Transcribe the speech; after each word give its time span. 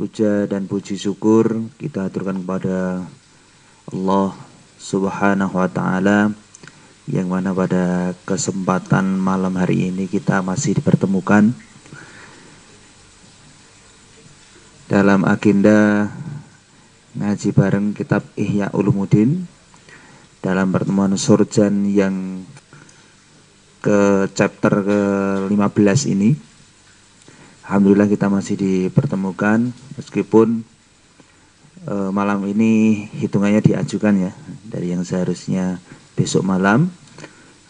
puja 0.00 0.48
dan 0.48 0.64
puji 0.64 0.96
syukur 0.96 1.60
kita 1.76 2.08
aturkan 2.08 2.40
kepada 2.40 3.04
Allah 3.92 4.32
Subhanahu 4.80 5.60
wa 5.60 5.68
taala 5.68 6.32
yang 7.04 7.28
mana 7.28 7.52
pada 7.52 8.16
kesempatan 8.24 9.20
malam 9.20 9.60
hari 9.60 9.92
ini 9.92 10.08
kita 10.08 10.40
masih 10.40 10.80
dipertemukan 10.80 11.52
dalam 14.88 15.28
agenda 15.28 16.08
ngaji 17.20 17.48
bareng 17.52 17.92
kitab 17.92 18.24
Ihya 18.40 18.72
Ulumuddin 18.72 19.44
dalam 20.40 20.72
pertemuan 20.72 21.12
surjan 21.20 21.84
yang 21.92 22.48
ke 23.84 24.32
chapter 24.32 24.80
ke-15 24.80 26.00
ini 26.08 26.49
Alhamdulillah 27.70 28.10
kita 28.10 28.26
masih 28.26 28.58
dipertemukan 28.58 29.70
meskipun 29.94 30.66
e, 31.86 31.94
malam 32.10 32.42
ini 32.50 33.06
hitungannya 33.14 33.62
diajukan 33.62 34.26
ya 34.26 34.34
dari 34.66 34.90
yang 34.90 35.06
seharusnya 35.06 35.78
besok 36.18 36.42
malam. 36.42 36.90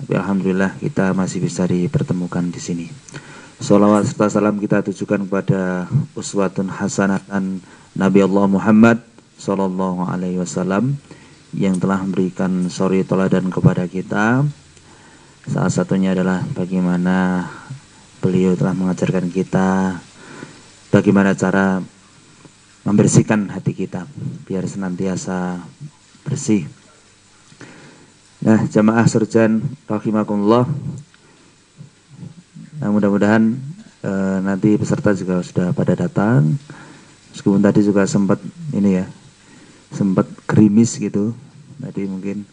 Tapi 0.00 0.16
Alhamdulillah 0.16 0.80
kita 0.80 1.12
masih 1.12 1.44
bisa 1.44 1.68
dipertemukan 1.68 2.48
di 2.48 2.56
sini. 2.56 2.86
Salawat 3.60 4.08
serta 4.08 4.40
salam 4.40 4.56
kita 4.56 4.80
tujukan 4.88 5.28
kepada 5.28 5.84
uswatun 6.16 6.72
hasanatan 6.72 7.60
Nabi 7.92 8.24
Allah 8.24 8.48
Muhammad 8.48 9.04
Sallallahu 9.36 10.08
Alaihi 10.08 10.40
Wasallam 10.40 10.96
yang 11.52 11.76
telah 11.76 12.00
memberikan 12.00 12.72
sori 12.72 13.04
toladan 13.04 13.52
kepada 13.52 13.84
kita. 13.84 14.48
Salah 15.44 15.68
satunya 15.68 16.16
adalah 16.16 16.40
bagaimana 16.56 17.44
beliau 18.20 18.52
telah 18.54 18.76
mengajarkan 18.76 19.32
kita 19.32 19.98
bagaimana 20.92 21.32
cara 21.32 21.80
membersihkan 22.84 23.48
hati 23.52 23.72
kita 23.76 24.04
biar 24.44 24.64
senantiasa 24.64 25.60
bersih. 26.24 26.64
Nah, 28.40 28.64
jamaah 28.68 29.04
surjan 29.04 29.60
rahimakumullah. 29.84 30.64
Nah, 32.80 32.88
mudah-mudahan 32.88 33.52
e, 34.00 34.12
nanti 34.40 34.80
peserta 34.80 35.12
juga 35.12 35.44
sudah 35.44 35.76
pada 35.76 35.92
datang. 35.92 36.56
Meskipun 37.36 37.60
tadi 37.60 37.84
juga 37.84 38.08
sempat 38.08 38.40
ini 38.72 38.96
ya, 38.96 39.06
sempat 39.92 40.24
gerimis 40.48 40.96
gitu. 40.96 41.36
Tadi 41.80 42.08
mungkin 42.08 42.48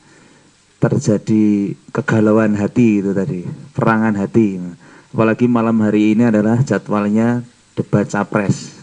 terjadi 0.78 1.74
kegalauan 1.96 2.60
hati 2.60 3.00
itu 3.00 3.16
tadi, 3.16 3.48
perangan 3.72 4.20
hati. 4.20 4.60
Apalagi 5.18 5.50
malam 5.50 5.82
hari 5.82 6.14
ini 6.14 6.30
adalah 6.30 6.62
jadwalnya 6.62 7.42
debat 7.74 8.06
capres. 8.06 8.78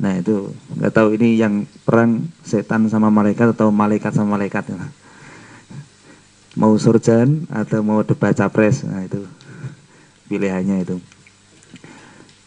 Nah 0.00 0.16
itu 0.16 0.56
nggak 0.72 0.88
tahu 0.88 1.20
ini 1.20 1.36
yang 1.36 1.68
perang 1.84 2.32
setan 2.40 2.88
sama 2.88 3.12
malaikat 3.12 3.52
atau 3.52 3.68
malaikat 3.68 4.16
sama 4.16 4.40
malaikat. 4.40 4.72
Mau 6.56 6.72
surjan 6.80 7.44
atau 7.52 7.84
mau 7.84 8.00
debat 8.00 8.32
capres. 8.32 8.88
Nah 8.88 9.04
itu 9.04 9.20
pilihannya 10.32 10.80
itu. 10.80 10.96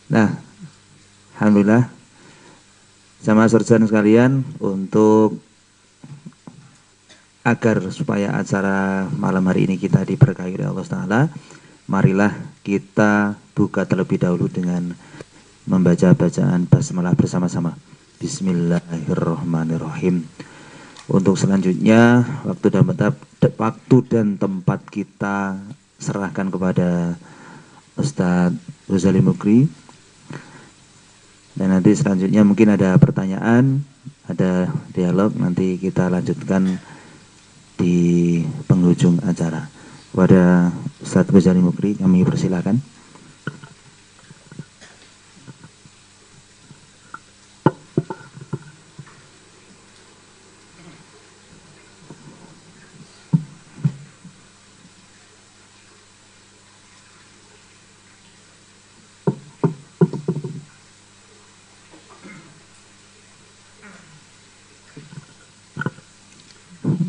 Nah, 0.10 0.34
alhamdulillah 1.38 1.94
sama 3.22 3.46
surjan 3.46 3.86
sekalian 3.86 4.42
untuk 4.58 5.38
agar 7.46 7.78
supaya 7.94 8.42
acara 8.42 9.06
malam 9.14 9.46
hari 9.46 9.70
ini 9.70 9.78
kita 9.78 10.02
diberkahi 10.02 10.58
oleh 10.58 10.66
Allah 10.74 10.90
Taala 10.90 11.22
marilah 11.88 12.36
kita 12.64 13.36
buka 13.56 13.84
terlebih 13.84 14.20
dahulu 14.20 14.48
dengan 14.48 14.96
membaca 15.68 16.16
bacaan 16.16 16.66
basmalah 16.68 17.16
bersama-sama. 17.16 17.78
Bismillahirrahmanirrahim. 18.20 20.24
Untuk 21.12 21.36
selanjutnya 21.36 22.24
waktu 22.48 22.72
dan 22.72 22.88
tempat 22.88 23.20
waktu 23.60 23.98
dan 24.08 24.40
tempat 24.40 24.80
kita 24.88 25.60
serahkan 26.00 26.48
kepada 26.48 27.20
Ustadz 28.00 28.56
Ghazali 28.88 29.20
Mukri. 29.20 29.68
Dan 31.54 31.70
nanti 31.70 31.94
selanjutnya 31.94 32.42
mungkin 32.42 32.74
ada 32.74 32.98
pertanyaan, 32.98 33.86
ada 34.26 34.74
dialog, 34.96 35.38
nanti 35.38 35.78
kita 35.78 36.10
lanjutkan 36.10 36.82
di 37.78 38.42
penghujung 38.66 39.22
acara 39.22 39.73
kepada 40.14 40.70
Ustadz 41.02 41.34
Ghazali 41.34 41.58
Mukri 41.58 41.98
kami 41.98 42.22
persilakan. 42.22 42.78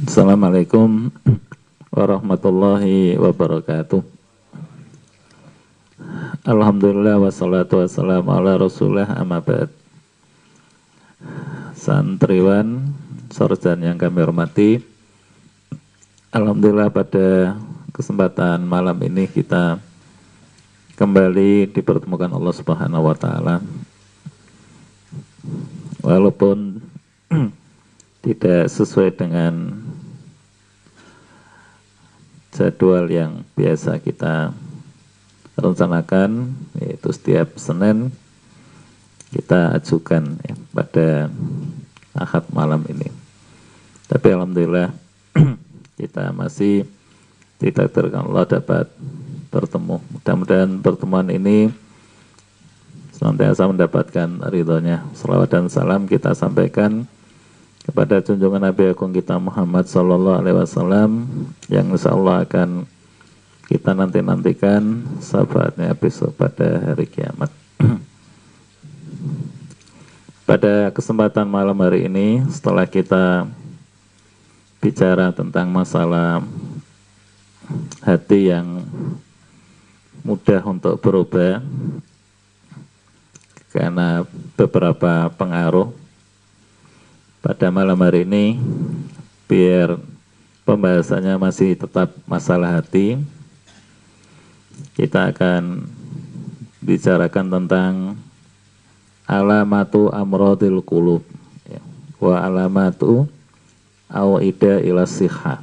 Assalamualaikum 0.08 1.12
warahmatullahi 1.94 3.14
wabarakatuh. 3.14 4.02
Alhamdulillah 6.42 7.22
wassalatu 7.22 7.78
wassalamu 7.78 8.34
ala 8.34 8.58
rasulullah 8.58 9.06
amabad. 9.14 9.70
Santriwan, 11.78 12.90
sorjan 13.30 13.78
yang 13.78 13.94
kami 13.94 14.26
hormati. 14.26 14.82
Alhamdulillah 16.34 16.90
pada 16.90 17.54
kesempatan 17.94 18.66
malam 18.66 18.98
ini 19.06 19.30
kita 19.30 19.78
kembali 20.98 21.70
dipertemukan 21.70 22.34
Allah 22.34 22.54
Subhanahu 22.58 23.06
wa 23.06 23.14
taala. 23.14 23.62
Walaupun 26.02 26.82
tidak 28.26 28.66
sesuai 28.66 29.14
dengan 29.14 29.78
jadwal 32.54 33.10
yang 33.10 33.42
biasa 33.58 33.98
kita 33.98 34.54
rencanakan 35.58 36.54
yaitu 36.78 37.10
setiap 37.10 37.58
Senin 37.58 38.14
kita 39.34 39.74
ajukan 39.74 40.38
ya, 40.46 40.54
pada 40.70 41.08
Ahad 42.14 42.46
malam 42.54 42.86
ini. 42.86 43.10
Tapi 44.06 44.26
alhamdulillah 44.30 44.94
kita 46.00 46.30
masih 46.30 46.86
ditakdirkan 47.58 48.30
Allah 48.30 48.46
dapat 48.46 48.86
bertemu. 49.50 49.98
Mudah-mudahan 50.14 50.70
pertemuan 50.78 51.26
ini 51.34 51.74
senantiasa 53.10 53.66
mendapatkan 53.66 54.46
ridhonya. 54.46 55.02
Salawat 55.18 55.50
dan 55.50 55.66
salam 55.66 56.06
kita 56.06 56.38
sampaikan 56.38 57.10
kepada 57.84 58.24
junjungan 58.24 58.64
Nabi 58.64 58.88
Agung 58.88 59.12
kita 59.12 59.36
Muhammad 59.36 59.84
Sallallahu 59.84 60.40
Alaihi 60.40 60.56
Wasallam 60.56 61.28
yang 61.68 61.92
insya 61.92 62.16
Allah 62.16 62.48
akan 62.48 62.88
kita 63.68 63.92
nanti 63.92 64.24
nantikan 64.24 65.04
sahabatnya 65.20 65.92
besok 65.92 66.32
pada 66.36 66.80
hari 66.80 67.04
kiamat. 67.04 67.52
pada 70.48 70.92
kesempatan 70.92 71.48
malam 71.48 71.76
hari 71.80 72.08
ini 72.08 72.44
setelah 72.48 72.88
kita 72.88 73.48
bicara 74.80 75.32
tentang 75.32 75.68
masalah 75.72 76.44
hati 78.04 78.52
yang 78.52 78.84
mudah 80.24 80.60
untuk 80.64 81.00
berubah 81.00 81.64
karena 83.72 84.28
beberapa 84.56 85.32
pengaruh 85.36 86.03
pada 87.44 87.68
malam 87.68 88.00
hari 88.00 88.24
ini 88.24 88.56
biar 89.44 90.00
pembahasannya 90.64 91.36
masih 91.36 91.76
tetap 91.76 92.16
masalah 92.24 92.80
hati 92.80 93.20
kita 94.96 95.28
akan 95.28 95.84
bicarakan 96.80 97.46
tentang 97.52 97.92
alamatu 99.28 100.08
amrodil 100.08 100.80
kulub 100.80 101.20
ya. 101.68 101.84
wa 102.16 102.40
alamatu 102.40 103.28
awida 104.08 104.80
ila 104.80 105.04
siha 105.04 105.60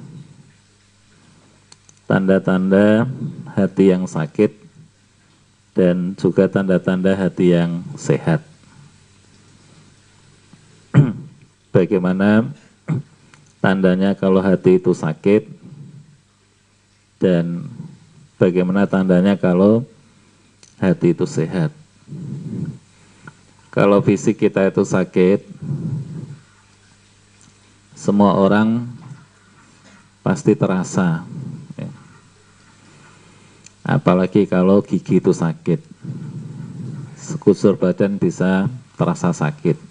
tanda-tanda 2.05 3.09
hati 3.57 3.89
yang 3.89 4.05
sakit 4.05 4.53
dan 5.73 6.13
juga 6.13 6.45
tanda-tanda 6.45 7.17
hati 7.17 7.57
yang 7.57 7.81
sehat 7.97 8.50
bagaimana 11.71 12.51
tandanya 13.63 14.13
kalau 14.13 14.43
hati 14.43 14.77
itu 14.77 14.91
sakit 14.91 15.47
dan 17.17 17.65
bagaimana 18.35 18.89
tandanya 18.89 19.39
kalau 19.39 19.85
hati 20.81 21.13
itu 21.13 21.23
sehat. 21.29 21.71
kalau 23.71 24.03
fisik 24.03 24.35
kita 24.35 24.67
itu 24.67 24.83
sakit, 24.83 25.47
semua 27.95 28.35
orang 28.35 28.83
pasti 30.19 30.57
terasa. 30.57 31.23
Ya. 31.79 31.87
Apalagi 33.85 34.43
kalau 34.43 34.83
gigi 34.83 35.23
itu 35.23 35.31
sakit, 35.31 35.79
sekusur 37.15 37.79
badan 37.79 38.19
bisa 38.19 38.67
terasa 38.99 39.31
sakit. 39.31 39.90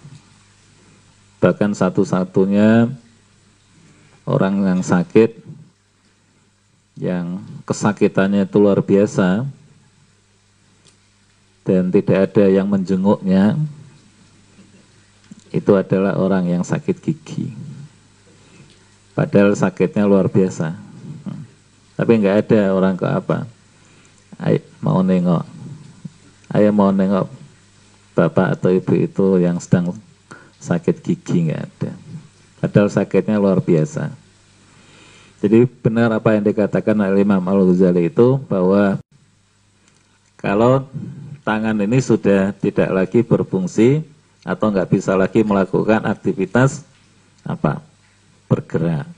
Bahkan 1.40 1.72
satu-satunya 1.72 2.92
orang 4.28 4.54
yang 4.60 4.80
sakit, 4.84 5.40
yang 7.00 7.40
kesakitannya 7.64 8.44
itu 8.44 8.56
luar 8.60 8.84
biasa, 8.84 9.48
dan 11.64 11.88
tidak 11.88 12.30
ada 12.30 12.44
yang 12.44 12.68
menjenguknya 12.68 13.56
itu 15.50 15.72
adalah 15.74 16.14
orang 16.20 16.46
yang 16.46 16.62
sakit 16.62 17.00
gigi. 17.00 17.50
Padahal 19.16 19.56
sakitnya 19.56 20.06
luar 20.06 20.30
biasa. 20.30 20.76
Tapi 21.98 22.12
nggak 22.16 22.36
ada 22.48 22.72
orang 22.72 22.96
ke 22.96 23.04
apa 23.04 23.44
Ayo, 24.40 24.64
mau 24.80 25.04
nengok. 25.04 25.44
Ayo 26.48 26.72
mau 26.72 26.88
nengok 26.88 27.28
bapak 28.16 28.56
atau 28.56 28.72
ibu 28.72 28.96
itu 28.96 29.36
yang 29.36 29.60
sedang 29.60 29.92
sakit 30.60 31.00
gigi 31.00 31.48
nggak 31.48 31.62
ada. 31.64 31.92
Padahal 32.60 32.88
sakitnya 32.92 33.40
luar 33.40 33.64
biasa. 33.64 34.12
Jadi 35.40 35.64
benar 35.64 36.12
apa 36.12 36.36
yang 36.36 36.44
dikatakan 36.44 36.92
oleh 37.00 37.24
Imam 37.24 37.40
Al-Ghazali 37.40 38.12
itu 38.12 38.36
bahwa 38.44 39.00
kalau 40.36 40.84
tangan 41.40 41.80
ini 41.80 41.96
sudah 42.04 42.52
tidak 42.60 42.92
lagi 42.92 43.24
berfungsi 43.24 44.04
atau 44.44 44.68
nggak 44.68 44.92
bisa 44.92 45.16
lagi 45.16 45.40
melakukan 45.40 46.04
aktivitas 46.04 46.84
apa? 47.48 47.80
Bergerak 48.44 49.08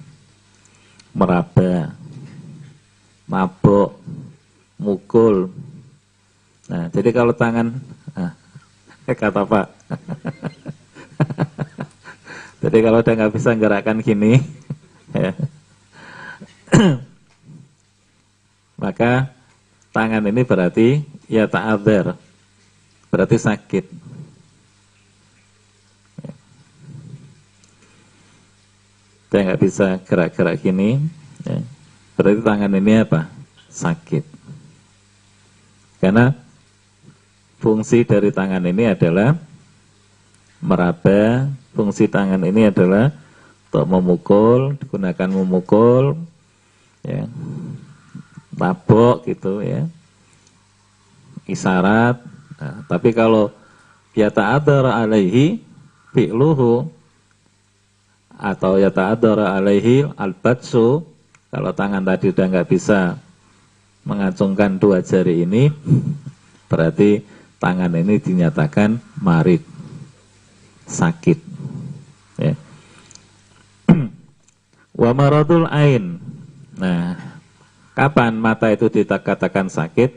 meraba 1.11 1.91
mabuk 3.27 3.99
mukul. 4.79 5.51
Nah 6.71 6.87
jadi 6.95 7.11
kalau 7.11 7.35
tangan 7.35 7.75
nah, 8.15 8.33
kata 9.19 9.43
pak 9.43 9.67
jadi 12.62 12.79
kalau 12.79 13.03
udah 13.03 13.14
nggak 13.18 13.35
bisa 13.35 13.51
gerakan 13.59 13.98
gini 14.01 14.38
ya, 15.18 15.35
maka 18.83 19.35
tangan 19.92 20.25
ini 20.25 20.42
berarti 20.46 21.03
ya 21.27 21.51
ta'adzar 21.51 22.16
berarti 23.12 23.37
sakit. 23.37 23.85
Dia 29.29 29.40
nggak 29.48 29.61
bisa 29.61 30.01
gerak-gerak 30.01 30.61
gini 30.64 30.96
ya. 31.44 31.61
berarti 32.16 32.40
tangan 32.40 32.72
ini 32.72 32.92
apa? 33.05 33.29
Sakit. 33.68 34.25
Karena 36.01 36.33
fungsi 37.61 38.05
dari 38.09 38.33
tangan 38.33 38.64
ini 38.64 38.88
adalah 38.88 39.37
meraba 40.64 41.48
fungsi 41.73 42.09
tangan 42.09 42.41
ini 42.45 42.69
adalah 42.69 43.13
untuk 43.69 43.85
memukul 43.89 44.77
digunakan 44.77 45.29
memukul 45.33 46.17
ya. 47.05 47.25
Tabok 48.63 49.27
gitu 49.27 49.59
ya. 49.59 49.91
Isyarat. 51.51 52.23
Nah, 52.63 52.87
tapi 52.87 53.11
kalau 53.11 53.51
yata'adhar 54.15 54.87
alaihi 54.87 55.59
fi'luhu 56.15 56.87
atau 58.39 58.73
yata'adhar 58.79 59.59
alaihi 59.59 60.07
al-batsu 60.15 61.03
kalau 61.51 61.75
tangan 61.75 62.07
tadi 62.07 62.31
udah 62.31 62.47
nggak 62.49 62.69
bisa 62.71 63.19
mengacungkan 64.07 64.79
dua 64.79 65.03
jari 65.03 65.43
ini 65.43 65.75
berarti 66.71 67.19
tangan 67.59 67.93
ini 67.99 68.23
dinyatakan 68.23 69.03
marid 69.19 69.67
sakit 70.87 71.52
wa 75.03 75.11
maradul 75.11 75.67
ain 75.67 76.23
nah 76.79 77.33
Kapan 77.93 78.33
mata 78.33 78.73
itu 78.73 78.88
dikatakan 78.88 79.69
sakit? 79.69 80.17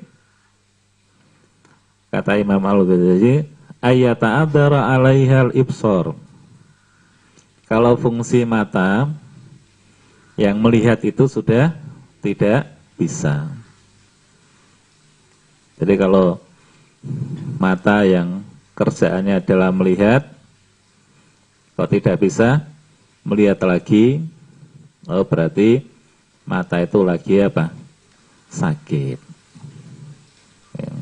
Kata 2.08 2.40
Imam 2.40 2.64
Al-Ghazali, 2.64 3.44
ayata'adzara 3.84 4.96
alaihal 4.96 5.52
ibsor. 5.52 6.16
Kalau 7.68 8.00
fungsi 8.00 8.48
mata 8.48 9.12
yang 10.40 10.56
melihat 10.64 11.04
itu 11.04 11.28
sudah 11.28 11.76
tidak 12.24 12.72
bisa. 12.96 13.52
Jadi 15.76 16.00
kalau 16.00 16.40
mata 17.60 18.08
yang 18.08 18.40
kerjaannya 18.72 19.44
adalah 19.44 19.76
melihat, 19.76 20.24
kalau 21.76 21.92
tidak 21.92 22.24
bisa 22.24 22.64
melihat 23.28 23.60
lagi, 23.68 24.24
oh 25.10 25.26
berarti 25.26 25.86
mata 26.46 26.82
itu 26.82 27.02
lagi 27.02 27.42
apa? 27.42 27.74
Sakit. 28.50 29.20
Ya. 30.78 30.94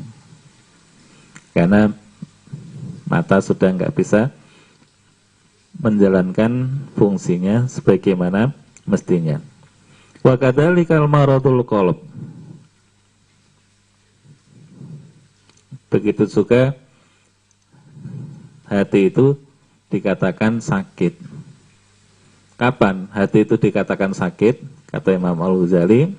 Karena 1.54 1.92
mata 3.04 3.38
sudah 3.38 3.70
nggak 3.70 3.94
bisa 3.94 4.32
menjalankan 5.78 6.70
fungsinya 6.94 7.66
sebagaimana 7.68 8.54
mestinya. 8.88 9.38
Wa 10.24 10.40
kadzalikal 10.40 11.04
maradul 11.04 11.60
qalb. 11.68 12.00
Begitu 15.92 16.26
juga 16.26 16.74
hati 18.66 19.12
itu 19.12 19.38
dikatakan 19.92 20.58
sakit. 20.58 21.33
Kapan 22.54 23.10
hati 23.10 23.42
itu 23.42 23.58
dikatakan 23.58 24.14
sakit? 24.14 24.62
Kata 24.94 25.10
Imam 25.10 25.34
Al-Ghazali, 25.34 26.14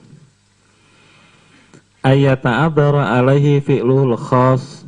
ayata'adzara 2.04 3.16
alaihi 3.16 3.64
fi'lul 3.64 4.20
khas 4.20 4.84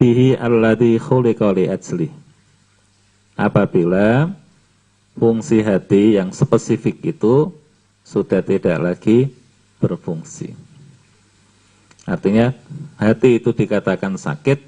bihi 0.00 0.34
alladhi 0.40 0.96
khuliqa 0.96 1.52
li 1.52 1.68
ajli. 1.68 2.08
Apabila 3.36 4.32
fungsi 5.20 5.60
hati 5.60 6.16
yang 6.16 6.32
spesifik 6.32 7.12
itu 7.16 7.52
sudah 8.00 8.40
tidak 8.40 8.80
lagi 8.80 9.28
berfungsi. 9.76 10.56
Artinya 12.08 12.54
hati 12.96 13.36
itu 13.42 13.52
dikatakan 13.52 14.16
sakit 14.16 14.62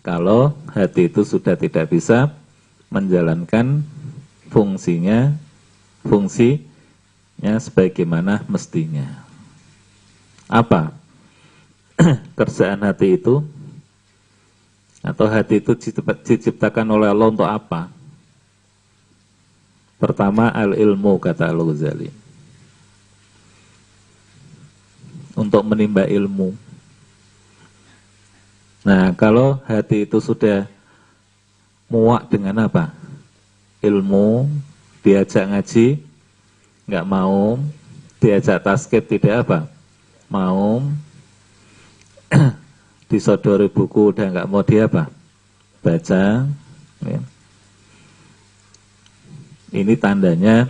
kalau 0.00 0.56
hati 0.72 1.10
itu 1.10 1.26
sudah 1.26 1.58
tidak 1.58 1.90
bisa 1.90 2.32
menjalankan 2.88 3.84
fungsinya, 4.48 5.36
fungsi 6.02 6.62
ya 7.38 7.54
sebagaimana 7.58 8.42
mestinya. 8.50 9.06
Apa 10.48 10.94
kerjaan 12.38 12.82
hati 12.82 13.18
itu? 13.18 13.44
Atau 14.98 15.30
hati 15.30 15.62
itu 15.62 15.72
diciptakan 16.26 16.86
oleh 16.90 17.08
Allah 17.08 17.30
untuk 17.30 17.46
apa? 17.46 17.86
Pertama 19.98 20.50
al-ilmu 20.50 21.18
kata 21.18 21.50
Al-Ghazali. 21.50 22.10
Untuk 25.38 25.62
menimba 25.62 26.02
ilmu. 26.06 26.54
Nah, 28.82 29.14
kalau 29.14 29.62
hati 29.66 30.02
itu 30.06 30.18
sudah 30.18 30.66
muak 31.86 32.26
dengan 32.30 32.66
apa? 32.66 32.90
Ilmu, 33.82 34.50
diajak 35.02 35.44
ngaji, 35.48 36.02
nggak 36.88 37.06
mau 37.06 37.58
diajak 38.18 38.62
tasket 38.62 39.04
tidak 39.06 39.46
apa? 39.46 39.58
Mau 40.28 40.84
disodori 43.10 43.70
buku 43.70 44.12
udah 44.12 44.26
nggak 44.28 44.48
mau 44.50 44.62
dia 44.62 44.90
apa? 44.90 45.08
Baca 45.78 46.44
ya. 47.06 47.20
ini 49.72 49.94
tandanya 49.94 50.66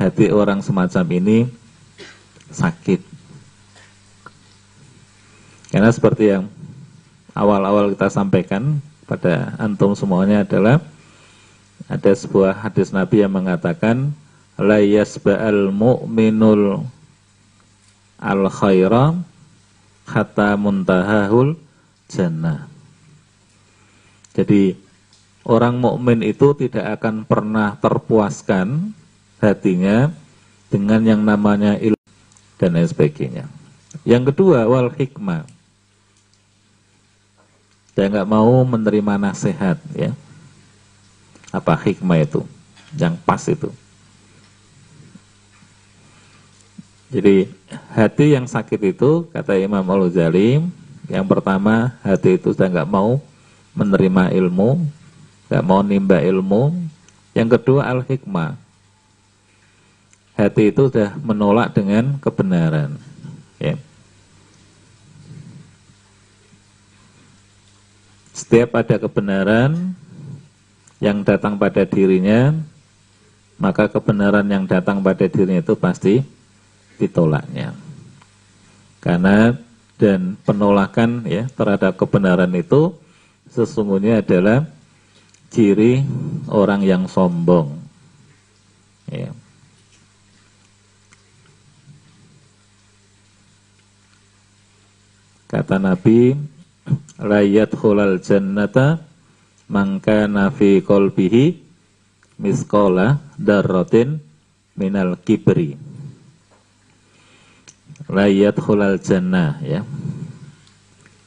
hati 0.00 0.32
orang 0.32 0.64
semacam 0.64 1.04
ini 1.12 1.38
sakit. 2.50 3.00
Karena 5.72 5.88
seperti 5.88 6.28
yang 6.32 6.52
awal-awal 7.32 7.92
kita 7.96 8.12
sampaikan 8.12 8.80
pada 9.08 9.56
antum 9.56 9.96
semuanya 9.96 10.44
adalah 10.44 10.80
ada 11.92 12.12
sebuah 12.16 12.56
hadis 12.64 12.88
Nabi 12.88 13.20
yang 13.20 13.36
mengatakan 13.36 14.16
la 14.56 14.80
yasba'al 14.80 15.68
mu'minul 15.68 16.88
al 18.16 18.42
khaira 18.48 19.20
hatta 20.08 20.56
muntahahul 20.56 21.60
jannah. 22.08 22.64
Jadi 24.32 24.72
orang 25.44 25.76
mukmin 25.76 26.24
itu 26.24 26.56
tidak 26.56 26.96
akan 27.00 27.28
pernah 27.28 27.76
terpuaskan 27.76 28.96
hatinya 29.36 30.08
dengan 30.72 31.04
yang 31.04 31.20
namanya 31.20 31.76
ilmu 31.76 32.08
dan 32.56 32.72
lain 32.72 32.88
sebagainya. 32.88 33.44
Yang 34.08 34.32
kedua, 34.32 34.64
wal 34.64 34.88
hikmah. 34.88 35.44
Dia 37.92 38.08
nggak 38.08 38.30
mau 38.32 38.64
menerima 38.64 39.20
nasihat, 39.20 39.76
ya. 39.92 40.16
Apa 41.52 41.76
hikmah 41.76 42.24
itu? 42.24 42.40
Yang 42.96 43.14
pas 43.28 43.44
itu. 43.44 43.68
Jadi 47.12 47.44
hati 47.92 48.32
yang 48.32 48.48
sakit 48.48 48.80
itu 48.96 49.28
kata 49.28 49.60
Imam 49.60 49.84
Al-Ghazali, 49.84 50.64
yang 51.12 51.28
pertama 51.28 51.92
hati 52.00 52.40
itu 52.40 52.56
sudah 52.56 52.72
nggak 52.72 52.88
mau 52.88 53.20
menerima 53.76 54.32
ilmu, 54.32 54.80
nggak 55.52 55.64
mau 55.68 55.84
nimba 55.84 56.24
ilmu. 56.24 56.72
Yang 57.36 57.60
kedua 57.60 57.92
al-hikmah. 57.92 58.56
Hati 60.32 60.72
itu 60.72 60.88
sudah 60.88 61.12
menolak 61.20 61.76
dengan 61.76 62.16
kebenaran. 62.16 62.96
Ya. 63.60 63.76
Setiap 68.32 68.72
ada 68.72 68.96
kebenaran 68.96 69.92
yang 71.02 71.26
datang 71.26 71.58
pada 71.58 71.82
dirinya, 71.82 72.54
maka 73.58 73.90
kebenaran 73.90 74.46
yang 74.46 74.70
datang 74.70 75.02
pada 75.02 75.26
dirinya 75.26 75.58
itu 75.58 75.74
pasti 75.74 76.22
ditolaknya. 77.02 77.74
Karena 79.02 79.50
dan 79.98 80.38
penolakan 80.46 81.26
ya 81.26 81.50
terhadap 81.58 81.98
kebenaran 81.98 82.54
itu 82.54 82.94
sesungguhnya 83.50 84.22
adalah 84.22 84.70
ciri 85.50 86.06
orang 86.46 86.86
yang 86.86 87.10
sombong. 87.10 87.82
Ya. 89.10 89.34
Kata 95.50 95.76
Nabi, 95.76 96.32
layat 97.20 97.74
hulal 97.76 98.22
jannata 98.22 99.11
mangka 99.70 100.26
nafi 100.26 100.82
kolbihi 100.82 101.58
miskola 102.38 103.22
darrotin 103.38 104.18
minal 104.74 105.18
kibri. 105.20 105.78
Layat 108.10 108.58
hulal 108.58 108.98
jannah 108.98 109.62
ya. 109.62 109.86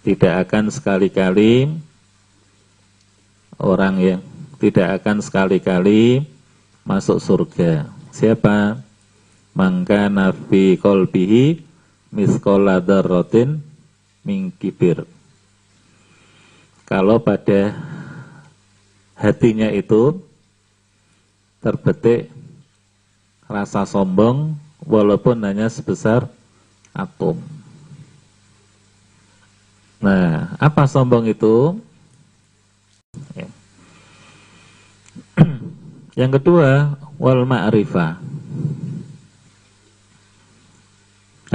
Tidak 0.05 0.33
akan 0.45 0.69
sekali-kali 0.69 1.65
orang 3.57 3.95
yang 3.97 4.21
tidak 4.61 5.01
akan 5.01 5.23
sekali-kali 5.23 6.21
masuk 6.85 7.17
surga. 7.17 7.89
Siapa? 8.13 8.79
Mangka 9.55 10.11
nafi 10.11 10.75
kolbihi 10.75 11.63
miskola 12.11 12.83
darrotin 12.83 13.63
mingkibir 14.27 15.07
kalau 16.85 17.17
pada 17.17 17.73
hatinya 19.15 19.71
itu 19.71 20.19
terbetik 21.63 22.29
rasa 23.47 23.87
sombong 23.87 24.53
walaupun 24.83 25.39
hanya 25.41 25.71
sebesar 25.71 26.27
atom. 26.93 27.39
Nah, 30.03 30.53
apa 30.61 30.85
sombong 30.85 31.25
itu? 31.25 31.79
Ya. 33.33 33.47
Yang 36.19 36.31
kedua, 36.39 36.99
wal 37.17 37.47
ma'rifah. 37.47 38.21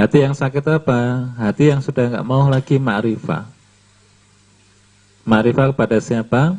Hati 0.01 0.17
yang 0.23 0.33
sakit 0.33 0.65
apa? 0.65 1.29
Hati 1.37 1.69
yang 1.69 1.77
sudah 1.83 2.09
nggak 2.09 2.25
mau 2.25 2.49
lagi 2.49 2.81
ma'rifah. 2.81 3.45
Ma'rifah 5.27 5.69
kepada 5.69 6.01
siapa? 6.01 6.57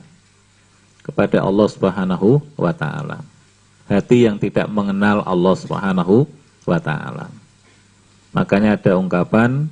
Kepada 1.02 1.42
Allah 1.42 1.66
Subhanahu 1.66 2.38
wa 2.54 2.70
taala. 2.70 3.26
Hati 3.90 4.24
yang 4.24 4.38
tidak 4.38 4.70
mengenal 4.70 5.26
Allah 5.26 5.54
Subhanahu 5.58 6.30
wa 6.62 6.78
taala. 6.78 7.26
Makanya 8.32 8.78
ada 8.78 8.96
ungkapan 8.96 9.66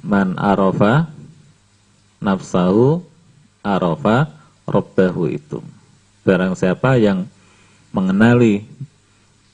man 0.00 0.34
arafa 0.40 1.06
nafsahu 2.18 3.04
arafa 3.60 4.32
robbahu 4.64 5.28
itu. 5.30 5.60
Barang 6.24 6.56
siapa 6.56 6.96
yang 6.96 7.28
mengenali 7.92 8.64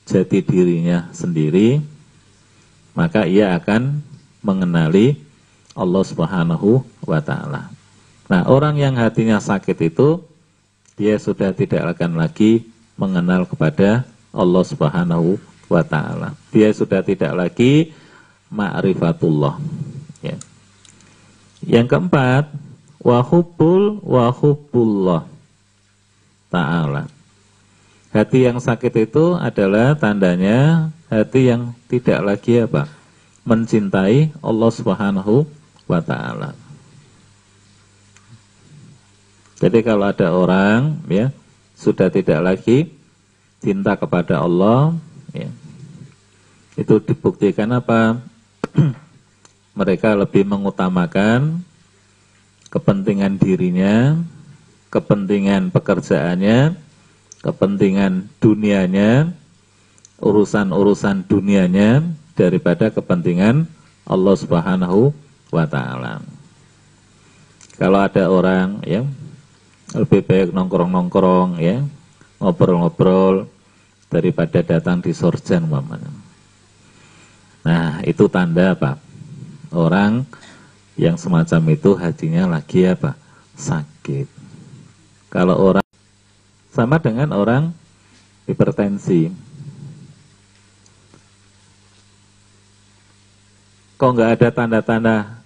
jati 0.07 0.39
dirinya 0.41 1.11
sendiri, 1.11 1.83
maka 2.95 3.27
ia 3.27 3.53
akan 3.55 4.01
mengenali 4.41 5.19
Allah 5.75 6.03
Subhanahu 6.03 6.83
wa 7.03 7.19
taala. 7.21 7.71
Nah, 8.31 8.47
orang 8.47 8.79
yang 8.79 8.95
hatinya 8.95 9.37
sakit 9.43 9.91
itu 9.91 10.23
dia 11.01 11.17
sudah 11.17 11.49
tidak 11.49 11.97
akan 11.97 12.21
lagi 12.21 12.69
mengenal 12.93 13.49
kepada 13.49 14.05
Allah 14.29 14.61
Subhanahu 14.61 15.41
wa 15.65 15.81
taala. 15.81 16.37
Dia 16.53 16.69
sudah 16.69 17.01
tidak 17.01 17.33
lagi 17.33 17.89
ma'rifatullah. 18.53 19.57
Ya. 20.21 20.37
Yang 21.65 21.87
keempat, 21.89 22.53
wahubul 23.01 23.97
wahubullah 24.05 25.25
ta'ala. 26.53 27.09
Hati 28.13 28.45
yang 28.45 28.61
sakit 28.61 29.09
itu 29.09 29.33
adalah 29.33 29.97
tandanya 29.97 30.91
hati 31.09 31.49
yang 31.49 31.73
tidak 31.89 32.21
lagi 32.21 32.61
apa? 32.61 32.85
Mencintai 33.41 34.37
Allah 34.45 34.69
Subhanahu 34.69 35.49
wa 35.89 36.01
taala. 36.05 36.60
Jadi 39.61 39.85
kalau 39.85 40.09
ada 40.09 40.33
orang 40.33 40.97
ya 41.05 41.29
sudah 41.77 42.09
tidak 42.09 42.41
lagi 42.41 42.89
cinta 43.61 43.93
kepada 43.93 44.41
Allah 44.41 44.97
ya, 45.37 45.53
itu 46.73 46.97
dibuktikan 46.97 47.69
apa? 47.69 48.17
mereka 49.77 50.17
lebih 50.17 50.49
mengutamakan 50.49 51.61
kepentingan 52.73 53.37
dirinya, 53.37 54.17
kepentingan 54.89 55.69
pekerjaannya, 55.69 56.73
kepentingan 57.45 58.33
dunianya, 58.41 59.29
urusan-urusan 60.17 61.29
dunianya 61.29 62.01
daripada 62.33 62.89
kepentingan 62.89 63.69
Allah 64.09 64.35
Subhanahu 64.41 65.13
wa 65.53 65.65
taala. 65.69 66.25
Kalau 67.77 67.99
ada 68.01 68.25
orang 68.29 68.81
ya 68.85 69.05
lebih 69.91 70.23
baik 70.23 70.49
nongkrong-nongkrong 70.55 71.59
ya, 71.59 71.83
ngobrol-ngobrol 72.39 73.47
daripada 74.07 74.63
datang 74.63 75.03
di 75.03 75.11
sorjan 75.11 75.67
umpamanya. 75.67 76.11
Nah, 77.61 78.01
itu 78.07 78.25
tanda 78.31 78.73
apa? 78.73 78.97
Orang 79.71 80.25
yang 80.99 81.15
semacam 81.15 81.61
itu 81.71 81.95
hatinya 81.95 82.47
lagi 82.47 82.87
apa? 82.87 83.15
Sakit. 83.55 84.27
Kalau 85.31 85.55
orang 85.55 85.85
sama 86.71 86.99
dengan 86.99 87.31
orang 87.35 87.71
hipertensi. 88.47 89.31
Kok 93.99 94.11
nggak 94.17 94.31
ada 94.39 94.47
tanda-tanda? 94.49 95.40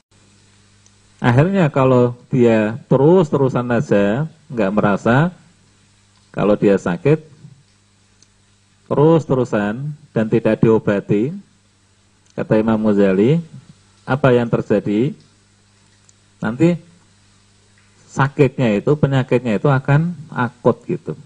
Akhirnya 1.26 1.74
kalau 1.74 2.14
dia 2.30 2.78
terus-terusan 2.86 3.66
saja 3.82 4.30
nggak 4.46 4.74
merasa 4.78 5.34
kalau 6.30 6.54
dia 6.54 6.78
sakit 6.78 7.18
terus-terusan 8.86 9.90
dan 10.14 10.26
tidak 10.30 10.62
diobati, 10.62 11.34
Kata 12.38 12.62
Imam 12.62 12.78
Ghazali, 12.78 13.42
apa 14.06 14.30
yang 14.36 14.46
terjadi? 14.52 15.16
Nanti 16.38 16.78
sakitnya 18.06 18.78
itu, 18.78 18.94
penyakitnya 18.94 19.58
itu 19.58 19.66
akan 19.66 20.14
akut 20.30 20.78
gitu. 20.86 21.18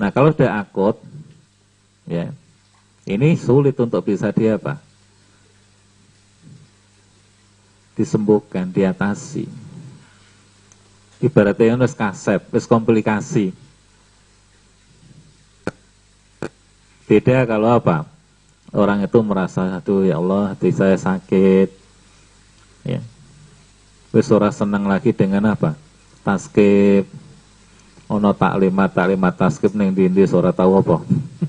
Nah 0.00 0.10
kalau 0.10 0.34
sudah 0.34 0.58
akut, 0.58 0.98
ya 2.10 2.34
ini 3.06 3.38
sulit 3.38 3.78
untuk 3.78 4.02
bisa 4.02 4.34
dia 4.34 4.58
apa? 4.58 4.82
Disembuhkan, 7.94 8.66
diatasi. 8.70 9.46
Ibaratnya 11.22 11.78
harus 11.78 11.94
kasep, 11.94 12.42
harus 12.50 12.66
komplikasi. 12.66 13.54
Beda 17.06 17.46
kalau 17.46 17.78
apa? 17.78 18.14
orang 18.74 19.06
itu 19.06 19.18
merasa 19.22 19.78
aduh 19.78 20.02
ya 20.02 20.18
Allah 20.18 20.52
hati 20.52 20.74
saya 20.74 20.98
sakit. 20.98 21.70
Ya. 22.84 23.00
Wis 24.10 24.28
ora 24.34 24.50
senang 24.50 24.84
lagi 24.90 25.14
dengan 25.14 25.54
apa? 25.54 25.78
Taskip. 26.26 27.06
Ono 28.10 28.34
taklimat 28.36 28.92
taklimat 28.92 29.32
taskip 29.38 29.72
neng 29.72 29.94
dindi 29.94 30.26
suara 30.26 30.50
tahu 30.52 30.82
apa? 30.82 30.96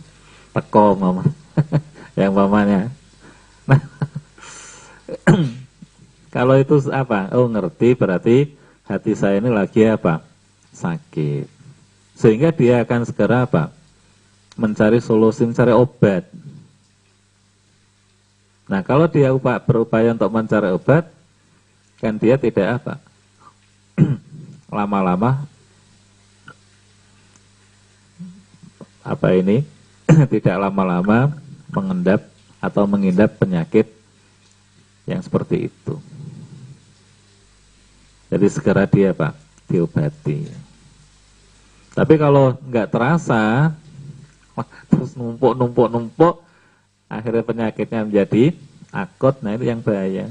Teko 0.55 0.95
mama. 0.95 1.25
Yang 2.19 2.31
mamanya. 2.31 2.81
Nah 3.65 3.81
kalau 6.35 6.59
itu 6.59 6.75
apa? 6.91 7.31
Oh 7.31 7.47
ngerti 7.47 7.95
berarti 7.95 8.51
hati 8.83 9.15
saya 9.15 9.39
ini 9.39 9.47
lagi 9.47 9.87
apa? 9.87 10.19
Sakit. 10.75 11.47
Sehingga 12.11 12.51
dia 12.51 12.83
akan 12.83 13.07
segera 13.07 13.47
apa? 13.47 13.71
Mencari 14.59 14.99
solusi 14.99 15.47
mencari 15.47 15.71
obat. 15.71 16.27
Nah 18.67 18.83
kalau 18.83 19.07
dia 19.07 19.31
berupaya 19.63 20.11
untuk 20.11 20.27
mencari 20.27 20.75
obat 20.75 21.07
kan 22.03 22.19
dia 22.19 22.35
tidak 22.35 22.83
apa? 22.83 22.99
Lama-lama 24.75 25.47
apa 29.07 29.27
ini? 29.39 29.63
Tidak 30.35 30.57
lama-lama 30.59 31.31
mengendap 31.71 32.27
atau 32.59 32.83
mengindap 32.89 33.37
penyakit 33.37 33.89
yang 35.05 35.21
seperti 35.21 35.69
itu. 35.69 35.95
Jadi 38.29 38.45
segera 38.49 38.89
dia 38.89 39.13
pak 39.13 39.37
diobati. 39.69 40.49
Tapi 41.95 42.13
kalau 42.19 42.59
nggak 42.59 42.91
terasa, 42.91 43.71
terus 44.91 45.15
numpuk 45.15 45.55
numpuk 45.55 45.87
numpuk, 45.87 46.35
akhirnya 47.07 47.43
penyakitnya 47.45 48.01
menjadi 48.03 48.51
akut. 48.91 49.39
Nah 49.39 49.55
itu 49.55 49.65
yang 49.67 49.79
bahaya. 49.79 50.27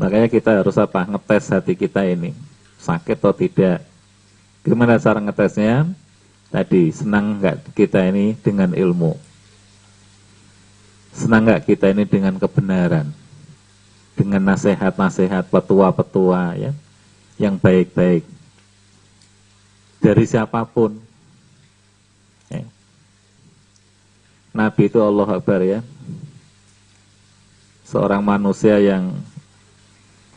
Makanya 0.00 0.32
kita 0.32 0.64
harus 0.64 0.80
apa? 0.80 1.04
Ngetes 1.04 1.52
hati 1.52 1.76
kita 1.76 2.00
ini. 2.08 2.32
Sakit 2.80 3.20
atau 3.20 3.36
tidak. 3.36 3.84
Gimana 4.64 4.96
cara 4.96 5.20
ngetesnya? 5.20 5.84
Tadi, 6.48 6.88
senang 6.88 7.36
nggak 7.36 7.76
kita 7.76 8.08
ini 8.08 8.32
dengan 8.40 8.72
ilmu? 8.72 9.12
Senang 11.12 11.44
nggak 11.44 11.68
kita 11.68 11.92
ini 11.92 12.08
dengan 12.08 12.40
kebenaran? 12.40 13.19
Dengan 14.20 14.52
nasihat-nasihat 14.52 15.48
petua-petua 15.48 16.52
ya, 16.60 16.76
yang 17.40 17.56
baik-baik. 17.56 18.20
Dari 19.96 20.24
siapa 20.28 20.60
pun. 20.68 21.00
Ya. 22.52 22.68
Nabi 24.52 24.92
itu 24.92 25.00
Allah 25.00 25.40
Akbar 25.40 25.64
ya. 25.64 25.80
Seorang 27.88 28.20
manusia 28.20 28.76
yang 28.76 29.16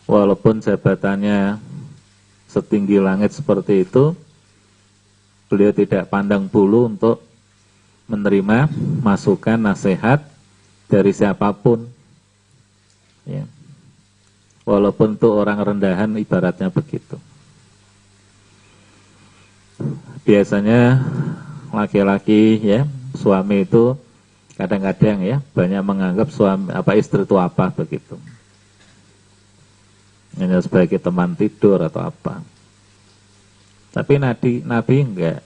walaupun 0.08 0.64
jabatannya 0.64 1.60
setinggi 2.48 3.04
langit 3.04 3.36
seperti 3.36 3.84
itu, 3.84 4.16
beliau 5.52 5.76
tidak 5.76 6.08
pandang 6.08 6.48
bulu 6.48 6.88
untuk 6.88 7.20
menerima 8.08 8.72
masukan 9.04 9.60
nasihat 9.60 10.24
dari 10.88 11.12
siapa 11.12 11.52
pun. 11.52 11.84
Ya. 13.28 13.44
Walaupun 14.64 15.20
itu 15.20 15.28
orang 15.28 15.60
rendahan 15.60 16.16
ibaratnya 16.16 16.72
begitu. 16.72 17.20
Biasanya 20.24 21.04
laki-laki 21.76 22.64
ya, 22.64 22.88
suami 23.20 23.68
itu 23.68 24.00
kadang-kadang 24.56 25.20
ya 25.26 25.38
banyak 25.52 25.82
menganggap 25.84 26.30
suami 26.30 26.72
apa 26.72 26.94
istri 26.94 27.26
itu 27.26 27.36
apa 27.36 27.74
begitu 27.74 28.16
hanya 30.38 30.58
sebagai 30.66 30.98
teman 30.98 31.38
tidur 31.38 31.78
atau 31.78 32.10
apa. 32.10 32.42
Tapi 33.94 34.18
Nabi, 34.18 34.66
Nabi 34.66 34.96
enggak. 35.06 35.42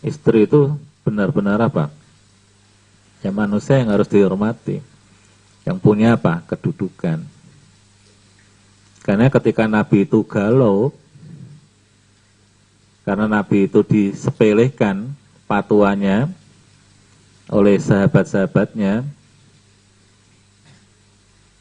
Istri 0.00 0.48
itu 0.48 0.72
benar-benar 1.04 1.60
apa? 1.60 1.92
Ya 3.20 3.30
manusia 3.30 3.78
yang 3.78 3.92
harus 3.92 4.08
dihormati. 4.08 4.80
Yang 5.68 5.78
punya 5.84 6.16
apa? 6.16 6.40
Kedudukan. 6.48 7.22
Karena 9.02 9.26
ketika 9.26 9.66
Nabi 9.66 10.06
itu 10.06 10.22
galau, 10.22 10.94
karena 13.02 13.26
Nabi 13.26 13.66
itu 13.66 13.82
disepelekan 13.82 15.10
patuannya 15.50 16.30
oleh 17.50 17.76
sahabat-sahabatnya, 17.82 19.02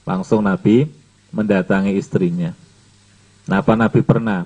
langsung 0.06 0.46
Nabi 0.46 0.86
mendatangi 1.34 1.98
istrinya. 1.98 2.54
Nah, 3.50 3.66
apa 3.66 3.74
Nabi 3.74 4.06
pernah 4.06 4.46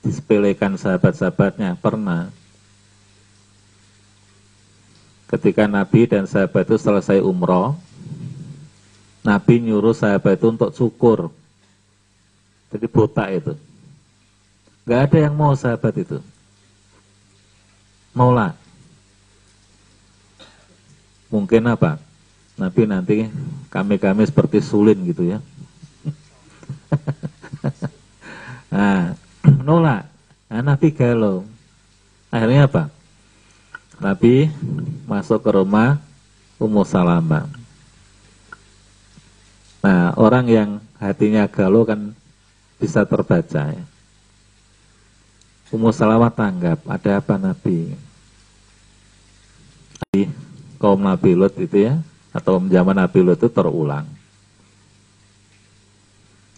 disepelekan 0.00 0.80
sahabat-sahabatnya? 0.80 1.76
Pernah. 1.76 2.32
Ketika 5.28 5.68
Nabi 5.68 6.08
dan 6.08 6.24
sahabat 6.24 6.66
itu 6.66 6.80
selesai 6.80 7.20
umroh, 7.20 7.76
Nabi 9.20 9.60
nyuruh 9.60 9.92
sahabat 9.92 10.40
itu 10.40 10.48
untuk 10.48 10.72
cukur. 10.72 11.39
Jadi 12.70 12.86
botak 12.86 13.28
itu. 13.34 13.52
Gak 14.86 15.10
ada 15.10 15.18
yang 15.28 15.34
mau 15.34 15.54
sahabat 15.54 15.94
itu. 15.98 16.18
Maulah. 18.14 18.54
Mungkin 21.30 21.62
apa? 21.70 21.98
Nabi 22.58 22.82
nanti 22.84 23.16
kami-kami 23.70 24.26
seperti 24.26 24.58
sulin 24.58 24.98
gitu 25.06 25.30
ya. 25.30 25.38
nah, 28.74 29.14
nolak. 29.62 30.10
Nah, 30.50 30.62
Nabi 30.74 30.90
galau. 30.90 31.46
Akhirnya 32.30 32.66
apa? 32.66 32.90
Nabi 34.02 34.50
masuk 35.06 35.42
ke 35.42 35.50
rumah 35.54 36.02
Ummu 36.60 36.82
Salamah. 36.84 37.46
Nah, 39.80 40.12
orang 40.20 40.44
yang 40.50 40.70
hatinya 41.00 41.48
galau 41.48 41.88
kan 41.88 42.12
bisa 42.80 43.04
terbaca 43.04 43.76
ya. 43.76 43.84
Ummu 45.70 45.94
Salamah 45.94 46.34
tanggap, 46.34 46.82
ada 46.88 47.22
apa 47.22 47.38
Nabi? 47.38 47.94
Kaum 50.82 50.98
Nabi 50.98 51.38
Lut 51.38 51.54
itu 51.60 51.86
ya, 51.86 52.02
atau 52.34 52.58
zaman 52.66 52.96
Nabi 52.98 53.18
Lut 53.22 53.38
itu 53.38 53.46
terulang. 53.46 54.08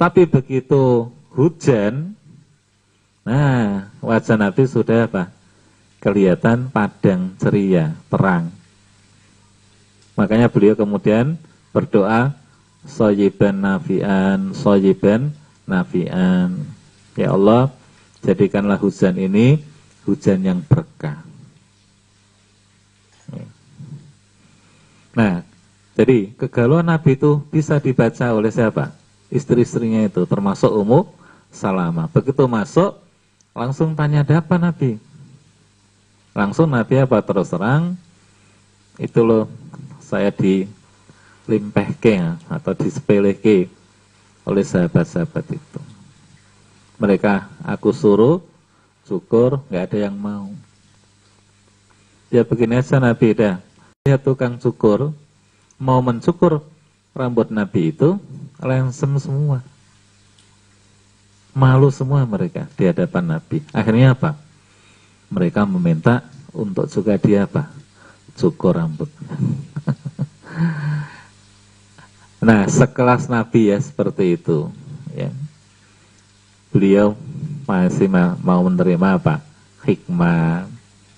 Tapi 0.00 0.24
begitu 0.24 1.12
hujan, 1.37 2.16
nah 3.20 3.92
wajah 4.00 4.40
Nabi 4.40 4.64
sudah 4.64 5.04
apa? 5.04 5.28
Kelihatan 6.00 6.72
padang 6.72 7.37
ceria, 7.37 7.92
terang. 8.08 8.48
Makanya 10.16 10.48
beliau 10.48 10.72
kemudian 10.72 11.37
berdoa, 11.76 12.32
soyiban 12.88 13.61
nafian, 13.61 14.56
soyiban 14.56 15.37
nafian. 15.68 16.66
Ya 17.18 17.33
Allah, 17.33 17.68
jadikanlah 18.25 18.81
hujan 18.81 19.16
ini 19.20 19.61
hujan 20.09 20.40
yang 20.42 20.61
berkah. 20.64 21.20
Nah, 25.12 25.44
jadi 25.92 26.33
kegalauan 26.40 26.88
Nabi 26.88 27.20
itu 27.20 27.44
bisa 27.53 27.77
dibaca 27.77 28.33
oleh 28.33 28.48
siapa? 28.48 28.96
istri-istrinya 29.33 30.05
itu 30.05 30.29
termasuk 30.29 30.68
Ummu 30.68 31.09
Salamah. 31.48 32.12
Begitu 32.12 32.44
masuk 32.44 33.01
langsung 33.57 33.96
tanya 33.96 34.20
ada 34.20 34.44
apa 34.44 34.61
Nabi? 34.61 35.01
Langsung 36.37 36.68
Nabi 36.68 37.01
apa 37.01 37.25
terus 37.25 37.48
terang 37.48 37.96
itu 39.01 39.25
loh 39.25 39.48
saya 40.05 40.29
di 40.29 40.68
limpehke 41.48 42.20
atau 42.53 42.72
disepeleke 42.77 43.72
oleh 44.42 44.64
sahabat-sahabat 44.66 45.46
itu. 45.55 45.81
Mereka 46.98 47.50
aku 47.66 47.90
suruh 47.90 48.42
syukur 49.07 49.62
nggak 49.70 49.85
ada 49.90 49.98
yang 50.11 50.16
mau. 50.16 50.50
Ya 52.33 52.46
begini 52.46 52.78
aja 52.78 52.96
Nabi 53.02 53.35
dah. 53.35 53.59
Ya 54.07 54.18
tukang 54.18 54.59
cukur 54.59 55.14
mau 55.78 56.00
mencukur 56.02 56.62
rambut 57.12 57.50
Nabi 57.50 57.90
itu 57.94 58.18
lensem 58.62 59.18
semua. 59.18 59.61
Malu 61.52 61.92
semua 61.92 62.24
mereka 62.24 62.64
di 62.78 62.88
hadapan 62.88 63.37
Nabi. 63.37 63.61
Akhirnya 63.76 64.16
apa? 64.16 64.40
Mereka 65.28 65.68
meminta 65.68 66.24
untuk 66.57 66.88
juga 66.88 67.20
dia 67.20 67.44
apa? 67.44 67.68
Cukur 68.33 68.81
rambutnya. 68.81 69.28
nah, 72.42 72.66
sekelas 72.66 73.31
Nabi 73.31 73.70
ya 73.70 73.78
seperti 73.78 74.37
itu. 74.37 74.68
Ya. 75.14 75.31
Beliau 76.74 77.14
masih 77.64 78.11
mau 78.42 78.61
menerima 78.66 79.22
apa? 79.22 79.38
Hikmah, 79.87 80.66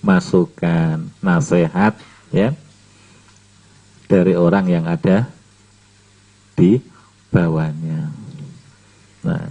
masukan, 0.05 1.09
nasihat, 1.19 1.97
ya 2.29 2.53
dari 4.05 4.37
orang 4.37 4.65
yang 4.69 4.85
ada 4.85 5.25
di 6.53 6.79
bawahnya. 7.33 8.13
Nah, 9.25 9.49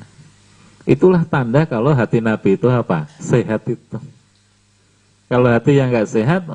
itulah 0.86 1.26
tanda 1.26 1.66
kalau 1.66 1.90
hati 1.92 2.22
Nabi 2.22 2.54
itu 2.54 2.70
apa? 2.70 3.10
Sehat 3.18 3.66
itu. 3.66 3.98
Kalau 5.26 5.50
hati 5.50 5.76
yang 5.76 5.90
nggak 5.90 6.08
sehat, 6.08 6.46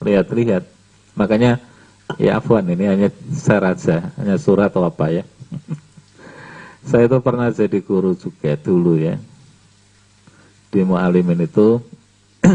lihat-lihat. 0.00 0.62
Makanya 1.18 1.58
ya 2.16 2.40
afwan 2.40 2.66
ini 2.68 2.84
hanya 2.88 3.08
saya 3.32 3.72
raja, 3.72 4.10
hanya 4.16 4.36
surat 4.40 4.72
atau 4.72 4.84
apa 4.84 5.12
ya. 5.12 5.24
saya 6.88 7.08
itu 7.08 7.18
pernah 7.20 7.48
jadi 7.52 7.78
guru 7.80 8.16
juga 8.16 8.56
dulu 8.56 8.96
ya. 8.96 9.20
Di 10.72 10.84
Mu'alimin 10.84 11.46
itu 11.46 11.80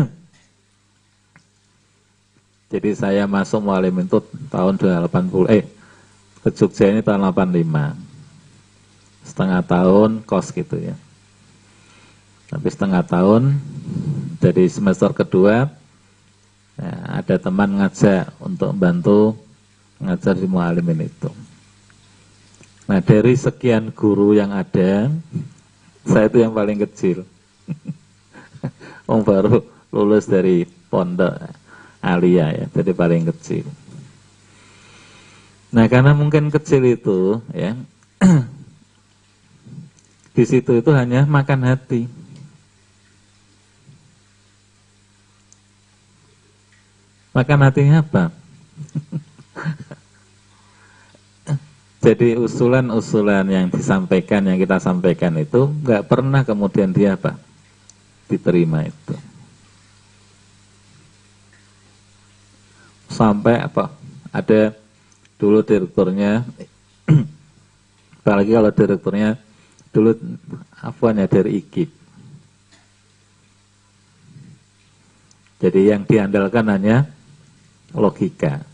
jadi 2.72 2.90
saya 2.94 3.24
masuk 3.26 3.66
Mu'alimin 3.66 4.06
itu 4.06 4.20
tahun 4.52 4.78
80 4.78 5.52
eh 5.52 5.66
ke 6.42 6.50
Jogja 6.50 6.90
ini 6.90 7.06
tahun 7.06 7.30
85 7.30 8.12
setengah 9.22 9.62
tahun 9.62 10.10
kos 10.26 10.50
gitu 10.50 10.76
ya 10.82 10.98
tapi 12.50 12.68
setengah 12.68 13.06
tahun 13.06 13.62
dari 14.42 14.66
semester 14.68 15.14
kedua 15.14 15.70
ya, 16.76 16.94
ada 17.22 17.38
teman 17.38 17.78
ngajak 17.80 18.34
untuk 18.42 18.74
bantu 18.74 19.38
ngajar 20.02 20.36
di 20.36 20.48
mualimin 20.50 21.06
itu 21.06 21.32
nah 22.90 23.00
dari 23.00 23.38
sekian 23.38 23.94
guru 23.94 24.36
yang 24.36 24.52
ada 24.52 25.14
saya 26.04 26.28
itu 26.28 26.42
yang 26.42 26.52
paling 26.52 26.82
kecil 26.82 27.24
Om 29.12 29.22
baru 29.22 29.62
lulus 29.94 30.26
dari 30.26 30.66
pondok 30.90 31.38
alia 32.02 32.50
ya 32.52 32.66
jadi 32.74 32.92
paling 32.92 33.30
kecil 33.30 33.64
nah 35.72 35.88
karena 35.88 36.12
mungkin 36.12 36.52
kecil 36.52 36.84
itu 36.84 37.40
ya 37.56 37.78
di 40.32 40.44
situ 40.48 40.80
itu 40.80 40.92
hanya 40.96 41.28
makan 41.28 41.68
hati. 41.68 42.08
Makan 47.32 47.60
hatinya 47.64 48.04
apa? 48.04 48.32
Jadi 52.02 52.34
usulan-usulan 52.34 53.46
yang 53.46 53.70
disampaikan, 53.70 54.42
yang 54.50 54.58
kita 54.58 54.82
sampaikan 54.82 55.38
itu 55.38 55.70
nggak 55.86 56.10
pernah 56.10 56.42
kemudian 56.42 56.90
dia 56.90 57.14
apa? 57.14 57.38
Diterima 58.26 58.82
itu. 58.82 59.14
Sampai 63.06 63.62
apa? 63.62 63.94
Ada 64.34 64.74
dulu 65.38 65.62
direkturnya, 65.62 66.42
apalagi 68.26 68.50
kalau 68.50 68.72
direkturnya 68.74 69.38
dulu 69.94 70.18
afwan 70.82 71.22
ya 71.22 71.30
dari 71.30 71.62
IKIP. 71.62 71.92
Jadi 75.62 75.82
yang 75.86 76.02
diandalkan 76.10 76.66
hanya 76.66 77.06
logika. 77.94 78.71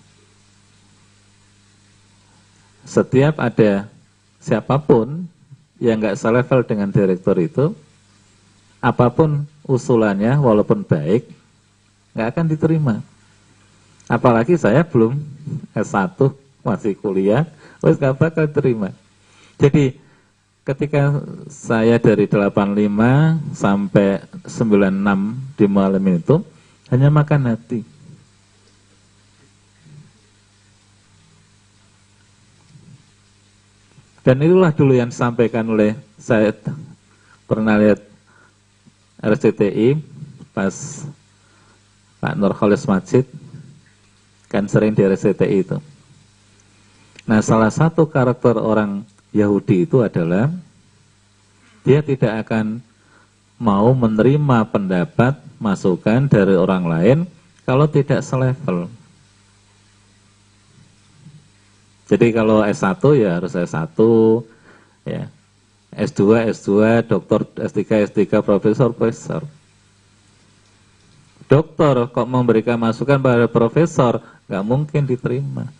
Setiap 2.87 3.35
ada 3.43 3.91
siapa 4.39 4.79
pun 4.79 5.27
yang 5.77 5.99
nggak 5.99 6.15
selevel 6.15 6.63
dengan 6.63 6.87
direktur 6.87 7.35
itu, 7.35 7.75
apa 8.79 9.11
pun 9.11 9.43
usulannya 9.67 10.39
walaupun 10.39 10.87
baik, 10.87 11.27
nggak 12.15 12.27
akan 12.31 12.45
diterima. 12.47 12.95
Apalagi 14.07 14.55
saya 14.55 14.87
belum 14.87 15.19
S1, 15.75 16.15
masih 16.63 16.95
kuliah, 16.95 17.43
wes 17.83 17.99
nggak 17.99 18.15
bakal 18.15 18.47
terima. 18.47 18.95
Jadi 19.59 19.99
ketika 20.63 21.23
saya 21.51 21.99
dari 21.99 22.23
85 22.23 22.87
sampai 23.51 24.23
96 24.47 25.59
di 25.59 25.65
malam 25.67 26.03
itu 26.07 26.39
hanya 26.87 27.11
makan 27.11 27.51
hati. 27.51 27.96
Dan 34.27 34.43
itulah 34.43 34.75
dulu 34.75 34.91
yang 34.91 35.07
disampaikan 35.07 35.63
oleh 35.71 35.95
saya 36.19 36.51
pernah 37.47 37.79
lihat 37.79 38.03
RCTI 39.23 39.95
pas 40.51 41.07
Pak 42.19 42.35
Nur 42.35 42.51
Khalis 42.51 42.83
Majid 42.83 43.23
kan 44.51 44.67
sering 44.67 44.91
di 44.91 45.07
RCTI 45.07 45.63
itu. 45.63 45.79
Nah 47.23 47.39
salah 47.39 47.71
satu 47.71 48.03
karakter 48.03 48.59
orang 48.59 49.07
Yahudi 49.31 49.87
itu 49.87 50.03
adalah 50.03 50.51
dia 51.87 52.03
tidak 52.03 52.43
akan 52.43 52.83
mau 53.55 53.95
menerima 53.95 54.67
pendapat 54.67 55.39
masukan 55.55 56.27
dari 56.27 56.59
orang 56.59 56.83
lain 56.83 57.17
kalau 57.63 57.87
tidak 57.87 58.19
selevel. 58.27 58.91
Jadi 62.07 62.31
kalau 62.31 62.63
S1 62.63 63.03
ya 63.19 63.39
harus 63.39 63.51
S1 63.51 63.99
ya. 65.03 65.27
S2, 65.97 66.51
S2, 66.53 66.69
doktor, 67.07 67.47
S3, 67.57 68.07
S3, 68.11 68.19
profesor, 68.43 68.89
profesor. 68.93 69.41
Dokter 71.47 71.95
kok 72.11 72.27
memberikan 72.27 72.75
masukan 72.75 73.17
pada 73.23 73.47
profesor, 73.47 74.19
nggak 74.51 74.63
mungkin 74.67 75.03
diterima. 75.07 75.71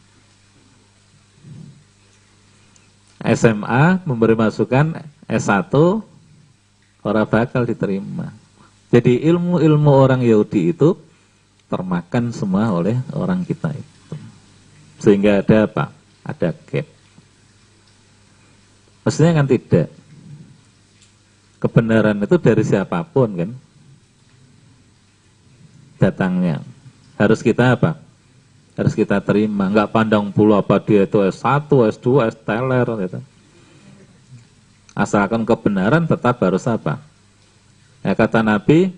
SMA 3.19 3.99
memberi 4.07 4.33
masukan 4.33 5.03
S1 5.27 5.67
orang 7.03 7.27
bakal 7.27 7.67
diterima. 7.67 8.31
Jadi 8.87 9.19
ilmu-ilmu 9.27 9.91
orang 9.91 10.23
Yahudi 10.23 10.71
itu 10.71 10.95
termakan 11.67 12.31
semua 12.31 12.71
oleh 12.71 12.95
orang 13.11 13.43
kita 13.43 13.75
itu. 13.75 14.15
Sehingga 15.03 15.43
ada 15.43 15.67
apa? 15.67 15.96
Ada 16.27 16.51
gap. 16.51 16.85
Maksudnya 19.07 19.31
kan 19.39 19.47
tidak. 19.47 19.87
Kebenaran 21.57 22.19
itu 22.21 22.35
dari 22.37 22.63
siapa 22.67 23.01
pun 23.07 23.31
kan. 23.33 23.51
Datangnya. 25.97 26.61
Harus 27.17 27.41
kita 27.41 27.73
apa? 27.73 27.97
harus 28.77 28.93
kita 28.93 29.17
terima 29.25 29.73
nggak 29.73 29.89
pandang 29.89 30.29
bulu 30.29 30.53
apa 30.53 30.77
dia 30.77 31.09
itu 31.09 31.17
S1, 31.17 31.65
S2, 31.97 32.29
S 32.29 32.37
teler 32.45 32.85
gitu. 32.85 33.19
asalkan 34.93 35.41
kebenaran 35.41 36.05
tetap 36.05 36.37
harus 36.45 36.61
apa 36.69 37.01
ya 38.05 38.13
kata 38.13 38.45
Nabi 38.45 38.93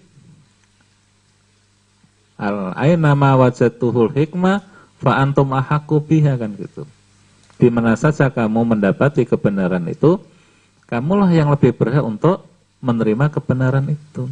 al 2.36 2.76
aina 2.76 3.16
ma 3.16 3.40
wajatuhul 3.40 4.12
hikmah 4.12 4.68
fa 5.00 5.24
antum 5.24 5.48
ahaku 5.56 6.04
kan 6.04 6.52
gitu 6.60 6.84
di 7.60 7.68
mana 7.68 7.94
saja 8.00 8.32
kamu 8.32 8.76
mendapati 8.76 9.28
kebenaran 9.28 9.84
itu 9.92 10.18
kamulah 10.88 11.30
yang 11.30 11.52
lebih 11.52 11.76
berhak 11.76 12.02
untuk 12.02 12.48
menerima 12.80 13.28
kebenaran 13.30 13.92
itu 13.92 14.32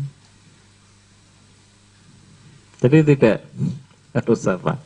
jadi 2.79 3.03
tidak 3.03 3.37
harus 4.15 4.41
apa 4.47 4.79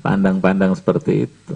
pandang-pandang 0.00 0.72
seperti 0.72 1.28
itu. 1.28 1.54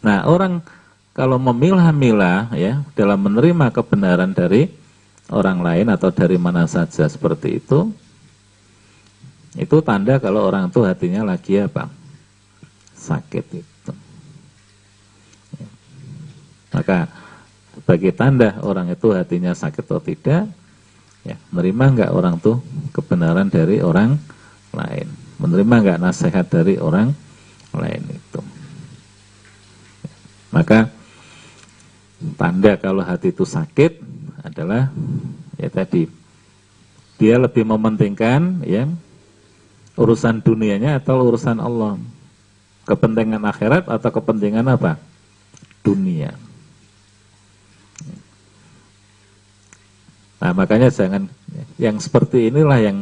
Nah, 0.00 0.24
orang 0.26 0.64
kalau 1.12 1.36
memilah-milah 1.36 2.50
ya 2.56 2.80
dalam 2.96 3.20
menerima 3.20 3.70
kebenaran 3.70 4.32
dari 4.32 4.72
orang 5.28 5.60
lain 5.60 5.86
atau 5.92 6.08
dari 6.10 6.40
mana 6.40 6.64
saja 6.66 7.06
seperti 7.06 7.60
itu, 7.60 7.92
itu 9.54 9.76
tanda 9.84 10.16
kalau 10.18 10.48
orang 10.48 10.72
itu 10.72 10.80
hatinya 10.82 11.22
lagi 11.22 11.60
apa? 11.60 11.86
Sakit 12.96 13.46
itu. 13.52 13.69
Maka 16.80 17.12
bagi 17.84 18.08
tanda 18.16 18.56
orang 18.64 18.88
itu 18.88 19.12
hatinya 19.12 19.52
sakit 19.52 19.84
atau 19.84 20.00
tidak, 20.00 20.48
ya 21.28 21.36
menerima 21.52 21.84
enggak 21.92 22.10
orang 22.16 22.40
tuh 22.40 22.64
kebenaran 22.96 23.52
dari 23.52 23.84
orang 23.84 24.16
lain 24.72 25.08
menerima 25.40 25.74
nggak 25.80 26.00
nasihat 26.04 26.46
dari 26.52 26.76
orang 26.76 27.16
lain 27.72 28.02
itu. 28.12 28.40
Maka 30.52 30.92
tanda 32.36 32.76
kalau 32.76 33.00
hati 33.00 33.32
itu 33.32 33.48
sakit 33.48 34.04
adalah 34.44 34.92
ya 35.56 35.68
tadi 35.72 36.04
dia 37.16 37.40
lebih 37.40 37.64
mementingkan 37.64 38.60
ya 38.68 38.84
urusan 39.96 40.44
dunianya 40.44 41.00
atau 41.00 41.24
urusan 41.24 41.56
Allah. 41.56 41.96
Kepentingan 42.84 43.44
akhirat 43.44 43.88
atau 43.88 44.10
kepentingan 44.12 44.66
apa? 44.66 44.98
Dunia. 45.80 46.36
Nah 50.40 50.52
makanya 50.56 50.88
jangan 50.88 51.28
yang 51.76 52.00
seperti 52.00 52.48
inilah 52.48 52.80
yang 52.80 52.98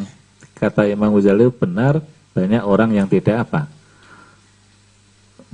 kata 0.59 0.91
Imam 0.91 1.15
Ghazali 1.15 1.47
benar 1.55 2.03
banyak 2.35 2.63
orang 2.67 2.91
yang 2.95 3.07
tidak 3.07 3.47
apa 3.47 3.71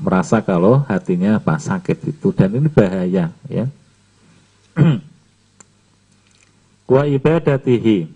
merasa 0.01 0.41
kalau 0.41 0.82
hatinya 0.89 1.39
apa 1.39 1.61
sakit 1.61 2.16
itu 2.16 2.32
dan 2.35 2.51
ini 2.57 2.66
bahaya 2.72 3.30
ya 3.47 3.68
wa 6.93 7.03
ibadatihi 7.05 8.09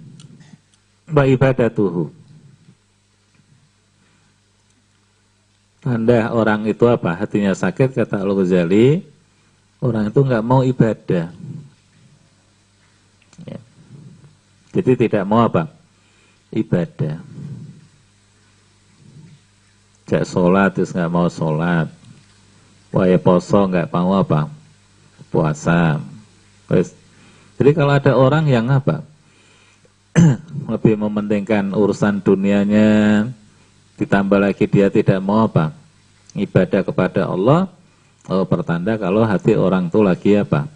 wa 1.12 1.24
ibadatuhu 1.28 2.18
Tanda 5.78 6.34
orang 6.34 6.66
itu 6.66 6.84
apa? 6.90 7.14
Hatinya 7.14 7.54
sakit 7.54 7.94
kata 7.94 8.20
Al-Ghazali, 8.20 8.98
orang 9.78 10.10
itu 10.10 10.20
nggak 10.20 10.44
mau 10.44 10.66
ibadah. 10.66 11.30
Ya. 13.46 13.58
Jadi 14.78 15.10
tidak 15.10 15.26
mau 15.26 15.42
apa? 15.42 15.66
Ibadah. 16.54 17.18
Cek 20.06 20.24
sholat 20.24 20.78
terus 20.78 20.94
nggak 20.94 21.10
mau 21.10 21.26
sholat. 21.26 21.90
Waya 22.94 23.18
poso 23.18 23.66
nggak 23.66 23.90
mau 23.90 24.22
apa? 24.22 24.46
Puasa. 25.34 25.98
Terus, 26.70 26.94
jadi 27.58 27.74
kalau 27.74 27.92
ada 27.98 28.14
orang 28.14 28.46
yang 28.46 28.70
apa? 28.70 29.02
Lebih 30.72 30.94
mementingkan 30.94 31.74
urusan 31.74 32.22
dunianya, 32.22 33.26
ditambah 33.98 34.38
lagi 34.38 34.70
dia 34.70 34.86
tidak 34.94 35.18
mau 35.18 35.50
apa 35.50 35.74
ibadah 36.38 36.86
kepada 36.86 37.26
Allah 37.26 37.66
oh, 38.30 38.46
pertanda 38.46 38.94
kalau 38.94 39.26
hati 39.26 39.58
orang 39.58 39.90
itu 39.90 40.00
lagi 40.06 40.38
apa 40.38 40.70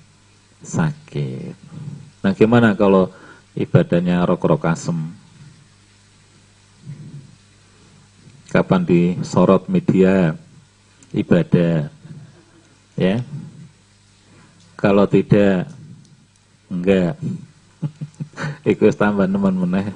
sakit 0.66 1.54
nah 2.26 2.34
gimana 2.34 2.74
kalau 2.74 3.14
ibadahnya 3.56 4.24
rok-rok 4.24 4.68
asem. 4.68 4.98
Kapan 8.52 8.84
disorot 8.84 9.64
media 9.68 10.36
ibadah 11.16 11.88
ya? 13.00 13.24
Kalau 14.76 15.08
tidak 15.08 15.72
enggak. 16.68 17.16
Ikut 18.72 18.92
tambah 18.94 19.24
teman-teman 19.24 19.92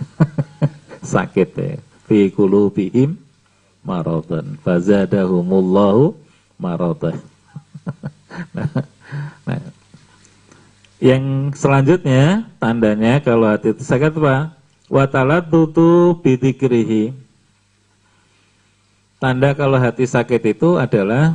sakit 1.14 1.50
ya. 1.56 1.76
Fi 2.06 2.30
qulubihim 2.30 3.26
maradan 3.86 4.58
fazadahumullahu 4.66 6.18
maradan 6.58 7.22
nah, 8.56 8.66
nah, 9.46 9.62
yang 10.96 11.52
selanjutnya 11.52 12.48
tandanya 12.56 13.20
kalau 13.20 13.52
hati 13.52 13.76
itu 13.76 13.84
sakit 13.84 14.16
apa? 14.16 14.56
Watalat 14.86 15.50
tutu 15.50 16.16
bitikrihi 16.22 17.12
tanda 19.16 19.56
kalau 19.56 19.80
hati 19.80 20.06
sakit 20.06 20.56
itu 20.56 20.78
adalah 20.78 21.34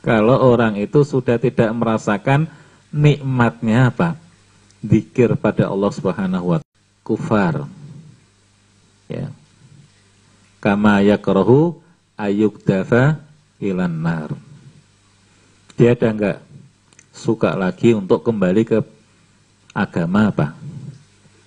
kalau 0.00 0.36
orang 0.56 0.80
itu 0.80 1.04
sudah 1.04 1.36
tidak 1.36 1.70
merasakan 1.76 2.48
nikmatnya 2.92 3.92
apa? 3.92 4.16
Dikir 4.80 5.36
pada 5.36 5.68
Allah 5.68 5.92
Subhanahu 5.92 6.56
wa 6.56 6.58
taala. 6.58 6.68
Kufar. 7.04 7.68
Ya. 9.08 9.28
Kama 10.60 11.04
yakrahu 11.04 11.80
ayuk 12.16 12.64
dafa 12.64 13.20
ilan 13.60 13.92
nar. 13.92 14.30
Dia 15.76 15.92
ada 15.96 16.08
enggak 16.12 16.38
suka 17.10 17.54
lagi 17.58 17.94
untuk 17.94 18.22
kembali 18.22 18.62
ke 18.66 18.78
agama 19.74 20.30
apa 20.30 20.54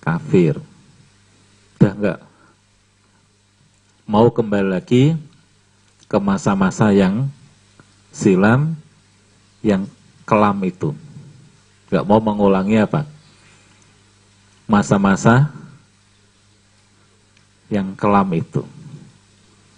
kafir 0.00 0.60
udah 1.76 1.92
enggak 1.92 2.20
mau 4.04 4.28
kembali 4.28 4.68
lagi 4.68 5.16
ke 6.04 6.18
masa-masa 6.20 6.92
yang 6.92 7.28
silam 8.12 8.76
yang 9.64 9.88
kelam 10.28 10.60
itu 10.64 10.92
enggak 11.88 12.04
mau 12.04 12.20
mengulangi 12.20 12.80
apa 12.80 13.08
masa-masa 14.64 15.52
yang 17.68 17.92
kelam 17.96 18.28
itu. 18.36 18.64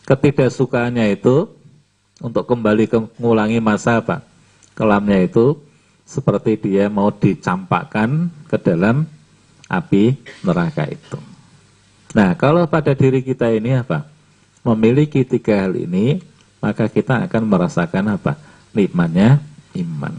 Ketidaksukaannya 0.07 1.19
itu 1.19 1.51
untuk 2.23 2.47
kembali 2.47 2.85
ke 2.87 2.99
mengulangi 3.19 3.59
masa 3.59 3.99
apa? 3.99 4.23
Kelamnya 4.79 5.27
itu 5.27 5.59
seperti 6.07 6.55
dia 6.55 6.87
mau 6.87 7.11
dicampakkan 7.11 8.31
ke 8.47 8.57
dalam 8.63 9.05
api 9.67 10.15
neraka 10.47 10.87
itu. 10.87 11.19
Nah, 12.15 12.39
kalau 12.39 12.65
pada 12.71 12.95
diri 12.95 13.21
kita 13.21 13.51
ini 13.51 13.75
apa? 13.75 14.07
Memiliki 14.63 15.27
tiga 15.27 15.67
hal 15.67 15.75
ini, 15.75 16.23
maka 16.63 16.87
kita 16.87 17.27
akan 17.27 17.43
merasakan 17.45 18.15
apa? 18.15 18.39
Nikmatnya 18.71 19.43
iman. 19.77 20.15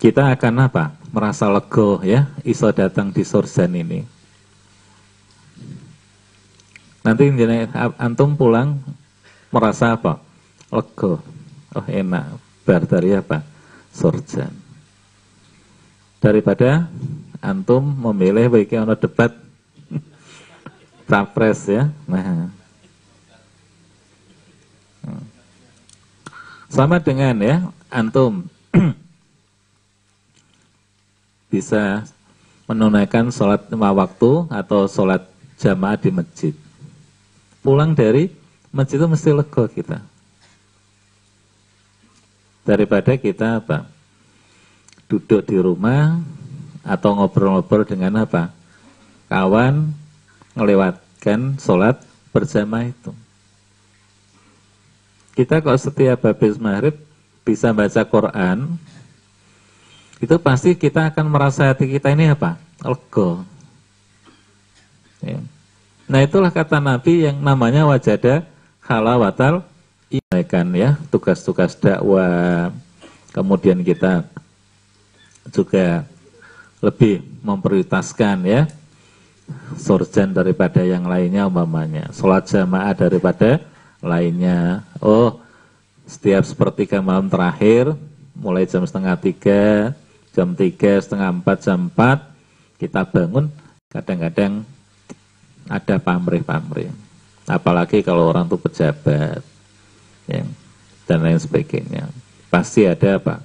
Kita 0.00 0.32
akan 0.32 0.54
apa? 0.68 0.96
Merasa 1.10 1.50
lego 1.50 2.00
ya, 2.06 2.30
iso 2.46 2.70
datang 2.70 3.10
di 3.10 3.26
surzen 3.26 3.74
ini. 3.74 4.00
Nanti 7.00 7.32
antum 7.96 8.36
pulang 8.36 8.76
merasa 9.48 9.96
apa? 9.96 10.20
Lego. 10.68 11.18
Oh 11.74 11.86
enak. 11.88 12.49
Bar 12.70 12.86
dari 12.86 13.10
apa? 13.18 13.42
Surjan. 13.90 14.54
Daripada 16.22 16.86
antum 17.42 17.82
memilih 17.82 18.46
baiknya 18.46 18.86
ono 18.86 18.94
debat 18.94 19.34
capres 21.10 21.66
ya. 21.66 21.90
Nah. 22.06 22.46
Sama 26.70 27.02
dengan 27.02 27.34
ya, 27.42 27.56
antum 27.90 28.46
bisa 31.50 32.06
menunaikan 32.70 33.34
sholat 33.34 33.66
lima 33.66 33.90
waktu 33.90 34.46
atau 34.46 34.86
sholat 34.86 35.26
jamaah 35.58 35.98
di 35.98 36.14
masjid 36.14 36.54
pulang 37.66 37.98
dari 37.98 38.30
masjid 38.70 39.02
itu 39.02 39.10
mesti 39.10 39.34
lega 39.34 39.66
kita. 39.66 39.98
Daripada 42.64 43.16
kita 43.16 43.62
apa? 43.62 43.88
Duduk 45.10 45.42
di 45.48 45.58
rumah 45.58 46.20
atau 46.84 47.16
ngobrol-ngobrol 47.18 47.84
dengan 47.88 48.22
apa? 48.22 48.52
Kawan 49.26 49.90
melewatkan 50.54 51.56
sholat 51.58 52.02
bersama 52.30 52.86
itu. 52.86 53.14
Kita 55.34 55.62
kok 55.62 55.78
setiap 55.78 56.26
habis 56.26 56.58
maghrib 56.60 56.98
bisa 57.46 57.72
baca 57.72 58.02
Quran, 58.04 58.76
itu 60.20 60.36
pasti 60.36 60.76
kita 60.76 61.08
akan 61.08 61.32
merasa 61.32 61.72
hati 61.72 61.88
kita 61.88 62.12
ini 62.12 62.28
apa? 62.28 62.60
Lega. 62.84 63.30
Ya. 65.24 65.40
Nah 66.10 66.20
itulah 66.20 66.52
kata 66.52 66.76
Nabi 66.76 67.24
yang 67.24 67.40
namanya 67.40 67.88
wajada 67.88 68.44
halawatal 68.84 69.64
iman 70.10 70.66
ya 70.74 70.98
tugas-tugas 71.08 71.78
dakwah. 71.78 72.74
Kemudian 73.30 73.78
kita 73.86 74.26
juga 75.54 76.02
lebih 76.82 77.22
memprioritaskan 77.46 78.42
ya 78.42 78.66
sorjan 79.78 80.34
daripada 80.34 80.82
yang 80.82 81.06
lainnya 81.06 81.46
umpamanya 81.46 82.10
sholat 82.14 82.46
jamaah 82.46 82.94
daripada 82.94 83.60
lainnya 84.00 84.86
oh 85.02 85.42
setiap 86.06 86.46
sepertiga 86.46 87.02
malam 87.02 87.26
terakhir 87.26 87.94
mulai 88.34 88.64
jam 88.64 88.86
setengah 88.86 89.18
tiga 89.18 89.92
jam 90.32 90.54
tiga 90.54 90.98
setengah 91.02 91.30
empat 91.34 91.56
jam 91.66 91.90
empat 91.90 92.18
kita 92.78 93.04
bangun 93.04 93.52
kadang-kadang 93.90 94.64
ada 95.70 96.02
pamrih-pamrih. 96.02 96.90
Apalagi 97.46 98.02
kalau 98.02 98.30
orang 98.30 98.46
itu 98.46 98.58
pejabat 98.58 99.42
ya, 100.30 100.44
dan 101.10 101.18
lain 101.26 101.40
sebagainya. 101.42 102.06
Pasti 102.46 102.86
ada 102.86 103.18
apa? 103.18 103.42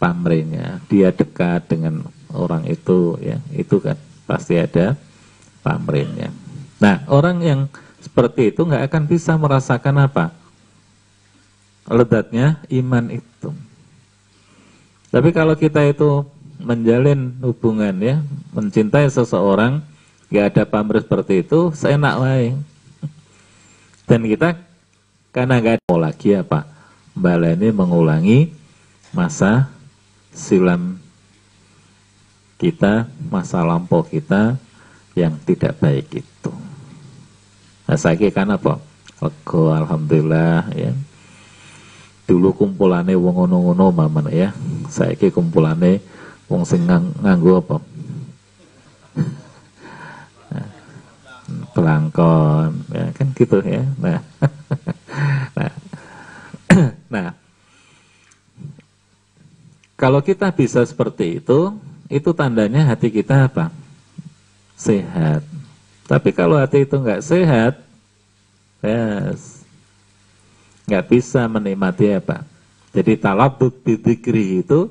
Pamrihnya. 0.00 0.80
Dia 0.88 1.12
dekat 1.12 1.68
dengan 1.68 2.08
orang 2.32 2.64
itu 2.64 3.20
ya, 3.20 3.36
itu 3.52 3.76
kan 3.78 4.00
pasti 4.24 4.56
ada 4.56 4.96
pamrihnya. 5.60 6.32
Nah, 6.80 7.04
orang 7.08 7.44
yang 7.44 7.60
seperti 8.00 8.52
itu 8.52 8.64
nggak 8.64 8.88
akan 8.88 9.02
bisa 9.04 9.36
merasakan 9.36 10.08
apa? 10.08 10.32
Ledatnya 11.84 12.64
iman 12.72 13.12
itu. 13.12 13.52
Tapi 15.12 15.30
kalau 15.30 15.54
kita 15.54 15.84
itu 15.84 16.24
menjalin 16.58 17.36
hubungan 17.44 17.94
ya, 18.00 18.16
mencintai 18.56 19.06
seseorang, 19.12 19.84
Gak 20.34 20.50
ada 20.50 20.62
pamrih 20.66 20.98
seperti 20.98 21.46
itu, 21.46 21.70
seenak 21.78 22.18
wae. 22.18 22.58
Dan 24.10 24.26
kita 24.26 24.58
karena 25.34 25.58
gak 25.58 25.82
mau 25.90 25.98
lagi 25.98 26.38
apa? 26.38 26.62
Baleni 27.18 27.74
mengulangi 27.74 28.54
masa 29.10 29.66
silam 30.30 31.02
kita, 32.56 33.10
masa 33.28 33.66
lampau 33.66 34.06
kita 34.06 34.54
yang 35.18 35.34
tidak 35.42 35.74
baik 35.82 36.22
itu. 36.22 36.52
Nah, 37.84 37.98
saya 37.98 38.16
kan 38.30 38.54
apa? 38.54 38.78
Lego, 39.18 39.74
alhamdulillah 39.74 40.70
ya. 40.74 40.94
dulu 42.24 42.56
kumpulane 42.56 43.12
wong 43.12 43.36
ngono-ngono 43.36 43.92
maman 43.92 44.32
ya 44.32 44.56
saiki 44.88 45.28
kumpulane 45.28 46.00
wong 46.48 46.64
sing 46.64 46.88
ngang, 46.88 47.12
nganggo 47.20 47.60
apa 47.60 47.76
pelangkon 51.74 52.70
ya 52.94 53.10
kan 53.10 53.28
gitu 53.34 53.58
ya. 53.60 53.82
Nah. 53.98 54.20
Nah. 55.54 55.72
Nah. 57.14 57.30
Kalau 59.94 60.18
kita 60.22 60.50
bisa 60.50 60.82
seperti 60.82 61.38
itu 61.38 61.74
itu 62.10 62.30
tandanya 62.34 62.86
hati 62.86 63.10
kita 63.10 63.46
apa? 63.46 63.70
Sehat. 64.74 65.46
Tapi 66.04 66.30
kalau 66.34 66.58
hati 66.58 66.82
itu 66.82 66.98
nggak 66.98 67.22
sehat 67.22 67.78
yes. 68.82 69.62
Nggak 70.84 71.06
bisa 71.08 71.46
menikmati 71.46 72.12
apa. 72.12 72.44
Jadi 72.94 73.18
talabut 73.18 73.74
bidikri 73.82 74.62
itu 74.62 74.90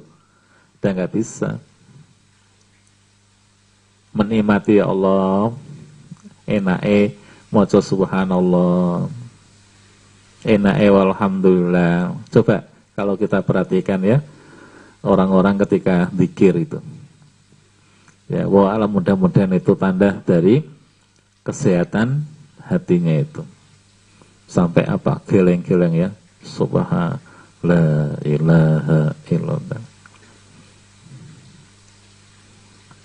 udah 0.79 0.91
nggak 0.91 1.13
bisa. 1.15 1.59
Menikmati 4.15 4.79
Allah 4.84 5.53
enake 6.47 7.15
maca 7.49 7.79
subhanallah. 7.79 9.07
Enake 10.43 10.87
walhamdulillah. 10.91 12.15
Coba 12.31 12.67
kalau 12.93 13.15
kita 13.15 13.39
perhatikan 13.43 13.99
ya 14.03 14.19
orang-orang 15.03 15.59
ketika 15.67 16.11
zikir 16.13 16.53
itu. 16.59 16.79
Ya 18.31 18.47
wah 18.47 18.71
alam 18.71 18.91
mudah-mudahan 18.91 19.51
itu 19.55 19.75
tanda 19.75 20.19
dari 20.23 20.63
kesehatan 21.43 22.23
hatinya 22.63 23.15
itu. 23.19 23.43
Sampai 24.47 24.85
apa? 24.87 25.19
Geleng-geleng 25.27 25.95
ya. 25.95 26.09
Subhanallah 26.43 27.33
la 27.63 28.19
ilaha 28.27 29.15
illallah. 29.31 29.81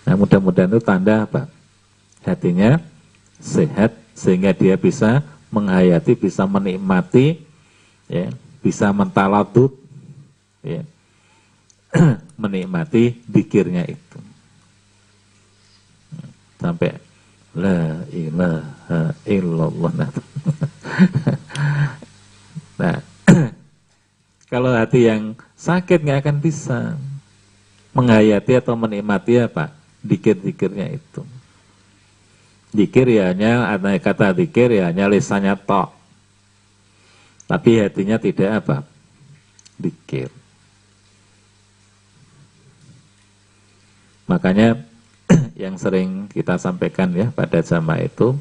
Nah 0.05 0.15
mudah-mudahan 0.19 0.75
itu 0.75 0.83
tanda 0.83 1.25
apa 1.25 1.47
hatinya 2.27 2.83
sehat 3.39 3.95
sehingga 4.15 4.51
dia 4.53 4.75
bisa 4.75 5.23
menghayati 5.49 6.13
bisa 6.19 6.45
menikmati 6.45 7.41
ya 8.11 8.29
bisa 8.61 8.91
mentaladut 8.91 9.73
ya 10.61 10.83
menikmati 12.43 13.17
pikirnya 13.31 13.87
itu 13.87 14.19
sampai 16.59 17.09
La 17.59 18.07
ilaha 18.15 19.19
illallah. 19.27 19.91
Nah, 22.79 22.97
kalau 24.53 24.71
hati 24.71 25.11
yang 25.11 25.35
sakit 25.59 26.07
nggak 26.07 26.23
akan 26.23 26.37
bisa 26.39 26.95
menghayati 27.97 28.63
atau 28.63 28.79
menikmati 28.79 29.43
apa 29.43 29.75
dikir-dikirnya 30.07 30.93
itu. 30.93 31.27
Dikir 32.69 33.09
ya 33.09 33.33
hanya 33.33 33.73
kata 33.97 34.37
dikir 34.37 34.69
ya 34.73 34.93
hanya 34.93 35.09
lisannya 35.09 35.57
tok. 35.57 35.93
Tapi 37.49 37.81
hatinya 37.81 38.21
tidak 38.21 38.61
apa? 38.61 38.77
Dikir. 39.81 40.29
Makanya 44.29 44.85
yang 45.63 45.81
sering 45.81 46.29
kita 46.29 46.61
sampaikan 46.61 47.09
ya 47.17 47.33
pada 47.33 47.65
jamaah 47.65 48.05
itu 48.05 48.37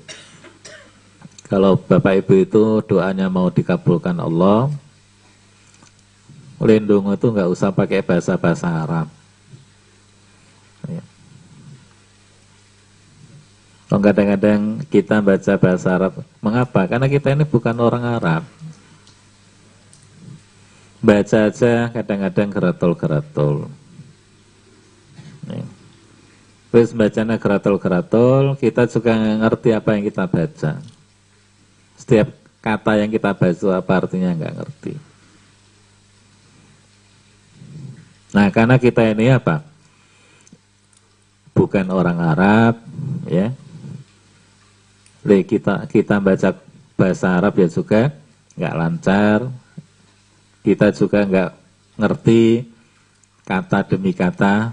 kalau 1.48 1.80
Bapak 1.80 2.28
Ibu 2.28 2.34
itu 2.44 2.64
doanya 2.84 3.32
mau 3.32 3.48
dikabulkan 3.48 4.20
Allah 4.20 4.68
lindung 6.60 7.08
itu 7.16 7.28
nggak 7.32 7.48
usah 7.48 7.72
pakai 7.72 8.04
bahasa-bahasa 8.04 8.68
Arab 8.68 9.08
Oh, 13.88 14.04
kadang-kadang 14.04 14.84
kita 14.92 15.24
baca 15.24 15.54
bahasa 15.56 15.88
Arab 15.96 16.20
mengapa? 16.44 16.84
karena 16.92 17.08
kita 17.08 17.32
ini 17.32 17.48
bukan 17.48 17.72
orang 17.80 18.04
Arab 18.20 18.44
baca 21.00 21.38
aja 21.48 21.88
kadang-kadang 21.96 22.52
geratol-geratol 22.52 23.72
ya. 25.48 25.64
Terus 26.68 26.92
bacanya 26.92 27.40
geratul-geratul, 27.40 28.60
kita 28.60 28.92
juga 28.92 29.16
ngerti 29.16 29.72
apa 29.72 29.96
yang 29.96 30.04
kita 30.04 30.28
baca. 30.28 30.72
Setiap 31.96 32.28
kata 32.60 32.92
yang 33.00 33.10
kita 33.10 33.32
baca 33.32 33.68
apa 33.80 33.92
artinya 34.04 34.36
nggak 34.36 34.56
ngerti. 34.62 34.94
Nah, 38.36 38.52
karena 38.52 38.76
kita 38.76 39.02
ini 39.16 39.32
apa? 39.32 39.64
Bukan 41.56 41.88
orang 41.88 42.20
Arab, 42.20 42.76
ya. 43.26 43.56
Jadi 45.28 45.44
kita 45.44 45.84
kita 45.92 46.24
baca 46.24 46.56
bahasa 46.96 47.36
Arab 47.36 47.60
ya 47.60 47.68
juga 47.68 48.16
nggak 48.56 48.76
lancar. 48.80 49.40
Kita 50.64 50.88
juga 50.96 51.28
nggak 51.28 51.52
ngerti 52.00 52.64
kata 53.44 53.84
demi 53.92 54.16
kata 54.16 54.72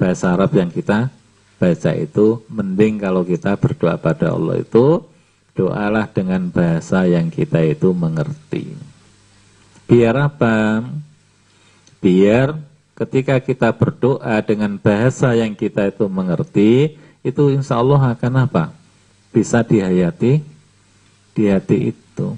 bahasa 0.00 0.32
Arab 0.32 0.56
yang 0.56 0.72
kita 0.72 1.12
baca 1.60 1.92
itu 1.92 2.40
mending 2.48 3.04
kalau 3.04 3.20
kita 3.20 3.52
berdoa 3.60 4.00
pada 4.00 4.32
Allah 4.32 4.64
itu 4.64 5.04
doalah 5.52 6.08
dengan 6.08 6.48
bahasa 6.48 7.04
yang 7.04 7.28
kita 7.28 7.60
itu 7.60 7.92
mengerti. 7.92 8.72
Biar 9.84 10.16
apa? 10.24 10.88
Biar 12.00 12.56
ketika 12.96 13.36
kita 13.44 13.76
berdoa 13.76 14.40
dengan 14.40 14.80
bahasa 14.80 15.36
yang 15.36 15.52
kita 15.52 15.92
itu 15.92 16.08
mengerti, 16.08 16.96
itu 17.20 17.42
insya 17.52 17.76
Allah 17.76 18.16
akan 18.16 18.48
apa? 18.48 18.79
Bisa 19.30 19.62
dihayati 19.62 20.42
di 21.34 21.44
hati 21.46 21.94
itu. 21.94 22.28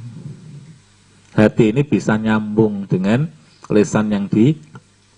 Hati 1.32 1.72
ini 1.72 1.82
bisa 1.82 2.20
nyambung 2.20 2.84
dengan 2.84 3.24
lisan 3.72 4.12
yang 4.12 4.28
di 4.28 4.52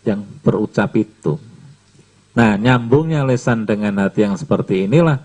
yang 0.06 0.22
berucap 0.46 0.94
itu. 0.94 1.40
Nah, 2.34 2.54
nyambungnya 2.58 3.26
lesan 3.26 3.66
dengan 3.66 3.98
hati 4.02 4.26
yang 4.26 4.38
seperti 4.38 4.86
inilah 4.86 5.22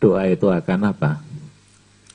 doa 0.00 0.28
itu 0.28 0.48
akan 0.48 0.92
apa? 0.92 1.20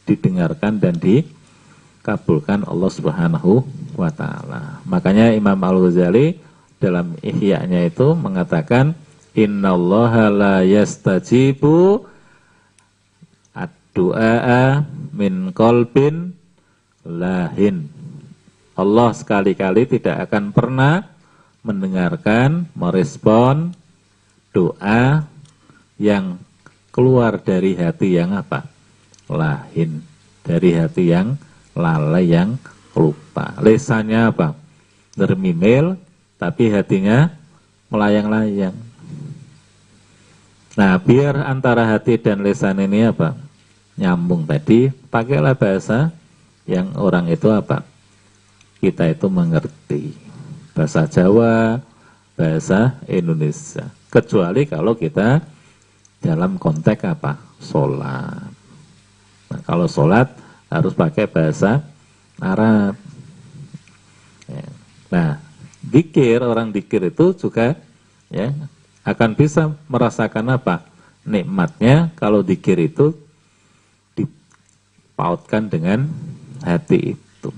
Didengarkan 0.05 0.77
dan 0.77 0.97
dikabulkan 0.97 2.65
Allah 2.65 2.91
Subhanahu 2.91 3.65
wa 3.97 4.09
taala. 4.13 4.81
Makanya 4.85 5.33
Imam 5.33 5.57
Al-Ghazali 5.57 6.37
dalam 6.81 7.13
ihya-nya 7.21 7.85
itu 7.85 8.17
mengatakan 8.17 8.97
innallaha 9.37 10.33
la 10.33 10.55
yastajibu 10.65 12.09
ad-du'a 13.91 14.87
min 15.11 15.51
qalbin 15.51 16.31
lahin. 17.03 17.91
Allah 18.79 19.11
sekali-kali 19.11 19.83
tidak 19.83 20.31
akan 20.31 20.55
pernah 20.55 21.11
mendengarkan, 21.61 22.71
merespon 22.71 23.75
doa 24.55 25.27
yang 25.99 26.39
keluar 26.95 27.35
dari 27.43 27.75
hati 27.75 28.15
yang 28.15 28.31
apa? 28.31 28.63
Lahin. 29.27 30.07
Dari 30.41 30.71
hati 30.73 31.11
yang 31.11 31.35
lalai, 31.75 32.31
yang 32.31 32.55
lupa. 32.95 33.59
Lesannya 33.59 34.31
apa? 34.31 34.55
Dermimil, 35.13 35.99
tapi 36.39 36.71
hatinya 36.71 37.29
melayang-layang. 37.91 38.73
Nah, 40.79 40.95
biar 40.97 41.35
antara 41.45 41.83
hati 41.91 42.15
dan 42.17 42.41
lesan 42.41 42.79
ini 42.79 43.11
apa? 43.11 43.50
Nyambung 43.99 44.47
tadi, 44.47 44.91
pakailah 45.11 45.55
bahasa 45.55 46.11
yang 46.67 46.95
orang 46.95 47.27
itu 47.27 47.51
apa? 47.51 47.83
Kita 48.79 49.07
itu 49.09 49.27
mengerti. 49.27 50.15
Bahasa 50.71 51.05
Jawa, 51.05 51.83
bahasa 52.41 52.97
Indonesia 53.05 53.85
kecuali 54.09 54.65
kalau 54.65 54.97
kita 54.97 55.45
dalam 56.17 56.57
konteks 56.57 57.05
apa 57.05 57.37
sholat 57.61 58.49
nah, 59.53 59.61
kalau 59.61 59.85
sholat 59.85 60.33
harus 60.65 60.97
pakai 60.97 61.29
bahasa 61.29 61.85
Arab 62.41 62.97
ya. 64.49 64.65
nah 65.13 65.29
dikir 65.85 66.41
orang 66.41 66.73
dikir 66.73 67.13
itu 67.13 67.37
juga 67.37 67.77
ya 68.33 68.49
akan 69.05 69.37
bisa 69.37 69.69
merasakan 69.85 70.57
apa 70.57 70.81
nikmatnya 71.21 72.09
kalau 72.17 72.41
dikir 72.41 72.81
itu 72.81 73.13
dipautkan 75.21 75.69
dengan 75.69 76.09
hati 76.65 77.13
itu 77.13 77.49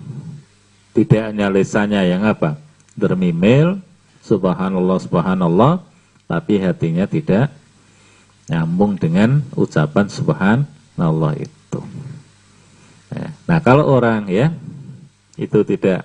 tidak 0.92 1.32
hanya 1.32 1.48
lisannya 1.48 2.12
yang 2.12 2.28
apa 2.28 2.60
dermimil 2.92 3.80
subhanallah 4.20 5.00
subhanallah 5.00 5.80
tapi 6.28 6.60
hatinya 6.60 7.08
tidak 7.08 7.56
nyambung 8.52 9.00
dengan 9.00 9.40
ucapan 9.56 10.12
subhanallah 10.12 11.40
itu. 11.40 11.80
Ya. 13.16 13.32
Nah 13.48 13.60
kalau 13.64 13.88
orang 13.88 14.28
ya 14.28 14.52
itu 15.40 15.64
tidak 15.64 16.04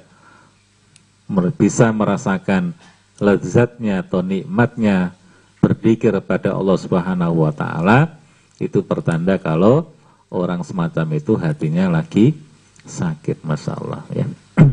bisa 1.59 1.91
merasakan 1.91 2.71
lezatnya 3.19 4.07
atau 4.07 4.23
nikmatnya 4.23 5.11
berzikir 5.59 6.15
pada 6.23 6.55
Allah 6.55 6.79
Subhanahu 6.79 7.43
wa 7.43 7.51
taala 7.51 8.15
itu 8.63 8.79
pertanda 8.87 9.35
kalau 9.43 9.98
orang 10.29 10.61
semacam 10.65 11.07
itu 11.17 11.37
hatinya 11.41 11.89
lagi 12.01 12.37
sakit 12.85 13.45
Masya 13.45 13.73
Allah 13.77 14.03
ya. 14.13 14.27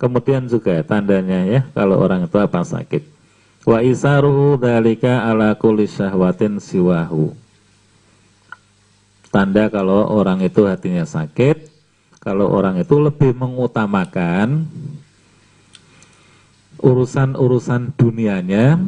Kemudian 0.00 0.46
juga 0.46 0.80
tandanya 0.82 1.46
ya 1.46 1.60
kalau 1.74 1.98
orang 1.98 2.26
itu 2.26 2.36
apa 2.38 2.62
sakit. 2.62 3.02
Wa 3.66 3.84
isaruhu 3.84 4.56
dalika 4.56 5.28
ala 5.28 5.52
kulli 5.54 5.84
syahwatin 5.84 6.58
siwahu. 6.58 7.36
Tanda 9.30 9.70
kalau 9.70 10.10
orang 10.10 10.42
itu 10.42 10.66
hatinya 10.66 11.06
sakit, 11.06 11.70
kalau 12.18 12.50
orang 12.50 12.82
itu 12.82 12.98
lebih 12.98 13.30
mengutamakan 13.36 14.66
urusan-urusan 16.80 17.94
dunianya 17.94 18.80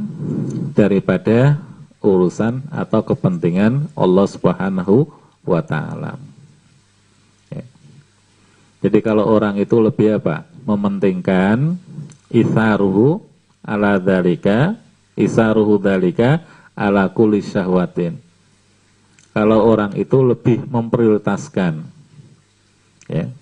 daripada 0.73 1.61
urusan 2.03 2.67
atau 2.73 3.01
kepentingan 3.07 3.93
Allah 3.95 4.27
Subhanahu 4.27 5.22
wa 5.43 5.61
taala. 5.63 6.19
Ya. 7.51 7.65
Jadi 8.87 8.99
kalau 9.03 9.27
orang 9.27 9.59
itu 9.59 9.79
lebih 9.79 10.23
apa? 10.23 10.47
Mementingkan 10.63 11.77
isaruhu 12.31 13.23
ala 13.63 13.99
dalika, 13.99 14.79
isaruhu 15.19 15.79
dalika 15.79 16.43
ala 16.75 17.11
kulli 17.11 17.43
syahwatin. 17.43 18.19
Kalau 19.33 19.65
orang 19.65 19.97
itu 19.97 20.21
lebih 20.21 20.61
memprioritaskan 20.69 21.89
ya, 23.09 23.33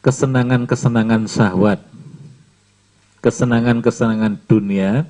kesenangan-kesenangan 0.00 1.28
syahwat, 1.28 1.84
kesenangan-kesenangan 3.20 4.40
dunia 4.48 5.04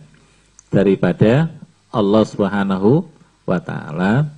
daripada 0.74 1.48
Allah 1.94 2.24
Subhanahu 2.26 3.06
wa 3.46 3.58
taala, 3.58 4.28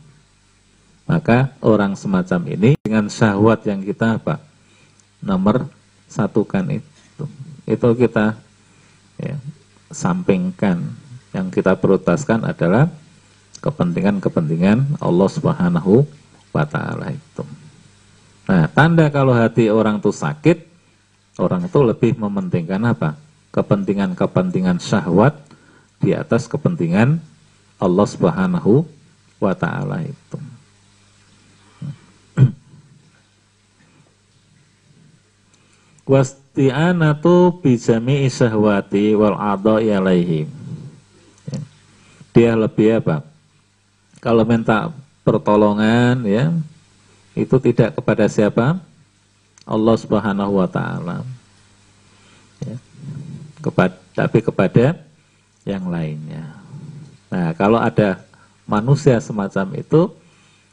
maka 1.04 1.52
orang 1.60 1.92
semacam 1.94 2.40
ini 2.48 2.70
dengan 2.80 3.12
syahwat 3.12 3.64
yang 3.68 3.84
kita 3.84 4.16
apa? 4.16 4.40
Nomor 5.20 5.68
satukan 6.08 6.64
itu. 6.72 7.24
Itu 7.68 7.88
kita 7.96 8.36
ya, 9.20 9.36
sampingkan. 9.92 11.04
Yang 11.34 11.60
kita 11.60 11.74
prioritaskan 11.74 12.46
adalah 12.46 12.86
kepentingan-kepentingan 13.58 15.02
Allah 15.02 15.28
Subhanahu 15.28 16.06
wa 16.54 16.64
taala 16.64 17.10
itu. 17.10 17.42
Nah, 18.44 18.68
tanda 18.70 19.08
kalau 19.08 19.32
hati 19.32 19.72
orang 19.72 19.98
itu 19.98 20.12
sakit, 20.12 20.62
orang 21.40 21.66
itu 21.66 21.80
lebih 21.80 22.14
mementingkan 22.20 22.80
apa? 22.86 23.16
Kepentingan-kepentingan 23.50 24.78
syahwat 24.78 25.40
di 25.98 26.12
atas 26.12 26.46
kepentingan 26.46 27.18
Allah 27.78 28.06
Subhanahu 28.06 28.86
wa 29.42 29.54
taala 29.54 30.06
itu. 30.06 30.38
Wasti'anatu 36.10 37.60
bijami 37.60 38.30
syahwati 38.30 39.14
wal 39.18 39.36
adha'i 39.36 39.90
alaihi. 39.90 40.46
Ya. 41.50 41.60
Dia 42.32 42.52
lebih 42.56 43.02
apa? 43.02 43.26
Kalau 44.22 44.46
minta 44.48 44.88
pertolongan 45.26 46.24
ya, 46.24 46.54
itu 47.34 47.58
tidak 47.60 47.98
kepada 47.98 48.30
siapa? 48.30 48.78
Allah 49.64 49.96
Subhanahu 49.98 50.62
wa 50.62 50.68
taala. 50.70 51.24
Ya. 52.62 52.76
Kepada, 53.60 53.96
tapi 54.12 54.38
kepada 54.44 55.00
yang 55.64 55.88
lainnya. 55.88 56.63
Nah, 57.34 57.50
kalau 57.58 57.82
ada 57.82 58.22
manusia 58.62 59.18
semacam 59.18 59.74
itu, 59.74 60.06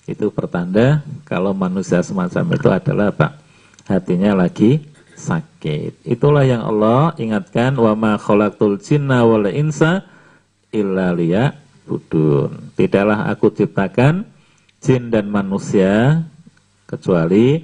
itu 0.06 0.30
pertanda 0.30 1.02
kalau 1.26 1.58
manusia 1.58 2.06
semacam 2.06 2.54
itu 2.54 2.70
adalah 2.70 3.10
apa? 3.10 3.42
Hatinya 3.90 4.38
lagi 4.38 4.78
sakit. 5.18 6.06
Itulah 6.06 6.46
yang 6.46 6.62
Allah 6.62 7.18
ingatkan 7.18 7.74
wa 7.82 7.98
ma 7.98 8.14
khalaqtul 8.22 8.78
jinna 8.78 9.26
wal 9.26 9.50
insa 9.50 10.06
illa 10.70 11.10
liya'budun. 11.18 12.78
Tidaklah 12.78 13.34
aku 13.34 13.50
ciptakan 13.58 14.30
jin 14.86 15.10
dan 15.10 15.34
manusia 15.34 16.22
kecuali 16.86 17.58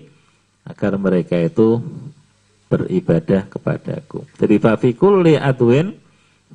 agar 0.66 0.98
mereka 0.98 1.38
itu 1.38 1.86
beribadah 2.66 3.46
kepadaku. 3.46 4.26
Jadi 4.42 4.58
fafikul 4.58 5.22
li 5.22 5.38
adwin 5.38 5.94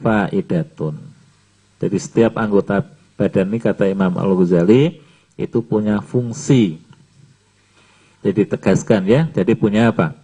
faidatun. 0.03 1.12
Jadi 1.83 1.99
setiap 1.99 2.39
anggota 2.39 2.87
badan 3.19 3.51
ini 3.51 3.59
kata 3.59 3.91
Imam 3.91 4.15
Al-Ghazali 4.15 5.03
itu 5.35 5.59
punya 5.67 5.99
fungsi. 5.99 6.79
Jadi 8.23 8.47
tegaskan 8.47 9.03
ya, 9.03 9.27
jadi 9.35 9.59
punya 9.59 9.91
apa? 9.91 10.15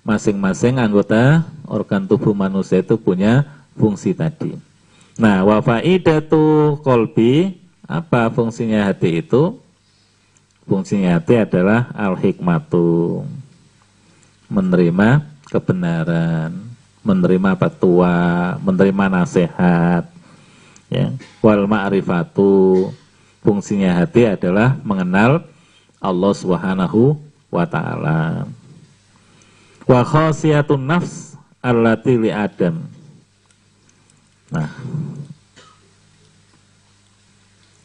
Masing-masing 0.00 0.80
anggota 0.80 1.44
organ 1.68 2.08
tubuh 2.08 2.32
manusia 2.32 2.80
itu 2.80 2.96
punya 2.96 3.44
fungsi 3.76 4.16
tadi. 4.16 4.56
Nah, 5.20 5.44
wa 5.44 5.60
faidatu 5.60 6.80
kolbi, 6.80 7.60
apa 7.84 8.32
fungsinya 8.32 8.88
hati 8.88 9.20
itu? 9.20 9.60
Fungsinya 10.64 11.20
hati 11.20 11.36
adalah 11.36 11.92
al-hikmatu. 11.92 13.28
Menerima 14.48 15.20
kebenaran, 15.52 16.56
menerima 17.04 17.50
petua, 17.60 18.16
menerima 18.64 19.04
nasihat. 19.20 20.13
Ya. 20.92 21.12
Wal 21.40 21.64
ma'rifatu. 21.68 22.92
Fungsinya 23.44 24.00
hati 24.00 24.24
adalah 24.24 24.80
mengenal 24.80 25.44
Allah 26.00 26.32
Subhanahu 26.32 27.20
wa 27.52 27.64
taala. 27.68 28.48
Wa 29.84 30.00
khasiyatun 30.00 30.80
nafs 30.80 31.36
allati 31.60 32.16
li 32.16 32.32
Adam. 32.32 32.88
Nah, 34.48 34.70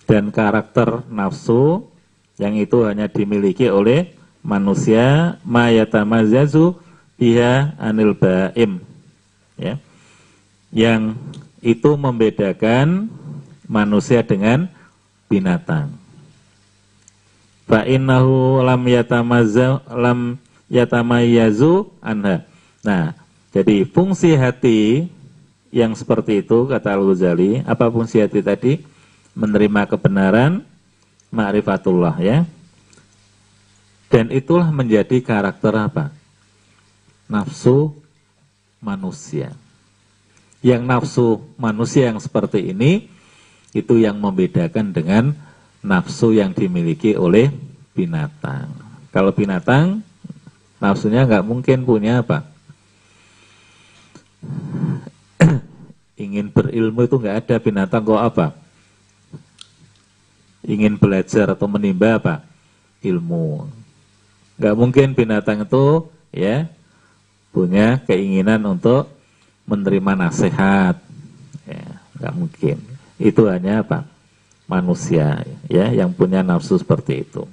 dan 0.09 0.33
karakter 0.33 1.05
nafsu 1.05 1.85
yang 2.41 2.57
itu 2.57 2.81
hanya 2.81 3.05
dimiliki 3.05 3.69
oleh 3.69 4.09
manusia 4.41 5.37
mayatamazazu 5.45 6.73
biha 7.19 7.77
anil 7.77 8.17
baim 8.17 8.81
ya 9.53 9.77
yang 10.73 11.13
itu 11.59 11.95
membedakan 11.99 13.11
manusia 13.69 14.23
dengan 14.25 14.67
binatang 15.27 15.93
fa 17.69 17.85
innahu 17.85 18.63
lam 18.65 18.81
yatamazza 18.87 19.83
lam 19.91 20.39
yatamayyazu 20.71 21.87
anha 22.01 22.47
nah 22.81 23.13
jadi 23.53 23.85
fungsi 23.85 24.33
hati 24.37 25.09
yang 25.69 25.93
seperti 25.93 26.41
itu 26.41 26.65
kata 26.65 26.97
Al-Ghazali 26.97 27.61
apa 27.65 27.89
fungsi 27.93 28.21
hati 28.21 28.41
tadi 28.41 28.81
menerima 29.37 29.85
kebenaran 29.85 30.65
ma'rifatullah 31.33 32.15
ya. 32.21 32.45
Dan 34.09 34.33
itulah 34.33 34.73
menjadi 34.73 35.21
karakter 35.21 35.73
apa? 35.77 36.09
Nafsu 37.29 37.93
manusia. 38.81 39.53
Yang 40.59 40.81
nafsu 40.83 41.27
manusia 41.55 42.11
yang 42.11 42.19
seperti 42.19 42.75
ini 42.75 43.07
itu 43.71 43.95
yang 44.01 44.19
membedakan 44.19 44.91
dengan 44.91 45.31
nafsu 45.79 46.35
yang 46.35 46.51
dimiliki 46.51 47.15
oleh 47.15 47.47
binatang. 47.95 48.67
Kalau 49.15 49.31
binatang 49.31 50.03
nafsunya 50.83 51.23
nggak 51.23 51.45
mungkin 51.47 51.87
punya 51.87 52.19
apa? 52.19 52.43
Ingin 56.23 56.51
berilmu 56.51 57.07
itu 57.07 57.15
nggak 57.15 57.37
ada 57.47 57.55
binatang 57.63 58.03
kok 58.03 58.19
apa? 58.19 58.47
ingin 60.69 61.01
belajar 61.01 61.49
atau 61.49 61.65
menimba 61.65 62.21
apa? 62.21 62.35
Ilmu. 63.01 63.65
Gak 64.59 64.75
mungkin 64.75 65.15
binatang 65.15 65.63
itu 65.63 66.11
ya 66.29 66.69
punya 67.49 68.03
keinginan 68.05 68.61
untuk 68.69 69.09
menerima 69.69 70.17
nasihat. 70.17 70.97
Ya, 71.69 71.87
gak 72.17 72.33
mungkin. 72.33 72.81
Itu 73.21 73.45
hanya 73.45 73.85
apa? 73.85 74.09
Manusia 74.65 75.45
ya 75.65 75.89
yang 75.89 76.13
punya 76.13 76.41
nafsu 76.45 76.77
seperti 76.77 77.25
itu. 77.25 77.45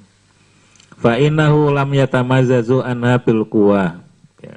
Fa 0.96 1.20
innahu 1.20 1.68
lam 1.72 1.92
yatamazazu 1.92 2.80
anha 2.80 3.20
bil. 3.20 3.44
Ya. 4.40 4.56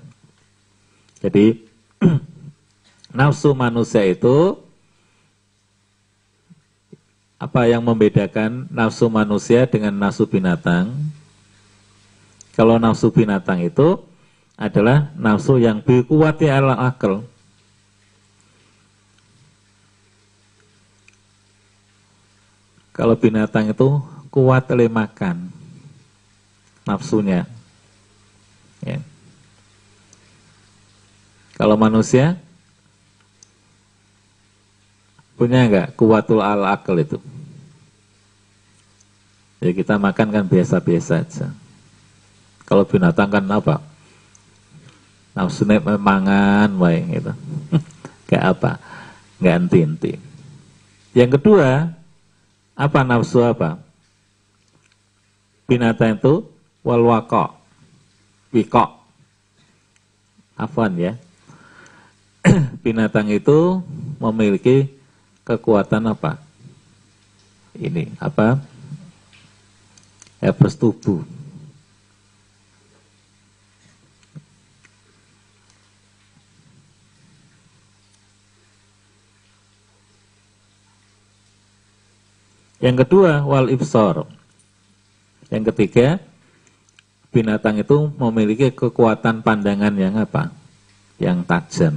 Jadi 1.23 1.63
nafsu 3.19 3.51
manusia 3.55 4.03
itu 4.07 4.59
apa 7.39 7.71
yang 7.71 7.79
membedakan 7.79 8.67
nafsu 8.67 9.07
manusia 9.07 9.63
dengan 9.63 9.95
nafsu 9.95 10.27
binatang? 10.27 10.91
Kalau 12.59 12.75
nafsu 12.75 13.07
binatang 13.07 13.63
itu 13.63 14.03
adalah 14.59 15.15
nafsu 15.15 15.55
yang 15.55 15.79
berkuati 15.79 16.51
ala 16.51 16.75
akal. 16.75 17.23
Kalau 22.99 23.15
binatang 23.15 23.71
itu 23.71 24.03
kuat 24.27 24.67
oleh 24.75 24.91
makan 24.91 25.47
nafsunya. 26.83 27.47
Ya. 28.83 28.99
Kalau 31.55 31.79
manusia 31.79 32.35
punya 35.39 35.63
enggak 35.63 35.95
kuatul 35.95 36.43
al 36.43 36.67
akal 36.67 36.99
itu? 36.99 37.23
Ya 39.63 39.71
kita 39.71 39.95
makan 39.95 40.35
kan 40.35 40.43
biasa-biasa 40.43 41.23
aja. 41.23 41.47
Kalau 42.67 42.83
binatang 42.83 43.31
kan 43.31 43.47
apa? 43.47 43.79
Nafsu 45.31 45.63
mangan 45.63 46.67
baik 46.75 47.03
gitu. 47.15 47.31
Kayak 48.27 48.59
apa? 48.59 48.71
Enggak 49.39 49.55
enti-enti. 49.55 50.13
Yang 51.15 51.39
kedua, 51.39 51.98
apa 52.79 53.03
nafsu 53.03 53.43
apa? 53.43 53.75
Binatang 55.67 56.15
itu 56.15 56.47
wal 56.79 57.03
wako, 57.03 57.51
wiko. 58.55 59.03
Afan 60.55 60.95
ya. 60.95 61.13
Binatang 62.83 63.27
itu 63.27 63.83
memiliki 64.23 64.87
kekuatan 65.43 66.07
apa? 66.07 66.39
Ini 67.75 68.15
apa? 68.23 68.63
Herpes 70.39 70.79
tubuh. 70.79 71.38
Yang 82.79 83.05
kedua, 83.05 83.43
wal 83.43 83.67
ibsor. 83.67 84.23
Yang 85.51 85.75
ketiga, 85.75 86.23
binatang 87.29 87.83
itu 87.83 88.07
memiliki 88.15 88.71
kekuatan 88.71 89.43
pandangan 89.43 89.93
yang 89.99 90.15
apa? 90.15 90.53
Yang 91.19 91.37
tajam. 91.43 91.95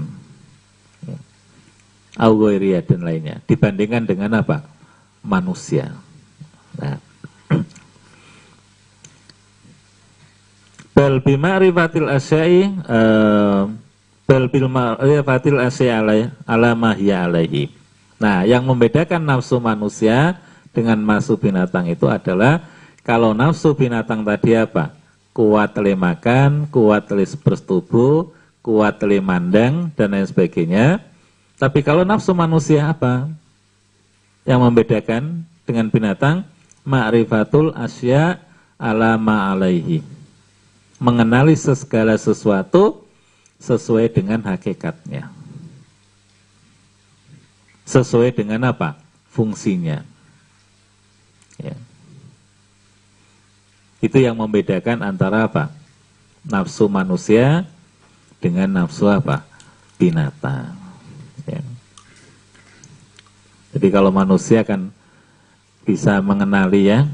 Augoiria 2.19 2.85
dan 2.85 3.07
lainnya. 3.07 3.41
Dibandingkan 3.47 4.05
dengan 4.05 4.43
apa? 4.43 4.67
Manusia. 5.23 5.95
Nah. 6.77 6.99
Bal 10.93 11.25
bima'rifatil 11.25 12.05
asyai 12.05 12.69
uh, 12.85 13.65
bal 14.29 14.45
bil 14.53 14.69
ma'rifatil 14.69 15.57
asyai 15.57 16.29
ala 16.45 16.77
alaihi. 16.77 17.73
Nah, 18.21 18.45
yang 18.45 18.63
membedakan 18.69 19.25
nafsu 19.25 19.57
manusia 19.57 20.37
dengan 20.73 20.97
nafsu 20.99 21.37
binatang 21.37 21.89
itu 21.89 22.09
adalah 22.09 22.65
kalau 23.05 23.37
nafsu 23.37 23.77
binatang 23.77 24.25
tadi 24.25 24.57
apa? 24.57 24.97
Kuat 25.33 25.73
teli 25.73 25.97
makan, 25.97 26.69
kuat 26.69 27.09
teli 27.09 27.25
bersetubuh, 27.25 28.29
kuat 28.61 29.01
teli 29.01 29.19
mandang, 29.19 29.89
dan 29.97 30.13
lain 30.13 30.29
sebagainya. 30.29 31.01
Tapi 31.57 31.81
kalau 31.81 32.05
nafsu 32.05 32.37
manusia 32.37 32.89
apa? 32.89 33.27
Yang 34.45 34.61
membedakan 34.61 35.23
dengan 35.65 35.87
binatang, 35.89 36.45
ma'rifatul 36.85 37.75
asya 37.75 38.39
ala 38.77 39.17
ma'alaihi. 39.17 40.05
Mengenali 41.03 41.59
segala 41.59 42.15
sesuatu 42.15 43.03
sesuai 43.59 44.11
dengan 44.15 44.43
hakikatnya. 44.47 45.27
Sesuai 47.83 48.31
dengan 48.31 48.71
apa? 48.71 48.95
Fungsinya. 49.27 50.12
Ya. 51.63 51.77
Itu 54.03 54.19
yang 54.19 54.35
membedakan 54.35 54.99
antara 55.07 55.47
apa? 55.47 55.71
Nafsu 56.43 56.91
manusia 56.91 57.63
dengan 58.43 58.67
nafsu 58.83 59.07
apa? 59.07 59.47
Binatang. 59.95 60.75
Ya. 61.47 61.63
Jadi 63.71 63.89
kalau 63.95 64.11
manusia 64.11 64.67
kan 64.67 64.91
bisa 65.87 66.19
mengenali 66.19 66.91
ya, 66.91 67.07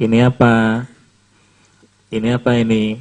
ini 0.00 0.24
apa? 0.24 0.88
Ini 2.08 2.40
apa 2.40 2.56
ini? 2.56 2.96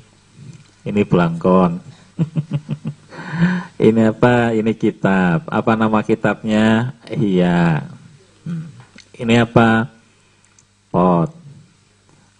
Ini 0.83 1.01
belangkon. 1.07 1.79
ini 3.87 4.01
apa? 4.11 4.51
Ini 4.51 4.71
kitab. 4.75 5.47
Apa 5.47 5.79
nama 5.79 6.03
kitabnya? 6.03 6.91
Iya. 7.07 7.87
Hmm. 8.43 8.67
Ini 9.15 9.47
apa? 9.47 10.00
Pot, 10.91 11.31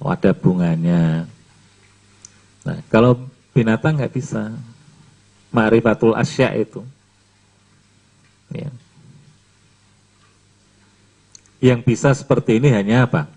ada 0.04 0.32
bunganya. 0.36 1.26
Nah, 2.62 2.78
kalau 2.92 3.18
binatang 3.56 3.98
nggak 3.98 4.14
bisa, 4.14 4.54
ma'rifatul 5.50 6.14
asya 6.14 6.54
itu. 6.60 6.84
Ya. 8.52 8.70
Yang 11.62 11.80
bisa 11.88 12.10
seperti 12.12 12.60
ini 12.60 12.70
hanya 12.74 13.08
apa? 13.08 13.32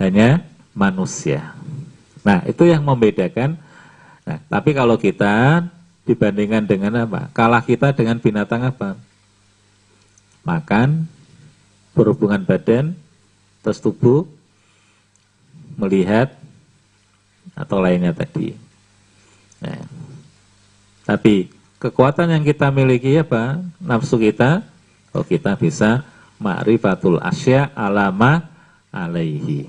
Hanya 0.00 0.46
manusia. 0.72 1.52
Nah, 2.22 2.42
itu 2.46 2.64
yang 2.64 2.86
membedakan. 2.86 3.58
Nah, 4.22 4.38
tapi 4.46 4.70
kalau 4.72 4.94
kita 4.96 5.66
dibandingkan 6.06 6.64
dengan 6.64 7.04
apa? 7.04 7.28
Kalah 7.34 7.60
kita 7.60 7.92
dengan 7.92 8.16
binatang 8.22 8.64
apa? 8.64 8.96
Makan, 10.46 11.04
berhubungan 11.92 12.40
badan, 12.46 12.94
terus 13.68 13.84
tubuh 13.84 14.24
melihat 15.76 16.32
atau 17.52 17.84
lainnya 17.84 18.16
tadi. 18.16 18.56
Nah, 19.60 19.84
tapi 21.04 21.52
kekuatan 21.76 22.32
yang 22.32 22.48
kita 22.48 22.72
miliki 22.72 23.12
apa? 23.20 23.60
Nafsu 23.76 24.16
kita, 24.16 24.64
oh 25.12 25.20
kita 25.20 25.52
bisa 25.60 26.00
ma'rifatul 26.40 27.20
asya 27.20 27.68
alama 27.76 28.48
alaihi. 28.88 29.68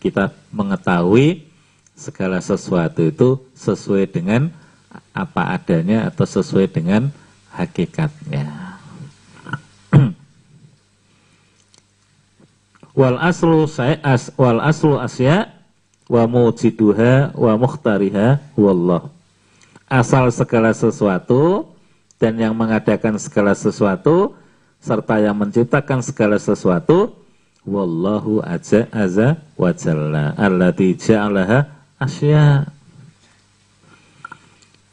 Kita 0.00 0.32
mengetahui 0.48 1.44
segala 1.92 2.40
sesuatu 2.40 3.04
itu 3.04 3.36
sesuai 3.52 4.08
dengan 4.08 4.48
apa 5.12 5.60
adanya 5.60 6.08
atau 6.08 6.24
sesuai 6.24 6.72
dengan 6.72 7.12
hakikatnya. 7.52 8.67
Wal 12.98 13.14
aslu 13.22 13.62
as 14.02 14.34
wal 14.34 14.58
aslu 14.58 14.98
asya 14.98 15.54
wa 16.10 16.26
mujiduha 16.26 17.30
wa 17.38 17.54
mukhtariha 17.54 18.42
wallah. 18.58 19.06
Asal 19.86 20.34
segala 20.34 20.74
sesuatu 20.74 21.70
dan 22.18 22.34
yang 22.34 22.58
mengadakan 22.58 23.14
segala 23.22 23.54
sesuatu 23.54 24.34
serta 24.82 25.22
yang 25.22 25.38
menciptakan 25.38 26.02
segala 26.02 26.42
sesuatu 26.42 27.14
wallahu 27.62 28.42
aja 28.42 28.90
aza 28.90 29.38
wa 29.54 29.70
jalla 29.70 30.34
allati 30.34 30.98
ja'alaha 30.98 31.70
asya. 32.02 32.66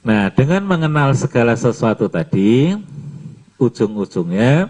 Nah, 0.05 0.29
dengan 0.29 0.61
mengenal 0.69 1.17
segala 1.17 1.57
sesuatu 1.57 2.05
tadi, 2.05 2.77
ujung-ujungnya 3.57 4.69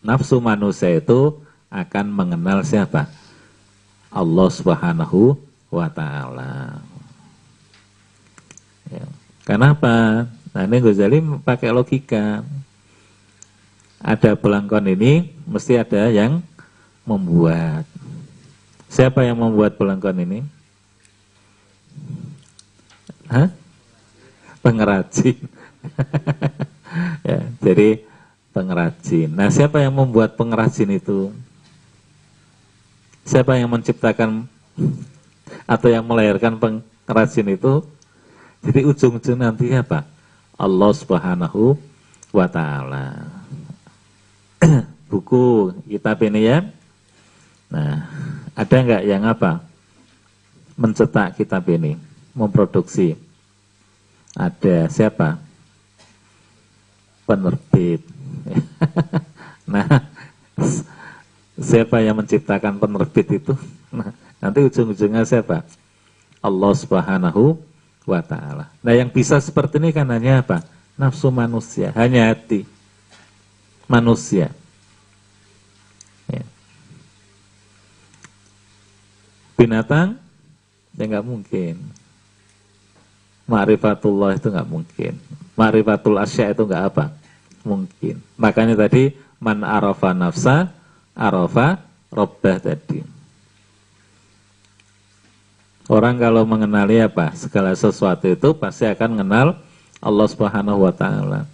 nafsu 0.00 0.40
manusia 0.40 0.96
itu 0.96 1.36
akan 1.70 2.06
mengenal 2.10 2.66
siapa? 2.66 3.06
Allah 4.10 4.48
Subhanahu 4.50 5.38
wa 5.70 5.86
taala. 5.86 6.82
Ya. 8.90 9.06
Kenapa? 9.46 10.26
Nah 10.50 10.62
ini 10.66 10.76
Ghazali 10.82 11.22
pakai 11.46 11.70
logika. 11.70 12.42
Ada 14.02 14.34
belangkon 14.34 14.90
ini 14.90 15.30
mesti 15.46 15.78
ada 15.78 16.10
yang 16.10 16.42
membuat. 17.06 17.86
Siapa 18.90 19.22
yang 19.22 19.38
membuat 19.38 19.78
belangkon 19.78 20.18
ini? 20.26 20.40
Hah? 23.30 23.46
Pengrajin. 24.58 25.38
ya, 27.30 27.40
jadi 27.62 28.02
pengrajin. 28.50 29.30
Nah, 29.30 29.48
siapa 29.48 29.78
yang 29.78 29.94
membuat 29.94 30.34
pengrajin 30.34 30.90
itu? 30.90 31.30
Siapa 33.24 33.56
yang 33.56 33.70
menciptakan 33.70 34.48
atau 35.66 35.88
yang 35.88 36.04
melahirkan 36.04 36.56
pengrajin 36.56 37.48
itu? 37.52 37.84
Jadi 38.60 38.80
ujung-ujung 38.84 39.40
nanti 39.40 39.72
apa? 39.72 40.04
Allah 40.60 40.92
Subhanahu 40.92 41.78
wa 42.34 42.46
taala. 42.48 43.24
Buku 45.10 45.72
kitab 45.88 46.20
ini 46.22 46.44
ya. 46.44 46.58
Nah, 47.70 48.04
ada 48.52 48.76
enggak 48.76 49.02
yang 49.08 49.24
apa? 49.24 49.64
Mencetak 50.76 51.40
kitab 51.40 51.64
ini? 51.70 52.10
memproduksi? 52.34 53.18
Ada 54.32 54.86
siapa? 54.88 55.38
Penerbit. 57.26 58.02
nah, 59.72 59.86
siapa 61.60 62.00
yang 62.00 62.16
menciptakan 62.18 62.80
penerbit 62.80 63.28
itu? 63.44 63.54
Nah, 63.90 64.14
nanti 64.38 64.62
ujung-ujungnya 64.62 65.26
siapa? 65.26 65.66
Allah 66.38 66.72
Subhanahu 66.78 67.58
wa 68.06 68.22
taala. 68.22 68.70
Nah, 68.86 68.94
yang 68.94 69.10
bisa 69.10 69.34
seperti 69.42 69.82
ini 69.82 69.90
kan 69.90 70.06
hanya 70.14 70.46
apa? 70.46 70.62
Nafsu 70.94 71.26
manusia, 71.34 71.90
hanya 71.98 72.30
hati 72.30 72.62
manusia. 73.90 74.54
Ya. 76.30 76.46
Binatang 79.58 80.22
ya 80.94 81.04
nggak 81.10 81.26
mungkin. 81.26 81.74
Ma'rifatullah 83.50 84.38
itu 84.38 84.46
nggak 84.46 84.70
mungkin. 84.70 85.18
Ma'rifatul 85.58 86.14
asya 86.22 86.54
itu 86.54 86.62
nggak 86.62 86.94
apa? 86.94 87.10
Mungkin. 87.66 88.22
Makanya 88.38 88.78
tadi 88.86 89.18
man 89.42 89.66
arafa 89.66 90.14
nafsa 90.14 90.70
arafa 91.20 91.84
robbah 92.08 92.56
tadi. 92.56 93.04
Orang 95.90 96.16
kalau 96.16 96.48
mengenali 96.48 96.96
apa? 97.02 97.36
Segala 97.36 97.76
sesuatu 97.76 98.24
itu 98.24 98.48
pasti 98.56 98.88
akan 98.88 99.20
mengenal 99.20 99.60
Allah 100.00 100.26
Subhanahu 100.32 100.88
wa 100.88 100.94
taala. 100.94 101.44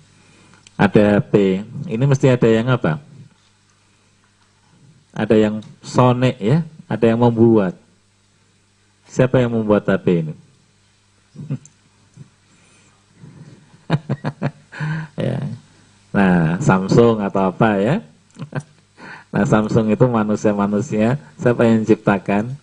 Ada 0.76 1.18
HP, 1.18 1.64
ini 1.88 2.04
mesti 2.04 2.28
ada 2.30 2.46
yang 2.46 2.68
apa? 2.68 3.00
Ada 5.16 5.34
yang 5.40 5.64
sonek 5.80 6.36
ya, 6.36 6.60
ada 6.84 7.04
yang 7.08 7.16
membuat. 7.16 7.74
Siapa 9.08 9.40
yang 9.40 9.56
membuat 9.56 9.88
HP 9.88 10.06
ini? 10.20 10.34
ya. 15.26 15.40
Nah, 16.12 16.60
Samsung 16.60 17.24
atau 17.24 17.48
apa 17.48 17.80
ya? 17.80 18.04
nah, 19.36 19.44
Samsung 19.44 19.92
itu 19.92 20.08
manusia-manusia, 20.08 21.20
siapa 21.36 21.68
yang 21.68 21.84
menciptakan? 21.84 22.56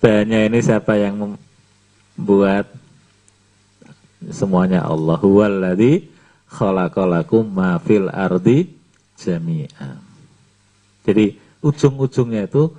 Bahannya 0.00 0.48
ini 0.48 0.58
siapa 0.64 0.96
yang 0.96 1.36
membuat? 2.16 2.72
Semuanya 4.32 4.88
Allah. 4.88 5.20
Huwaladzi 5.20 6.08
khalaqalakum 6.48 7.44
ma 7.44 7.76
fil 7.76 8.08
ardi 8.08 8.72
jami'an. 9.20 10.00
Jadi 11.04 11.36
ujung-ujungnya 11.60 12.48
itu 12.48 12.72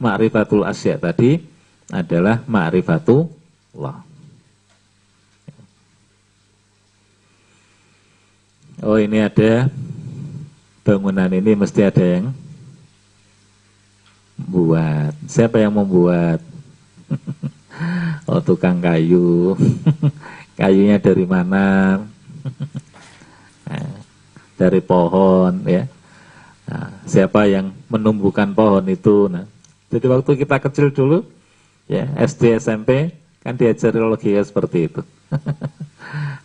ma'rifatul 0.00 0.64
asya 0.64 0.96
tadi 0.96 1.38
adalah 1.92 2.42
ma'rifatullah. 2.48 3.98
Oh 8.84 8.98
ini 9.00 9.24
ada 9.24 9.72
bangunan 10.86 11.26
ini 11.34 11.58
mesti 11.58 11.82
ada 11.82 11.98
yang 11.98 12.30
buat. 14.38 15.10
Siapa 15.26 15.58
yang 15.58 15.74
membuat? 15.74 16.38
oh 18.30 18.38
tukang 18.38 18.78
kayu. 18.78 19.58
Kayunya 20.60 21.02
dari 21.02 21.26
mana? 21.26 21.98
nah, 23.66 23.90
dari 24.60 24.78
pohon 24.78 25.66
ya. 25.66 25.90
Nah, 26.70 26.90
siapa 27.02 27.50
yang 27.50 27.74
menumbuhkan 27.90 28.54
pohon 28.54 28.86
itu? 28.86 29.26
Nah, 29.26 29.42
jadi 29.90 30.06
waktu 30.06 30.38
kita 30.38 30.62
kecil 30.62 30.94
dulu, 30.94 31.26
ya 31.90 32.06
SD 32.14 32.62
SMP 32.62 33.10
kan 33.42 33.58
diajari 33.58 33.98
logika 34.02 34.42
seperti 34.42 34.86
itu. 34.90 35.02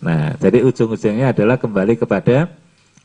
nah, 0.06 0.34
jadi 0.38 0.66
ujung-ujungnya 0.66 1.34
adalah 1.34 1.58
kembali 1.58 1.98
kepada 1.98 2.50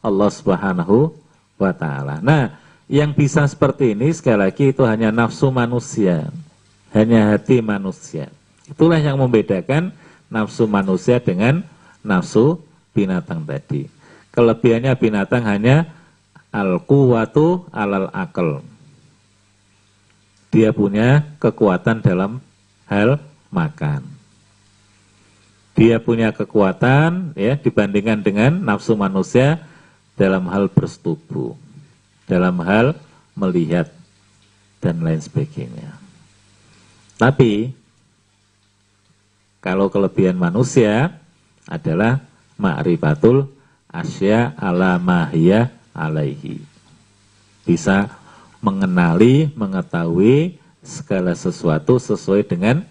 Allah 0.05 0.28
Subhanahu 0.28 1.26
wa 1.57 1.72
taala. 1.72 2.20
Nah, 2.20 2.57
yang 2.86 3.12
bisa 3.12 3.42
seperti 3.48 3.98
ini 3.98 4.12
sekali 4.14 4.46
lagi 4.46 4.70
itu 4.70 4.86
hanya 4.86 5.11
nafsu 5.11 5.50
manusia, 5.50 6.30
hanya 6.94 7.34
hati 7.34 7.59
manusia. 7.59 8.30
Itulah 8.70 9.02
yang 9.02 9.18
membedakan 9.18 9.90
nafsu 10.30 10.70
manusia 10.70 11.18
dengan 11.18 11.66
nafsu 12.07 12.62
binatang 12.94 13.42
tadi. 13.42 13.90
Kelebihannya 14.30 14.92
binatang 14.94 15.42
hanya 15.48 15.90
al-quwatu 16.54 17.66
alal 17.74 18.12
akal. 18.12 18.62
Dia 20.54 20.70
punya 20.70 21.26
kekuatan 21.42 22.00
dalam 22.00 22.38
hal 22.86 23.18
makan. 23.50 24.07
Dia 25.76 26.00
punya 26.00 26.32
kekuatan 26.32 27.36
ya 27.36 27.61
dibandingkan 27.61 28.24
dengan 28.24 28.64
nafsu 28.64 28.96
manusia 28.96 29.61
dalam 30.17 30.49
hal 30.49 30.73
bersetubuh, 30.73 31.55
dalam 32.25 32.57
hal 32.64 32.97
melihat 33.37 33.93
dan 34.81 35.05
lain 35.05 35.21
sebagainya. 35.21 35.93
Tapi 37.17 37.73
kalau 39.61 39.89
kelebihan 39.93 40.37
manusia 40.37 41.17
adalah 41.69 42.25
ma'rifatul 42.57 43.49
asya 43.93 44.57
ala 44.57 44.97
mahya 45.01 45.73
alaihi. 45.97 46.61
Bisa 47.67 48.09
mengenali, 48.62 49.51
mengetahui 49.59 50.57
segala 50.85 51.35
sesuatu 51.35 51.99
sesuai 51.99 52.47
dengan 52.47 52.87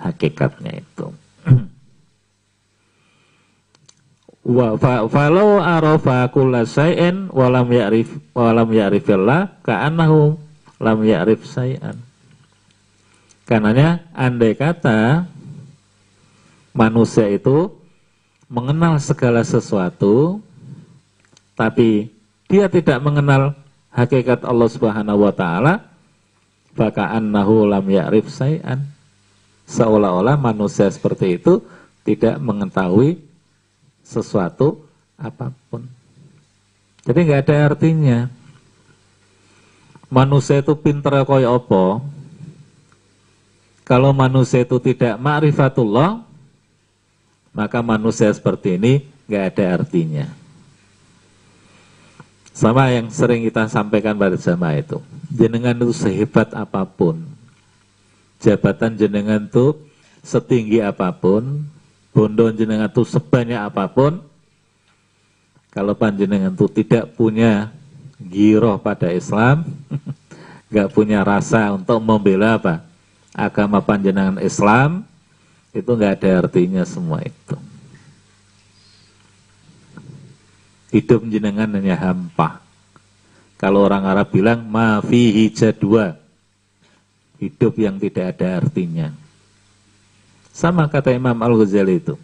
hakikatnya 0.00 0.82
itu. 0.82 1.14
Wa 4.48 4.80
falau 5.12 5.60
arafa 5.60 6.24
kulla 6.32 6.64
syai'in 6.64 7.28
wa 7.28 7.52
lam 7.52 7.68
ya'rif 7.68 8.16
wa 8.32 8.48
lam 8.56 8.72
ya'rifillah 8.72 9.60
ka'annahu 9.60 10.40
lam 10.80 10.98
ya'rif 11.04 11.44
syai'an. 11.44 12.00
Karenanya 13.44 14.08
andai 14.16 14.56
kata 14.56 15.28
manusia 16.72 17.28
itu 17.28 17.76
mengenal 18.48 18.96
segala 19.04 19.44
sesuatu, 19.44 20.40
tapi 21.52 22.08
dia 22.48 22.72
tidak 22.72 23.04
mengenal 23.04 23.52
hakikat 23.92 24.48
Allah 24.48 24.68
Subhanahu 24.72 25.28
wa 25.28 25.32
taala, 25.36 25.92
nahu 27.20 27.68
lam 27.68 27.84
ya'rif 27.84 28.32
say'an. 28.32 28.80
Seolah-olah 29.68 30.40
manusia 30.40 30.88
seperti 30.88 31.36
itu 31.36 31.60
tidak 32.00 32.40
mengetahui 32.40 33.27
sesuatu 34.08 34.80
apa 35.20 35.52
pun. 35.68 35.84
Jadi 37.04 37.18
nggak 37.28 37.42
ada 37.44 37.56
artinya. 37.76 38.18
Manusia 40.08 40.64
itu 40.64 40.72
pinter 40.72 41.20
kaya 41.28 41.52
apa? 41.52 42.00
Kalau 43.84 44.16
manusia 44.16 44.64
itu 44.64 44.80
tidak 44.80 45.20
ma'rifatullah, 45.20 46.24
maka 47.52 47.84
manusia 47.84 48.32
seperti 48.32 48.80
ini 48.80 49.04
nggak 49.28 49.44
ada 49.52 49.64
artinya. 49.80 50.26
Sama 52.56 52.90
yang 52.90 53.12
sering 53.12 53.44
kita 53.44 53.68
sampaikan 53.68 54.16
pada 54.18 54.34
jamaah 54.34 54.80
itu, 54.80 54.98
jenengan 55.30 55.76
itu 55.78 55.94
sehebat 55.94 56.50
apa 56.56 56.82
pun, 56.82 57.22
jabatan 58.42 58.98
jenengan 58.98 59.46
itu 59.46 59.78
setinggi 60.26 60.82
apa 60.82 61.14
pun, 61.14 61.64
bondo 62.12 62.50
jenengan 62.50 62.90
itu 62.90 63.04
sebanyak 63.04 63.60
apa 63.60 63.86
pun, 63.90 64.22
kalau 65.68 65.94
panjenengan 65.94 66.50
itu 66.50 66.66
tidak 66.72 67.14
punya 67.14 67.70
giroh 68.18 68.80
pada 68.80 69.12
Islam, 69.12 69.68
nggak 70.72 70.90
punya 70.90 71.22
rasa 71.22 71.70
untuk 71.72 72.00
membela 72.02 72.58
apa 72.58 72.82
agama 73.36 73.78
panjenengan 73.78 74.40
Islam, 74.42 75.06
itu 75.70 75.86
nggak 75.86 76.18
ada 76.18 76.48
artinya 76.48 76.82
semua 76.82 77.22
itu. 77.22 77.56
Hidup 80.88 81.20
jenengan 81.28 81.68
hanya 81.68 82.00
hampa. 82.00 82.64
Kalau 83.60 83.84
orang 83.84 84.08
Arab 84.08 84.32
bilang 84.32 84.64
mafihi 84.64 85.52
jadwa. 85.52 86.16
Hidup 87.38 87.76
yang 87.76 88.00
tidak 88.00 88.34
ada 88.34 88.64
artinya. 88.64 89.27
Sama 90.58 90.90
kata 90.90 91.14
Imam 91.14 91.38
Al-Ghazali 91.38 92.02
itu. 92.02 92.18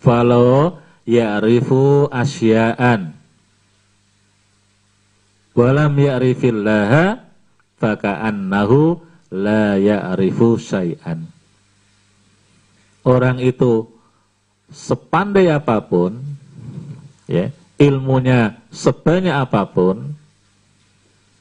Falo 0.00 0.80
ya'rifu 1.04 2.08
asya'an. 2.08 3.12
Walam 5.52 5.92
ya'rifillaha 6.00 7.20
faka'annahu 7.76 9.04
la 9.36 9.76
ya'rifu 9.76 10.56
syai'an 10.56 11.36
orang 13.06 13.38
itu 13.38 13.86
sepandai 14.66 15.46
apa 15.46 15.78
pun, 15.78 16.18
ya, 17.30 17.54
ilmunya 17.78 18.58
sebanyak 18.74 19.46
apa 19.46 19.62
pun, 19.70 20.18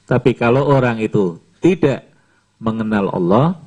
tapi 0.06 0.38
kalau 0.38 0.70
orang 0.70 1.02
itu 1.02 1.42
tidak 1.58 2.06
mengenal 2.62 3.10
Allah, 3.10 3.58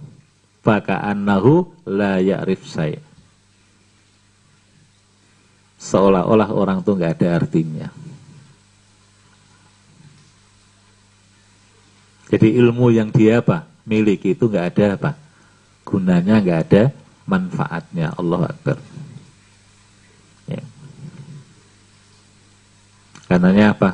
faka'annahu 0.69 1.65
la 1.89 2.21
ya'rif 2.21 2.69
saya 2.69 3.09
seolah-olah 5.79 6.51
orang 6.51 6.83
tuh 6.83 6.99
nggak 6.99 7.23
ada 7.23 7.29
artinya. 7.39 7.89
Jadi 12.29 12.61
ilmu 12.61 12.93
yang 12.93 13.09
dia 13.09 13.41
apa? 13.41 13.65
Miliki 13.89 14.37
itu 14.37 14.51
nggak 14.53 14.67
ada 14.75 14.85
apa? 15.01 15.11
Gunanya 15.87 16.45
nggak 16.45 16.61
ada 16.69 16.83
manfaatnya. 17.25 18.13
Allah 18.13 18.53
Akbar. 18.53 18.77
Ya. 20.45 20.61
karenanya 23.25 23.73
apa? 23.73 23.91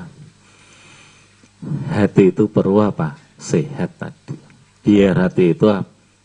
Hati 1.95 2.35
itu 2.35 2.51
perlu 2.51 2.83
apa? 2.83 3.15
Sehat 3.39 3.95
tadi. 4.03 4.35
Biar 4.83 5.15
hati 5.31 5.55
itu 5.55 5.71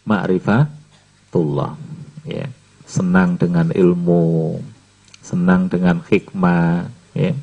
ma'rifatullah. 0.09 1.77
Ya. 2.25 2.49
Senang 2.89 3.37
dengan 3.37 3.69
ilmu 3.69 4.57
senang 5.29 5.69
dengan 5.69 6.01
hikmah 6.01 6.89
ya. 7.13 7.37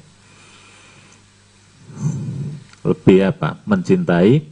Lebih 2.83 3.31
apa? 3.31 3.63
Mencintai 3.63 4.43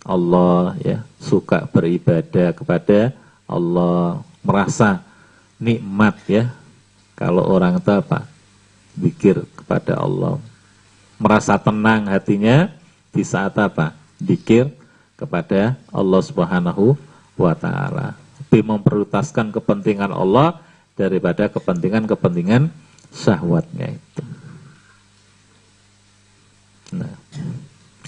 Allah 0.00 0.76
ya. 0.80 0.98
Suka 1.20 1.68
beribadah 1.68 2.56
kepada 2.56 3.12
Allah 3.44 4.24
merasa 4.40 5.04
nikmat 5.60 6.16
ya. 6.24 6.48
Kalau 7.12 7.44
orang 7.44 7.76
itu 7.76 7.92
apa? 7.92 8.24
Kepada 9.60 10.00
Allah. 10.00 10.40
Merasa 11.20 11.60
tenang 11.60 12.08
hatinya 12.08 12.72
di 13.12 13.20
saat 13.20 13.52
apa? 13.60 13.92
Pikir 14.16 14.72
kepada 15.20 15.76
Allah 15.92 16.20
Subhanahu 16.24 16.96
wa 17.40 17.54
taala 17.56 18.16
lebih 18.44 18.66
memprioritaskan 18.66 19.52
kepentingan 19.54 20.12
Allah 20.12 20.60
daripada 20.94 21.48
kepentingan-kepentingan 21.48 22.68
syahwatnya 23.10 23.96
itu 23.96 24.24
nah 26.90 27.14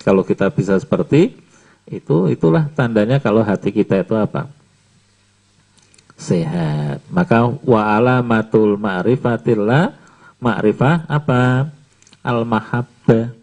kalau 0.03 0.27
kita 0.27 0.51
bisa 0.51 0.75
seperti 0.77 1.43
itu 1.91 2.31
itulah 2.31 2.71
tandanya 2.75 3.19
kalau 3.19 3.43
hati 3.43 3.75
kita 3.75 4.03
itu 4.03 4.15
apa? 4.15 4.47
Sehat. 6.15 7.03
Maka 7.11 7.51
wa 7.51 7.83
alamatul 7.99 8.79
ma'rifatillah 8.79 9.99
ma'rifah 10.39 11.11
apa? 11.11 11.71
Al-mahabbah. 12.23 13.35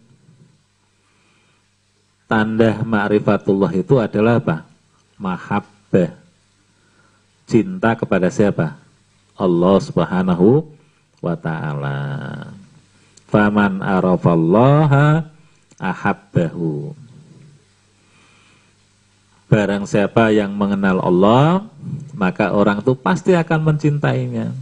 Tanda 2.29 2.71
ma'rifatullah 2.85 3.71
itu 3.75 3.99
adalah 3.99 4.39
apa? 4.39 4.63
Mahabbah. 5.19 5.78
Cinta 7.49 7.97
kepada 7.97 8.29
siapa? 8.29 8.77
Allah 9.33 9.77
Subhanahu 9.81 10.69
wa 11.17 11.33
taala. 11.33 11.99
Faman 13.25 13.81
arafallaha 13.81 15.25
ahabbahu. 15.81 16.93
Barang 19.49 19.89
siapa 19.89 20.29
yang 20.29 20.53
mengenal 20.53 21.01
Allah, 21.01 21.65
maka 22.13 22.53
orang 22.53 22.85
itu 22.85 22.93
pasti 22.93 23.33
akan 23.33 23.73
mencintainya. 23.73 24.53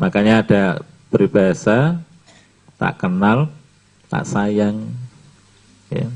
Makanya 0.00 0.40
ada 0.40 0.64
peribahasa 1.12 2.00
tak 2.80 2.96
kenal, 2.96 3.52
tak 4.08 4.24
sayang. 4.24 4.88
Ya. 5.92 6.08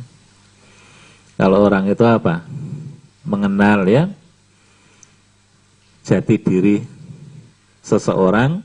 Kalau 1.34 1.66
orang 1.66 1.90
itu 1.90 2.04
apa? 2.06 2.46
Mengenal 3.24 3.88
ya 3.88 4.06
jati 6.04 6.36
diri 6.36 6.76
seseorang, 7.80 8.60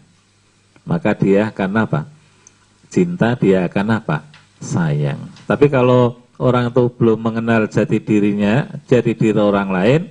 maka 0.84 1.16
dia 1.16 1.50
akan 1.50 1.72
apa? 1.88 2.02
Cinta, 2.92 3.34
dia 3.40 3.66
akan 3.66 3.88
apa? 4.04 4.28
Sayang. 4.60 5.18
Tapi 5.48 5.72
kalau 5.72 6.20
orang 6.36 6.68
itu 6.70 6.92
belum 6.92 7.20
mengenal 7.20 7.72
jati 7.72 8.04
dirinya, 8.04 8.68
jati 8.92 9.16
diri 9.16 9.40
orang 9.40 9.72
lain, 9.72 10.02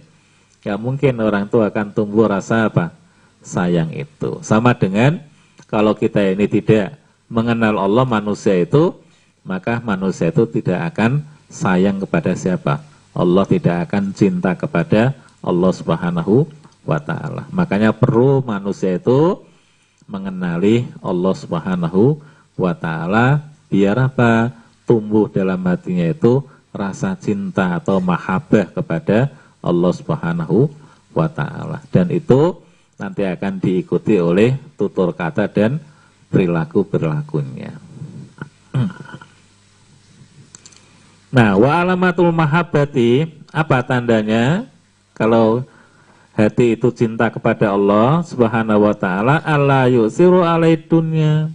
ya 0.65 0.81
mungkin 0.81 1.21
orang 1.21 1.47
itu 1.47 1.61
akan 1.61 1.93
tumbuh 1.93 2.27
rasa 2.27 2.73
apa? 2.73 2.97
Sayang 3.45 3.93
itu. 3.93 4.41
Sama 4.41 4.73
dengan 4.73 5.21
kalau 5.69 5.93
kita 5.93 6.25
ini 6.25 6.49
tidak 6.49 6.97
mengenal 7.29 7.77
Allah 7.77 8.09
manusia 8.09 8.57
itu, 8.57 8.97
maka 9.45 9.85
manusia 9.85 10.33
itu 10.33 10.49
tidak 10.49 10.97
akan 10.97 11.29
sayang 11.49 12.05
kepada 12.05 12.37
siapa? 12.37 12.85
Allah 13.17 13.45
tidak 13.49 13.89
akan 13.89 14.15
cinta 14.15 14.55
kepada 14.55 15.17
Allah 15.43 15.73
Subhanahu 15.75 16.47
wa 16.87 17.01
taala. 17.03 17.49
Makanya 17.51 17.91
perlu 17.93 18.41
manusia 18.45 18.97
itu 18.97 19.43
mengenali 20.09 20.89
Allah 21.03 21.35
Subhanahu 21.35 22.21
wa 22.55 22.73
taala 22.73 23.45
biar 23.69 23.99
apa? 23.99 24.55
tumbuh 24.89 25.29
dalam 25.29 25.61
hatinya 25.69 26.09
itu 26.09 26.41
rasa 26.73 27.13
cinta 27.21 27.77
atau 27.77 28.01
mahabbah 28.01 28.73
kepada 28.73 29.29
Allah 29.61 29.93
Subhanahu 29.93 30.73
wa 31.13 31.29
taala. 31.29 31.85
Dan 31.93 32.09
itu 32.09 32.57
nanti 32.97 33.29
akan 33.29 33.61
diikuti 33.61 34.17
oleh 34.17 34.57
tutur 34.81 35.13
kata 35.13 35.45
dan 35.53 35.77
perilaku-perilakunya. 36.33 37.77
Nah, 41.29 41.61
wa 41.61 41.85
alamatul 41.85 42.33
mahabbati 42.33 43.29
apa 43.53 43.85
tandanya? 43.85 44.65
Kalau 45.13 45.67
hati 46.33 46.73
itu 46.73 46.89
cinta 46.95 47.29
kepada 47.29 47.75
Allah 47.75 48.25
Subhanahu 48.25 48.89
wa 48.89 48.95
taala, 48.97 49.45
Allah 49.45 49.93
yusiru 49.93 50.41
alaidunya 50.41 51.53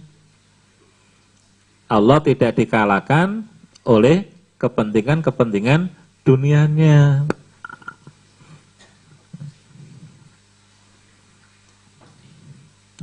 Allah 1.90 2.18
tidak 2.22 2.54
dikalahkan 2.54 3.42
oleh 3.82 4.30
kepentingan-kepentingan 4.62 5.90
dunianya. 6.22 7.26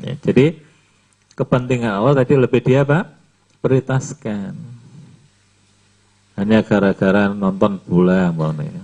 Ya, 0.02 0.18
jadi 0.26 0.58
kepentingan 1.38 1.94
Allah 1.94 2.18
tadi 2.18 2.34
lebih 2.34 2.64
dia 2.66 2.82
apa? 2.82 3.14
Prioritaskan. 3.62 4.71
Hanya 6.42 6.66
gara-gara 6.66 7.30
nonton 7.30 7.78
bola 7.86 8.34
umpamanya. 8.34 8.82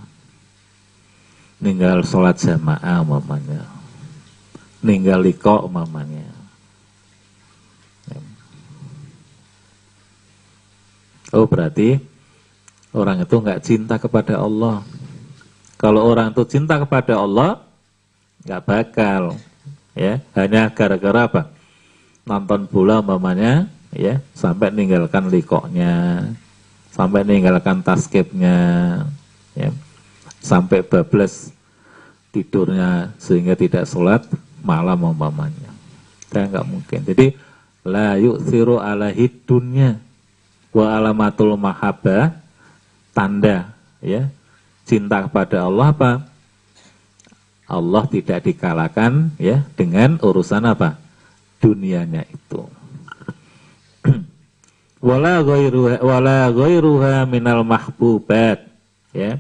Ninggal 1.57 2.05
sholat 2.05 2.37
jamaah 2.37 3.01
umpamanya. 3.01 3.65
Ninggal 4.85 5.25
liko 5.25 5.65
umpamanya. 5.65 6.37
Oh 11.33 11.49
berarti 11.49 11.97
orang 12.93 13.25
itu 13.25 13.35
nggak 13.41 13.65
cinta 13.65 13.97
kepada 13.97 14.37
Allah. 14.37 14.85
Kalau 15.81 16.05
orang 16.05 16.37
itu 16.37 16.45
cinta 16.45 16.77
kepada 16.77 17.17
Allah, 17.17 17.65
nggak 18.45 18.63
bakal, 18.69 19.33
ya 19.97 20.21
hanya 20.37 20.69
gara-gara 20.69 21.25
apa? 21.25 21.49
Nonton 22.21 22.69
bola 22.69 23.01
umpamanya, 23.01 23.65
ya 23.89 24.21
sampai 24.37 24.69
ninggalkan 24.69 25.33
likoknya, 25.33 26.21
sampai 26.97 27.21
ninggalkan 27.21 27.85
taskipnya, 27.85 28.57
ya. 29.53 29.69
Sampai 30.41 30.81
bablas 30.81 31.53
tidurnya 32.33 33.13
sehingga 33.21 33.53
tidak 33.53 33.85
sholat 33.85 34.25
malam 34.65 35.13
umpamanya. 35.13 35.69
Saya 36.33 36.49
nggak 36.49 36.67
mungkin. 36.67 36.99
Jadi 37.05 37.27
la 37.85 38.17
yu'thiru 38.17 38.81
ala 38.81 39.13
hidunya 39.13 40.01
wa 40.73 40.85
alamatul 40.97 41.53
mahabbah 41.53 42.33
tanda 43.13 43.77
ya. 44.01 44.29
Cinta 44.87 45.27
kepada 45.27 45.67
Allah 45.67 45.91
apa? 45.91 46.11
Allah 47.67 48.03
tidak 48.07 48.47
dikalahkan 48.47 49.35
ya 49.35 49.67
dengan 49.75 50.15
urusan 50.23 50.63
apa? 50.63 50.95
Dunianya 51.59 52.23
itu 52.31 52.76
wala 55.03 55.41
ghairuha 55.45 56.01
wala 56.01 56.49
ghairuha 56.49 57.25
minal 57.29 57.61
mahbubat 57.61 58.65
ya 59.13 59.37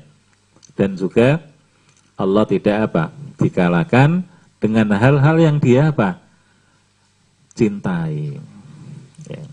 dan 0.77 0.93
juga 0.93 1.41
Allah 2.17 2.45
tidak 2.45 2.77
apa 2.91 3.03
dikalahkan 3.41 4.21
dengan 4.57 4.93
hal-hal 4.97 5.37
yang 5.37 5.57
dia 5.57 5.89
apa 5.89 6.17
cintai 7.57 8.37
ya. 9.25 9.43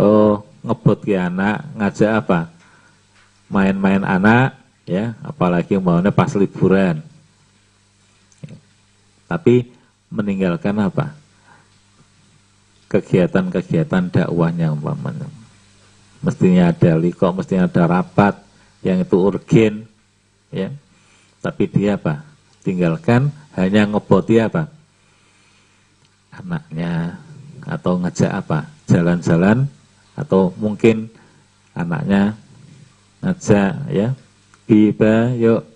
oh 0.00 0.52
ngebut 0.62 0.98
ke 1.02 1.18
anak, 1.18 1.66
ngajak 1.74 2.10
apa? 2.22 2.40
Main-main 3.52 4.00
anak, 4.06 4.56
ya, 4.88 5.12
apalagi 5.20 5.76
maunya 5.76 6.14
pas 6.14 6.32
liburan. 6.38 7.02
Ya. 8.40 8.56
Tapi 9.28 9.68
meninggalkan 10.08 10.72
apa? 10.78 11.12
Kegiatan-kegiatan 12.92 14.12
dakwahnya 14.12 14.68
umpamanya. 14.76 15.24
Mestinya 16.20 16.68
ada 16.68 16.92
liko, 17.00 17.32
mestinya 17.32 17.64
ada 17.64 17.88
rapat 17.88 18.36
yang 18.84 19.00
itu 19.00 19.16
urgen, 19.16 19.88
ya. 20.52 20.68
Tapi 21.40 21.66
dia 21.72 21.96
apa? 21.96 22.22
Tinggalkan 22.60 23.32
hanya 23.56 23.88
ngeboti 23.88 24.38
apa? 24.38 24.68
Anaknya 26.30 27.16
atau 27.64 27.96
ngejak 27.96 28.30
apa? 28.30 28.68
Jalan-jalan 28.86 29.66
atau 30.14 30.52
mungkin 30.60 31.08
anaknya 31.72 32.36
ngajak 33.24 33.72
ya. 33.88 34.14
Biba, 34.68 35.34
yuk 35.34 35.66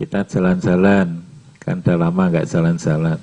kita 0.00 0.26
jalan-jalan. 0.26 1.22
Kan 1.62 1.84
udah 1.84 1.96
lama 2.00 2.22
nggak 2.32 2.48
jalan-jalan. 2.50 3.18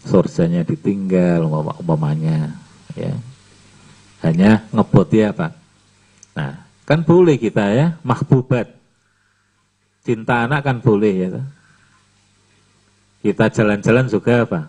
Surjanya 0.00 0.64
ditinggal 0.64 1.44
umpamanya 1.44 2.56
ya. 2.96 3.12
Hanya 4.20 4.64
ngeboti 4.72 5.24
apa? 5.24 5.52
Nah, 6.36 6.64
kan 6.84 7.04
boleh 7.04 7.40
kita 7.40 7.72
ya, 7.72 7.86
mahbubat. 8.04 8.68
Cinta 10.04 10.44
anak 10.48 10.64
kan 10.64 10.80
boleh 10.80 11.14
ya. 11.16 11.28
Kita 13.20 13.52
jalan-jalan 13.52 14.08
juga 14.08 14.48
apa? 14.48 14.60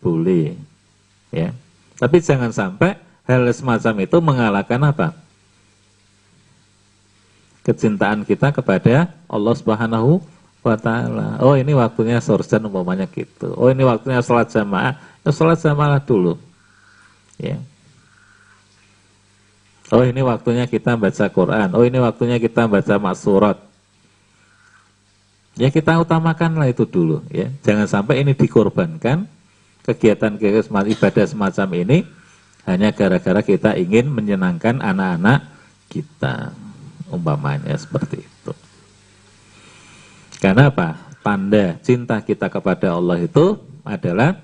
Boleh. 0.00 0.56
Ya. 1.28 1.52
Tapi 2.00 2.16
jangan 2.24 2.48
sampai 2.48 2.96
hal 3.28 3.44
semacam 3.52 3.94
itu 4.00 4.16
mengalahkan 4.24 4.80
apa? 4.80 5.12
Kecintaan 7.60 8.24
kita 8.24 8.56
kepada 8.56 9.12
Allah 9.28 9.54
Subhanahu 9.54 10.24
wa 10.60 10.76
taala. 10.76 11.40
Oh, 11.40 11.56
ini 11.56 11.72
waktunya 11.72 12.20
sorjan 12.20 12.68
umpamanya 12.68 13.08
gitu. 13.08 13.56
Oh, 13.56 13.72
ini 13.72 13.84
waktunya 13.84 14.20
sholat 14.20 14.52
jamaah. 14.52 14.96
Ya 15.24 15.30
sholat 15.32 15.58
jamaah 15.60 16.00
dulu. 16.00 16.36
Ya. 17.40 17.56
Oh, 19.90 20.06
ini 20.06 20.22
waktunya 20.22 20.70
kita 20.70 20.94
baca 20.94 21.26
Quran. 21.32 21.68
Oh, 21.74 21.82
ini 21.82 21.98
waktunya 21.98 22.38
kita 22.38 22.70
baca 22.70 22.94
maksurat. 23.00 23.58
Ya 25.58 25.68
kita 25.68 25.98
utamakanlah 26.00 26.70
itu 26.70 26.86
dulu 26.86 27.20
ya. 27.28 27.52
Jangan 27.66 27.84
sampai 27.84 28.22
ini 28.22 28.32
dikorbankan 28.32 29.26
kegiatan-kegiatan 29.84 30.86
ibadah 30.94 31.24
semacam 31.26 31.68
ini 31.76 31.98
hanya 32.64 32.94
gara-gara 32.94 33.44
kita 33.44 33.74
ingin 33.76 34.08
menyenangkan 34.08 34.78
anak-anak 34.80 35.44
kita. 35.90 36.54
Umpamanya 37.10 37.74
seperti 37.74 38.22
itu. 38.22 38.39
Karena 40.40 40.72
apa? 40.72 40.96
Tanda 41.20 41.76
cinta 41.84 42.24
kita 42.24 42.48
kepada 42.48 42.96
Allah 42.96 43.20
itu 43.20 43.60
adalah 43.84 44.40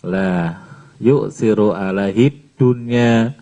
la 0.00 0.56
yu'siru 0.96 1.76
alahi 1.76 2.32
dunya 2.56 3.36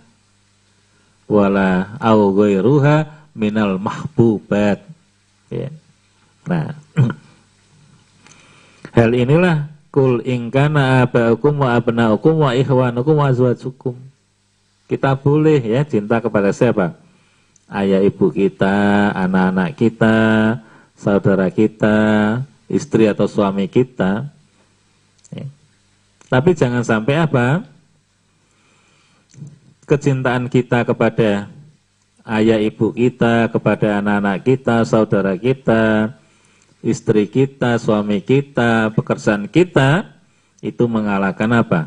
wala 1.30 1.94
au 2.02 2.34
ghairuha 2.34 3.30
minal 3.38 3.78
mahbubat. 3.78 4.82
Ya. 5.46 5.70
Nah, 6.50 6.74
hal 8.98 9.10
inilah 9.14 9.70
kul 9.94 10.26
ingkana 10.26 11.06
abaukum 11.06 11.62
wa 11.62 11.78
abnaukum 11.78 12.34
wa 12.42 12.50
ikhwanukum 12.50 13.14
wa 13.14 13.30
azwajukum. 13.30 13.94
Kita 14.90 15.14
boleh 15.14 15.62
ya 15.62 15.82
cinta 15.86 16.18
kepada 16.18 16.50
siapa? 16.50 16.98
Ayah 17.66 17.98
ibu 17.98 18.30
kita, 18.30 19.10
anak-anak 19.10 19.74
kita, 19.74 20.18
saudara 20.96 21.52
kita, 21.52 21.96
istri 22.66 23.06
atau 23.06 23.28
suami 23.28 23.68
kita. 23.68 24.26
Ya. 25.30 25.46
Tapi 26.26 26.56
jangan 26.56 26.82
sampai 26.82 27.14
apa? 27.22 27.62
Kecintaan 29.86 30.50
kita 30.50 30.82
kepada 30.82 31.46
ayah 32.26 32.58
ibu 32.58 32.90
kita, 32.90 33.46
kepada 33.52 34.02
anak-anak 34.02 34.42
kita, 34.42 34.82
saudara 34.82 35.38
kita, 35.38 36.10
istri 36.82 37.30
kita, 37.30 37.78
suami 37.78 38.18
kita, 38.18 38.90
pekerjaan 38.90 39.46
kita 39.46 40.10
itu 40.58 40.84
mengalahkan 40.90 41.50
apa? 41.54 41.80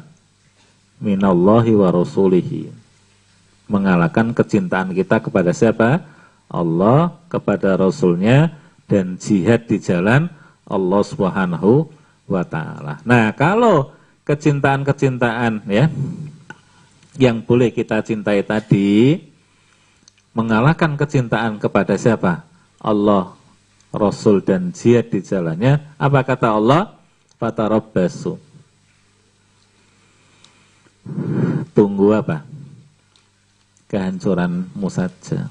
Minallahi 1.03 1.75
wa 1.75 1.89
rasulihi. 1.91 2.71
Mengalahkan 3.67 4.31
kecintaan 4.31 4.95
kita 4.95 5.19
kepada 5.19 5.51
siapa? 5.53 6.01
Allah, 6.49 7.13
kepada 7.29 7.77
Rasulnya, 7.77 8.49
dan 8.89 9.21
jihad 9.21 9.69
di 9.69 9.77
jalan 9.77 10.25
Allah 10.65 11.01
Subhanahu 11.05 11.85
wa 12.25 12.41
taala. 12.41 12.97
Nah, 13.05 13.29
kalau 13.37 13.93
kecintaan-kecintaan 14.25 15.69
ya 15.69 15.85
yang 17.21 17.45
boleh 17.45 17.69
kita 17.69 18.01
cintai 18.01 18.41
tadi 18.41 19.21
mengalahkan 20.33 20.97
kecintaan 20.97 21.61
kepada 21.61 21.93
siapa? 21.93 22.45
Allah, 22.81 23.37
Rasul 23.93 24.41
dan 24.41 24.73
jihad 24.73 25.13
di 25.13 25.21
jalannya, 25.21 25.97
apa 26.01 26.19
kata 26.25 26.57
Allah? 26.57 26.97
Fatarabbasu. 27.39 28.35
Tunggu 31.71 32.07
apa? 32.11 32.43
Kehancuranmu 33.89 34.87
saja. 34.91 35.47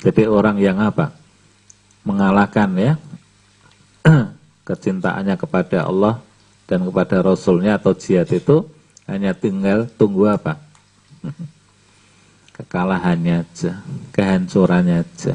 Jadi 0.00 0.22
orang 0.24 0.56
yang 0.62 0.78
apa? 0.78 1.12
Mengalahkan 2.06 2.70
ya 2.78 2.92
kecintaannya 4.68 5.34
kepada 5.34 5.90
Allah 5.90 6.22
dan 6.70 6.86
kepada 6.86 7.22
Rasulnya 7.22 7.78
atau 7.78 7.94
jihad 7.94 8.30
itu 8.30 8.66
hanya 9.06 9.34
tinggal 9.34 9.90
tunggu 9.98 10.30
apa? 10.30 10.58
Kekalahannya 12.56 13.44
aja, 13.44 13.82
kehancurannya 14.14 15.04
aja. 15.04 15.34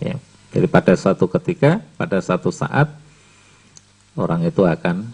Ya. 0.00 0.16
Jadi 0.50 0.66
pada 0.66 0.96
suatu 0.98 1.30
ketika, 1.30 1.78
pada 1.94 2.18
satu 2.18 2.50
saat 2.50 2.90
orang 4.18 4.42
itu 4.42 4.66
akan 4.66 5.06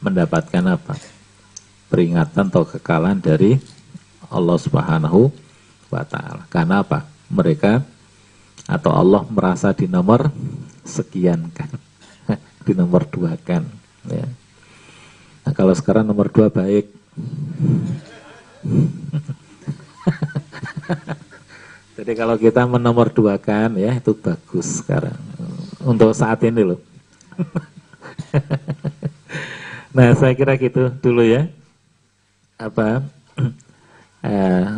mendapatkan 0.00 0.64
apa? 0.64 0.96
Peringatan 1.92 2.48
atau 2.48 2.64
kekalahan 2.64 3.20
dari 3.20 3.60
Allah 4.30 4.56
Subhanahu 4.56 5.28
wa 5.90 6.04
taala. 6.06 6.46
Karena 6.48 6.80
apa? 6.80 7.04
Mereka 7.28 7.82
atau 8.68 8.92
Allah 8.92 9.22
merasa 9.28 9.72
di 9.72 9.86
nomor 9.86 10.32
sekian 10.84 11.48
kan. 11.52 11.70
di 12.66 12.72
nomor 12.76 13.08
dua 13.08 13.36
kan 13.40 13.64
ya. 14.08 14.28
Nah, 15.46 15.52
kalau 15.56 15.72
sekarang 15.72 16.04
nomor 16.04 16.28
dua 16.28 16.52
baik 16.52 16.92
Jadi 22.00 22.16
kalau 22.16 22.32
kita 22.40 22.64
menomor 22.64 23.12
dua 23.12 23.36
kan 23.36 23.76
ya 23.76 24.00
itu 24.00 24.16
bagus 24.16 24.80
sekarang 24.80 25.20
untuk 25.84 26.16
saat 26.16 26.40
ini 26.48 26.64
loh. 26.64 26.80
nah 29.96 30.14
saya 30.14 30.38
kira 30.38 30.54
gitu 30.54 30.86
dulu 31.02 31.26
ya 31.26 31.50
apa 32.54 33.02
eh, 34.22 34.70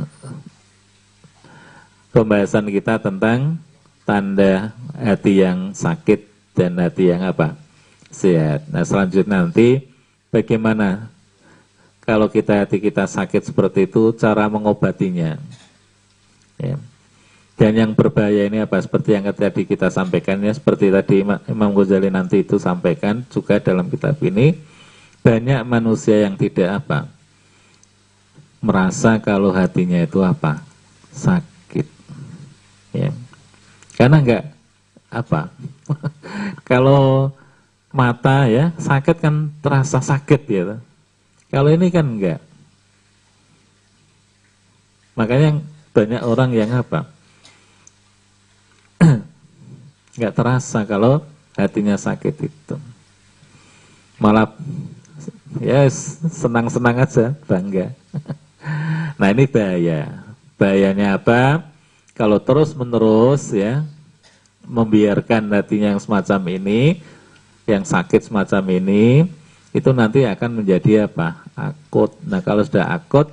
pembahasan 2.14 2.64
kita 2.72 2.96
tentang 2.96 3.60
tanda 4.02 4.74
hati 4.96 5.42
yang 5.42 5.72
sakit 5.72 6.26
dan 6.52 6.76
hati 6.78 7.10
yang 7.10 7.22
apa 7.24 7.56
sehat. 8.12 8.68
Nah 8.68 8.84
selanjutnya 8.84 9.46
nanti 9.46 9.88
bagaimana 10.28 11.08
kalau 12.02 12.26
kita 12.26 12.66
hati 12.66 12.82
kita 12.82 13.06
sakit 13.06 13.54
seperti 13.54 13.86
itu 13.86 14.10
cara 14.18 14.50
mengobatinya. 14.50 15.38
Ya. 16.58 16.76
Dan 17.62 17.78
yang 17.78 17.92
berbahaya 17.94 18.50
ini 18.50 18.58
apa? 18.58 18.80
Seperti 18.82 19.14
yang 19.14 19.30
tadi 19.30 19.62
kita 19.62 19.86
sampaikan 19.86 20.40
ya, 20.42 20.50
seperti 20.50 20.90
tadi 20.90 21.22
Imam 21.22 21.70
Ghazali 21.70 22.10
nanti 22.10 22.42
itu 22.42 22.58
sampaikan 22.58 23.22
juga 23.30 23.62
dalam 23.62 23.86
kitab 23.86 24.18
ini, 24.24 24.58
banyak 25.22 25.62
manusia 25.62 26.26
yang 26.26 26.34
tidak 26.34 26.82
apa? 26.82 27.06
Merasa 28.58 29.22
kalau 29.22 29.54
hatinya 29.54 30.02
itu 30.02 30.18
apa? 30.26 30.58
Sakit. 31.14 31.86
Ya. 32.90 33.14
Karena 33.96 34.20
enggak 34.20 34.44
apa? 35.12 35.52
kalau 36.68 37.32
mata 37.92 38.48
ya 38.48 38.72
sakit 38.80 39.16
kan 39.20 39.52
terasa 39.60 40.00
sakit 40.00 40.42
ya. 40.48 40.80
Kalau 41.52 41.68
ini 41.68 41.92
kan 41.92 42.06
enggak. 42.08 42.40
Makanya 45.12 45.60
banyak 45.92 46.22
orang 46.24 46.50
yang 46.56 46.72
apa? 46.72 47.04
nggak 50.16 50.32
terasa 50.32 50.88
kalau 50.88 51.20
hatinya 51.52 51.96
sakit 52.00 52.34
itu. 52.48 52.76
Malah 54.16 54.48
ya 55.60 55.84
senang-senang 56.32 56.96
aja, 56.96 57.36
bangga. 57.44 57.92
nah 59.20 59.28
ini 59.28 59.44
bahaya. 59.44 60.24
Bahayanya 60.56 61.20
apa? 61.20 61.71
Kalau 62.12 62.36
terus-menerus 62.40 63.56
ya 63.56 63.84
membiarkan 64.68 65.48
hatinya 65.56 65.96
yang 65.96 66.02
semacam 66.02 66.40
ini, 66.52 67.00
yang 67.64 67.82
sakit 67.82 68.28
semacam 68.28 68.62
ini, 68.78 69.24
itu 69.72 69.90
nanti 69.96 70.28
akan 70.28 70.60
menjadi 70.62 71.08
apa? 71.08 71.40
Akut. 71.56 72.12
Nah 72.28 72.44
kalau 72.44 72.60
sudah 72.60 72.92
akut, 72.92 73.32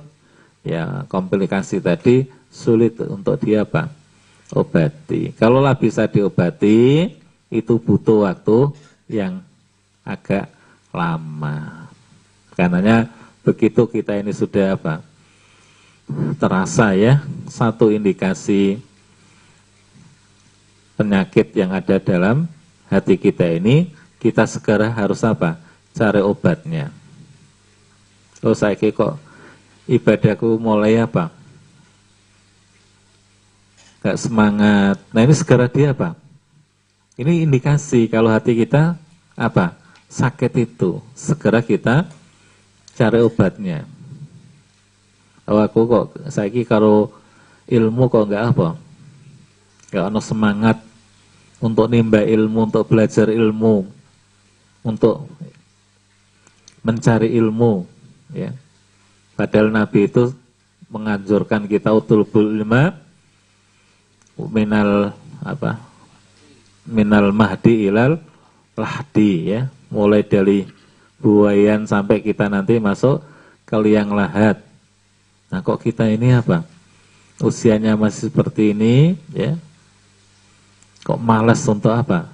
ya 0.64 1.04
komplikasi 1.12 1.78
tadi 1.84 2.24
sulit 2.48 2.96
untuk 3.04 3.36
dia 3.40 3.68
apa? 3.68 4.00
obati. 4.54 5.30
Kalaulah 5.34 5.78
bisa 5.78 6.10
diobati, 6.10 7.10
itu 7.50 7.74
butuh 7.78 8.26
waktu 8.26 8.74
yang 9.10 9.42
agak 10.02 10.50
lama. 10.90 11.86
Karenanya 12.54 13.06
begitu 13.46 13.86
kita 13.86 14.18
ini 14.18 14.34
sudah 14.34 14.74
apa? 14.74 15.02
Terasa 16.40 16.96
ya, 16.96 17.22
satu 17.46 17.92
indikasi 17.92 18.80
penyakit 21.00 21.56
yang 21.56 21.72
ada 21.72 21.96
dalam 21.96 22.44
hati 22.92 23.16
kita 23.16 23.46
ini, 23.48 23.88
kita 24.20 24.44
segera 24.44 24.92
harus 24.92 25.24
apa? 25.24 25.56
Cari 25.96 26.20
obatnya. 26.20 26.92
Oh 28.40 28.56
saya 28.56 28.76
kok 28.76 29.20
ibadahku 29.88 30.56
mulai 30.56 31.00
apa? 31.00 31.32
Gak 34.00 34.16
semangat. 34.16 34.96
Nah 35.12 35.20
ini 35.24 35.34
segera 35.36 35.68
dia 35.68 35.92
apa? 35.92 36.16
Ini 37.20 37.44
indikasi 37.44 38.08
kalau 38.08 38.32
hati 38.32 38.56
kita 38.56 38.96
apa? 39.36 39.76
Sakit 40.08 40.52
itu. 40.56 41.04
Segera 41.12 41.60
kita 41.60 42.08
cari 42.96 43.20
obatnya. 43.20 43.99
Oh 45.50 45.58
aku 45.58 45.82
kok 45.90 46.04
saya 46.30 46.46
kalau 46.62 47.10
ilmu 47.66 48.06
kok 48.06 48.30
nggak 48.30 48.44
apa? 48.54 48.78
Gak 49.90 50.06
ada 50.06 50.20
semangat 50.22 50.78
untuk 51.58 51.90
nimba 51.90 52.22
ilmu, 52.22 52.70
untuk 52.70 52.86
belajar 52.86 53.26
ilmu, 53.26 53.82
untuk 54.86 55.26
mencari 56.86 57.34
ilmu, 57.34 57.82
ya. 58.30 58.54
Padahal 59.34 59.74
Nabi 59.74 60.06
itu 60.06 60.30
menganjurkan 60.86 61.66
kita 61.66 61.90
utul 61.90 62.22
ilma 62.30 62.94
minal 64.54 65.12
apa 65.44 65.76
minal 66.88 67.30
mahdi 67.30 67.92
ilal 67.92 68.16
lahdi 68.74 69.52
ya 69.52 69.60
mulai 69.92 70.24
dari 70.24 70.64
buayan 71.20 71.84
sampai 71.84 72.24
kita 72.24 72.48
nanti 72.48 72.80
masuk 72.80 73.20
ke 73.68 73.76
liang 73.76 74.10
lahat 74.10 74.69
nah 75.50 75.60
kok 75.60 75.82
kita 75.82 76.06
ini 76.06 76.32
apa? 76.32 76.62
Usianya 77.40 77.96
masih 77.98 78.30
seperti 78.30 78.72
ini 78.72 79.18
ya. 79.34 79.58
Kok 81.02 81.18
malas 81.18 81.64
untuk 81.66 81.90
apa? 81.90 82.28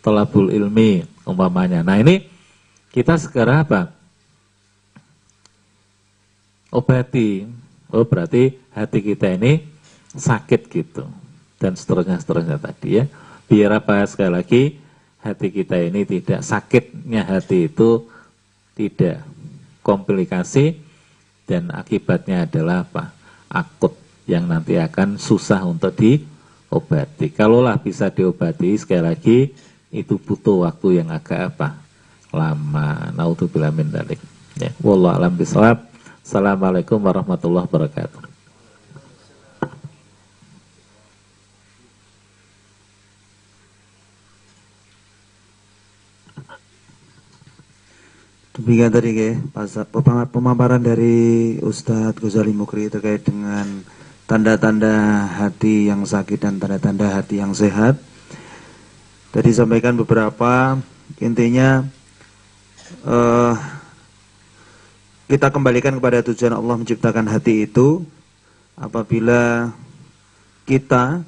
Tolabul 0.00 0.50
ilmi 0.50 1.04
umpamanya. 1.28 1.84
Nah 1.84 2.00
ini 2.00 2.24
kita 2.90 3.20
sekarang 3.20 3.62
apa? 3.68 3.92
Obati. 6.72 7.44
Oh 7.92 8.02
berarti 8.02 8.56
hati 8.72 8.98
kita 9.04 9.36
ini 9.36 9.60
sakit 10.16 10.72
gitu. 10.72 11.04
Dan 11.60 11.76
seterusnya 11.76 12.16
seterusnya 12.16 12.56
tadi 12.56 13.00
ya. 13.00 13.04
Biar 13.46 13.76
apa? 13.76 14.00
Sekali 14.08 14.32
lagi 14.32 14.62
hati 15.20 15.52
kita 15.52 15.76
ini 15.76 16.08
tidak 16.08 16.40
sakitnya 16.40 17.28
hati 17.28 17.68
itu 17.68 18.08
tidak. 18.72 19.20
Komplikasi 19.84 20.85
dan 21.46 21.70
akibatnya 21.72 22.44
adalah 22.44 22.84
apa? 22.84 23.14
akut 23.46 23.94
yang 24.26 24.50
nanti 24.50 24.74
akan 24.74 25.22
susah 25.22 25.62
untuk 25.62 25.94
diobati. 25.94 27.30
Kalaulah 27.30 27.78
bisa 27.78 28.10
diobati 28.10 28.74
sekali 28.74 29.06
lagi 29.06 29.38
itu 29.94 30.18
butuh 30.18 30.66
waktu 30.66 31.00
yang 31.00 31.14
agak 31.14 31.54
apa? 31.54 31.78
lama. 32.34 33.14
Naudzubillah 33.14 33.70
min 33.70 33.88
dzalik. 33.88 34.18
Ya, 34.58 34.74
wallahu 34.82 35.14
alam 35.14 35.32
bisawab. 35.38 35.86
Assalamualaikum 36.26 36.98
warahmatullahi 36.98 37.70
wabarakatuh. 37.70 38.25
Demikian 48.66 48.90
tadi 48.90 49.14
ke 49.14 49.28
pemaparan 50.34 50.82
dari 50.82 51.54
Ustadz 51.62 52.18
Ghazali 52.18 52.50
Mukri 52.50 52.90
terkait 52.90 53.22
dengan 53.22 53.62
tanda-tanda 54.26 55.22
hati 55.38 55.86
yang 55.86 56.02
sakit 56.02 56.34
dan 56.42 56.58
tanda-tanda 56.58 57.14
hati 57.14 57.38
yang 57.38 57.54
sehat. 57.54 57.94
Tadi 59.30 59.54
sampaikan 59.54 59.94
beberapa 59.94 60.82
intinya 61.22 61.86
uh, 63.06 63.54
kita 65.30 65.54
kembalikan 65.54 65.94
kepada 66.02 66.26
tujuan 66.26 66.58
Allah 66.58 66.74
menciptakan 66.74 67.30
hati 67.30 67.70
itu 67.70 68.02
apabila 68.74 69.70
kita 70.66 71.22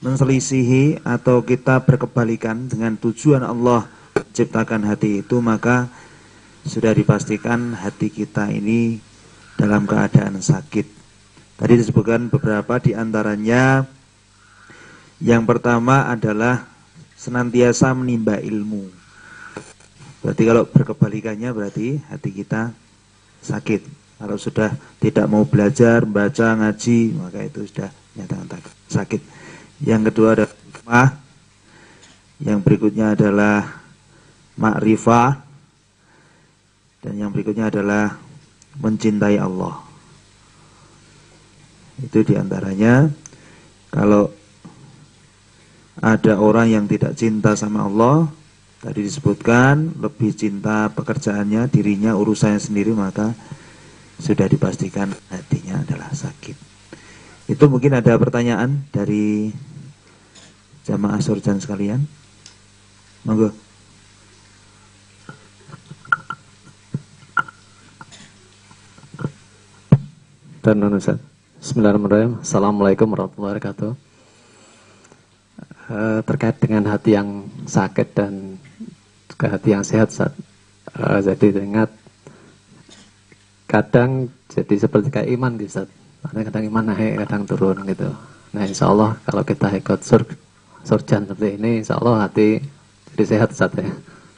menselisihi 0.00 1.04
atau 1.04 1.44
kita 1.44 1.84
berkebalikan 1.84 2.72
dengan 2.72 2.96
tujuan 2.96 3.44
Allah 3.44 3.84
menciptakan 4.16 4.88
hati 4.88 5.20
itu 5.20 5.44
maka 5.44 6.08
sudah 6.64 6.92
dipastikan 6.92 7.72
hati 7.76 8.12
kita 8.12 8.48
ini 8.52 9.00
dalam 9.56 9.84
keadaan 9.84 10.40
sakit. 10.40 10.86
Tadi 11.60 11.72
disebutkan 11.76 12.32
beberapa 12.32 12.80
di 12.80 12.96
antaranya 12.96 13.84
yang 15.20 15.44
pertama 15.44 16.08
adalah 16.08 16.64
senantiasa 17.20 17.92
menimba 17.92 18.40
ilmu. 18.40 18.88
Berarti 20.24 20.42
kalau 20.48 20.64
berkebalikannya 20.64 21.52
berarti 21.52 22.00
hati 22.08 22.30
kita 22.32 22.72
sakit. 23.44 23.84
Kalau 24.20 24.36
sudah 24.36 24.76
tidak 25.00 25.24
mau 25.32 25.48
belajar, 25.48 26.04
baca, 26.04 26.52
ngaji, 26.56 27.16
maka 27.16 27.40
itu 27.40 27.64
sudah 27.68 27.88
nyatakan 28.16 28.60
sakit. 28.88 29.20
Yang 29.80 30.12
kedua 30.12 30.28
adalah 30.36 31.16
Yang 32.40 32.58
berikutnya 32.64 33.12
adalah 33.12 33.84
makrifah 34.56 35.49
dan 37.00 37.16
yang 37.16 37.32
berikutnya 37.32 37.72
adalah 37.72 38.16
mencintai 38.80 39.36
Allah. 39.40 39.80
Itu 42.00 42.24
di 42.24 42.36
antaranya 42.36 43.08
kalau 43.92 44.32
ada 46.00 46.40
orang 46.40 46.72
yang 46.72 46.84
tidak 46.88 47.12
cinta 47.16 47.52
sama 47.56 47.84
Allah, 47.84 48.28
tadi 48.80 49.04
disebutkan 49.04 50.00
lebih 50.00 50.32
cinta 50.32 50.88
pekerjaannya, 50.92 51.68
dirinya, 51.68 52.16
urusannya 52.16 52.56
sendiri, 52.56 52.96
maka 52.96 53.36
sudah 54.16 54.48
dipastikan 54.48 55.12
hatinya 55.28 55.84
adalah 55.84 56.08
sakit. 56.12 56.56
Itu 57.50 57.68
mungkin 57.68 57.96
ada 57.96 58.16
pertanyaan 58.16 58.88
dari 58.94 59.52
jamaah 60.88 61.20
surjan 61.20 61.60
sekalian. 61.60 62.04
Monggo. 63.26 63.69
Dan 70.60 70.76
non 70.76 70.92
Ustaz. 70.92 71.16
Bismillahirrahmanirrahim. 71.56 72.44
Assalamualaikum 72.44 73.08
warahmatullahi 73.08 73.48
wabarakatuh. 73.56 73.92
E, 75.88 75.98
terkait 76.28 76.56
dengan 76.60 76.84
hati 76.84 77.16
yang 77.16 77.48
sakit 77.64 78.08
dan 78.12 78.60
ke 79.40 79.46
hati 79.48 79.72
yang 79.72 79.80
sehat 79.80 80.12
Ustaz. 80.12 80.36
E, 80.92 81.00
jadi 81.24 81.64
ingat 81.64 81.88
kadang 83.72 84.28
jadi 84.52 84.84
seperti 84.84 85.08
kayak 85.08 85.32
iman 85.40 85.56
gitu 85.56 85.80
Ustaz. 85.80 85.88
Kadang, 86.20 86.64
iman 86.68 86.84
naik, 86.92 87.24
kadang 87.24 87.42
turun 87.48 87.80
gitu. 87.88 88.12
Nah 88.52 88.62
insya 88.68 88.92
Allah 88.92 89.16
kalau 89.24 89.40
kita 89.40 89.72
ikut 89.72 90.04
sur 90.04 90.28
surjan 90.84 91.24
seperti 91.24 91.56
ini, 91.56 91.80
insya 91.80 91.96
Allah 91.96 92.28
hati 92.28 92.60
jadi 93.16 93.24
sehat 93.24 93.56
Ustaz 93.56 93.72
ya. 93.80 93.88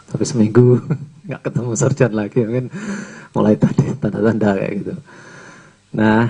Tapi 0.06 0.22
seminggu 0.22 0.78
nggak 1.26 1.50
ketemu 1.50 1.70
surjan 1.74 2.14
lagi 2.14 2.46
mungkin 2.46 2.70
mulai 3.34 3.58
tadi 3.58 3.90
tanda-tanda 3.98 4.54
kayak 4.54 4.74
gitu. 4.86 4.94
Nah, 5.92 6.24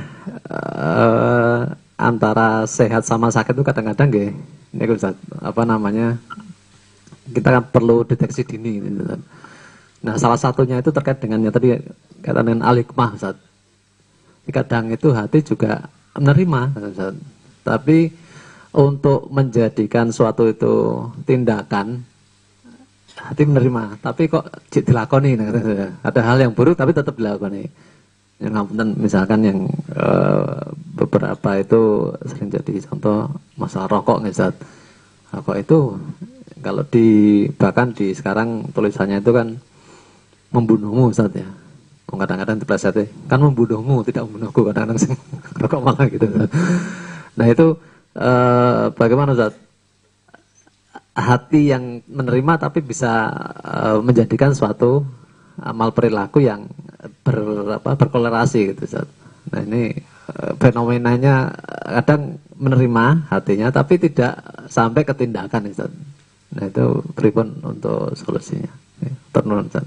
uh, 0.51 1.71
antara 1.95 2.67
sehat 2.67 3.07
sama 3.07 3.31
sakit 3.31 3.55
itu 3.55 3.63
kadang-kadang 3.63 4.11
gak, 4.11 4.35
ini 4.75 4.85
apa 5.39 5.63
namanya? 5.63 6.19
Kita 7.31 7.49
kan 7.55 7.65
perlu 7.71 8.03
deteksi 8.03 8.43
dini 8.43 8.83
gitu. 8.83 9.07
Nah, 10.03 10.15
salah 10.19 10.35
satunya 10.35 10.83
itu 10.83 10.91
terkait 10.91 11.23
dengan 11.23 11.47
yang 11.47 11.55
tadi 11.55 11.79
kata 12.19 12.43
dengan 12.43 12.67
alikmah 12.67 13.15
Ustaz. 13.15 13.39
Kadang 14.51 14.91
itu 14.91 15.15
hati 15.15 15.47
juga 15.47 15.87
menerima 16.19 16.61
Ustaz. 16.91 17.15
Tapi 17.63 18.11
untuk 18.75 19.31
menjadikan 19.31 20.11
suatu 20.11 20.51
itu 20.51 21.07
tindakan 21.23 22.03
hati 23.15 23.47
menerima, 23.47 24.03
tapi 24.03 24.27
kok 24.27 24.51
dilakoni 24.73 25.39
nah, 25.39 25.53
ada 26.03 26.21
hal 26.27 26.43
yang 26.43 26.57
buruk 26.57 26.75
tapi 26.75 26.91
tetap 26.97 27.15
dilakoni 27.15 27.69
yang 28.43 28.59
ngapunten 28.59 28.99
misalkan 28.99 29.41
yang 29.47 29.59
uh, 29.95 30.75
beberapa 30.99 31.63
itu 31.63 32.11
sering 32.27 32.51
jadi 32.51 32.83
contoh 32.91 33.31
masalah 33.55 33.87
rokok 33.87 34.19
nih 34.27 34.35
Zat. 34.35 34.55
Rokok 35.31 35.57
itu 35.63 35.79
kalau 36.59 36.83
di 36.91 37.07
bahkan 37.55 37.95
di 37.95 38.11
sekarang 38.11 38.67
tulisannya 38.75 39.23
itu 39.23 39.31
kan 39.31 39.55
membunuhmu 40.51 41.15
Zat 41.15 41.31
ya. 41.39 41.47
Kadang-kadang 42.13 42.61
diplesetnya 42.61 43.09
kan 43.31 43.41
membunuhmu 43.41 44.05
tidak 44.05 44.29
membunuhku 44.29 44.69
kadang-kadang 44.69 45.17
rokok 45.63 45.81
malah 45.81 46.07
gitu. 46.11 46.27
Nah 47.39 47.47
itu 47.49 47.67
eh, 48.19 48.85
bagaimana 48.93 49.33
Ustaz? 49.39 49.55
Hati 51.13 51.69
yang 51.69 52.01
menerima 52.09 52.53
tapi 52.61 52.85
bisa 52.85 53.33
eh, 53.65 53.99
menjadikan 54.03 54.53
suatu 54.53 55.07
amal 55.61 55.93
perilaku 55.93 56.41
yang 56.41 56.71
ber, 57.21 57.37
apa, 57.77 57.99
berkolerasi 57.99 58.73
gitu 58.73 58.89
Ustaz. 58.89 59.09
Nah 59.53 59.61
ini 59.61 59.93
eh, 59.99 60.53
fenomenanya 60.57 61.53
kadang 62.01 62.39
menerima 62.57 63.29
hatinya 63.29 63.69
tapi 63.75 63.99
tidak 63.99 64.39
sampai 64.71 65.03
ke 65.05 65.13
tindakan 65.13 65.69
Ustaz. 65.69 65.93
Nah 66.53 66.65
itu 66.69 67.05
pripun 67.13 67.61
untuk 67.65 68.15
solusinya. 68.17 68.73
Ya, 69.03 69.13
Turun 69.35 69.67
Ustaz. 69.67 69.85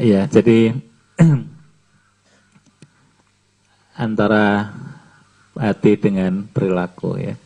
Iya, 0.00 0.24
jadi 0.32 0.72
antara 4.00 4.72
hati 5.60 6.00
dengan 6.00 6.48
perilaku 6.48 7.20
ya. 7.20 7.36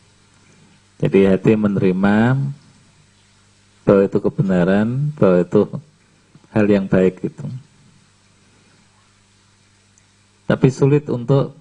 Jadi 1.03 1.27
hati 1.27 1.59
menerima 1.59 2.39
bahwa 3.82 4.03
itu 4.07 4.19
kebenaran, 4.23 5.11
bahwa 5.19 5.39
itu 5.43 5.62
hal 6.55 6.66
yang 6.70 6.86
baik 6.86 7.19
itu. 7.27 7.47
Tapi 10.47 10.69
sulit 10.70 11.11
untuk 11.11 11.59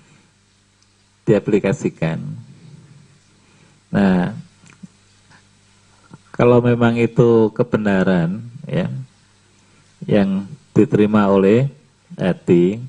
diaplikasikan. 1.28 2.18
Nah, 3.92 4.32
kalau 6.32 6.64
memang 6.64 6.96
itu 6.96 7.52
kebenaran 7.52 8.40
ya, 8.64 8.88
yang 10.08 10.48
diterima 10.72 11.28
oleh 11.28 11.68
hati 12.16 12.80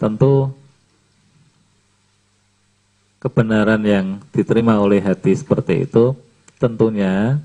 tentu 0.00 0.61
kebenaran 3.22 3.78
yang 3.86 4.18
diterima 4.34 4.82
oleh 4.82 4.98
hati 4.98 5.30
seperti 5.30 5.86
itu 5.86 6.18
tentunya 6.58 7.38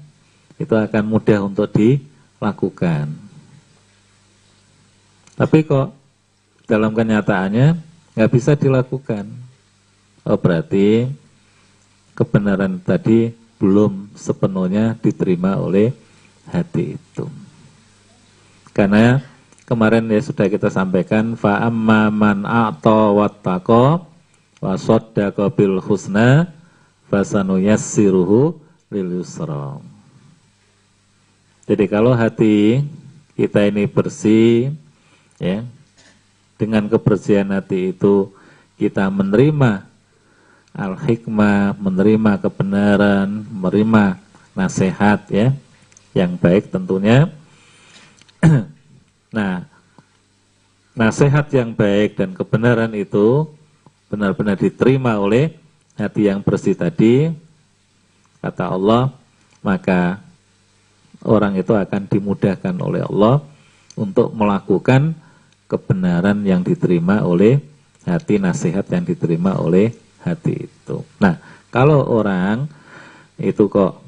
itu 0.57 0.73
akan 0.73 1.05
mudah 1.05 1.45
untuk 1.45 1.69
dilakukan. 1.69 3.13
Tapi 5.37 5.57
kok 5.69 5.93
dalam 6.65 6.97
kenyataannya 6.97 7.77
nggak 8.17 8.31
bisa 8.33 8.57
dilakukan? 8.57 9.29
Oh 10.25 10.41
berarti 10.41 11.05
kebenaran 12.17 12.81
tadi 12.81 13.29
belum 13.61 14.17
sepenuhnya 14.17 14.97
diterima 14.97 15.61
oleh 15.61 15.93
hati 16.49 16.97
itu. 16.97 17.29
Karena 18.73 19.21
kemarin 19.69 20.09
ya 20.09 20.25
sudah 20.25 20.49
kita 20.49 20.73
sampaikan 20.73 21.37
fa 21.37 21.61
amma 21.61 22.09
man 22.09 22.49
a'ta 22.49 23.13
wattaqa 23.13 24.16
wa 24.57 24.73
saddaqa 24.73 25.53
bil 25.53 25.77
husna 25.81 26.49
fasanuyassiruhu 27.09 28.57
lil 28.91 29.09
yusra. 29.21 29.79
Jadi 31.67 31.85
kalau 31.91 32.15
hati 32.15 32.81
kita 33.35 33.67
ini 33.67 33.85
bersih 33.85 34.71
ya 35.37 35.67
dengan 36.55 36.87
kebersihan 36.87 37.51
hati 37.53 37.91
itu 37.91 38.31
kita 38.79 39.11
menerima 39.11 39.83
al-hikmah, 40.77 41.75
menerima 41.75 42.31
kebenaran, 42.41 43.27
menerima 43.49 44.17
nasihat 44.57 45.21
ya 45.29 45.53
yang 46.15 46.33
baik 46.39 46.73
tentunya 46.73 47.29
nah, 49.37 49.65
nasihat 50.97 51.45
yang 51.53 51.75
baik 51.75 52.17
dan 52.17 52.33
kebenaran 52.33 52.89
itu 52.97 53.49
benar-benar 54.07 54.55
diterima 54.55 55.19
oleh 55.19 55.55
hati 55.99 56.31
yang 56.31 56.39
bersih 56.43 56.77
tadi, 56.77 57.31
kata 58.39 58.71
Allah, 58.71 59.11
maka 59.65 60.21
orang 61.25 61.57
itu 61.59 61.73
akan 61.73 62.07
dimudahkan 62.07 62.75
oleh 62.79 63.03
Allah 63.03 63.43
untuk 63.97 64.31
melakukan 64.31 65.17
kebenaran 65.67 66.39
yang 66.47 66.63
diterima 66.63 67.25
oleh 67.25 67.59
hati, 68.07 68.39
nasihat 68.39 68.87
yang 68.87 69.03
diterima 69.03 69.59
oleh 69.59 69.91
hati 70.23 70.69
itu. 70.69 71.03
Nah, 71.19 71.41
kalau 71.67 72.07
orang 72.07 72.71
itu 73.35 73.67
kok 73.67 73.99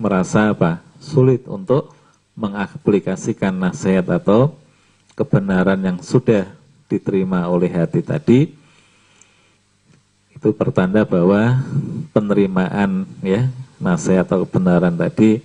merasa 0.00 0.56
apa? 0.56 0.80
Sulit 0.96 1.44
untuk 1.44 1.92
mengaplikasikan 2.36 3.52
nasihat 3.52 4.08
atau 4.08 4.56
kebenaran 5.16 5.80
yang 5.80 5.98
sudah 6.00 6.48
diterima 6.86 7.48
oleh 7.48 7.72
hati 7.72 8.00
tadi 8.04 8.65
itu 10.46 10.54
pertanda 10.54 11.02
bahwa 11.02 11.58
penerimaan 12.14 13.02
ya 13.18 13.50
nasihat 13.82 14.22
atau 14.22 14.46
kebenaran 14.46 14.94
tadi 14.94 15.42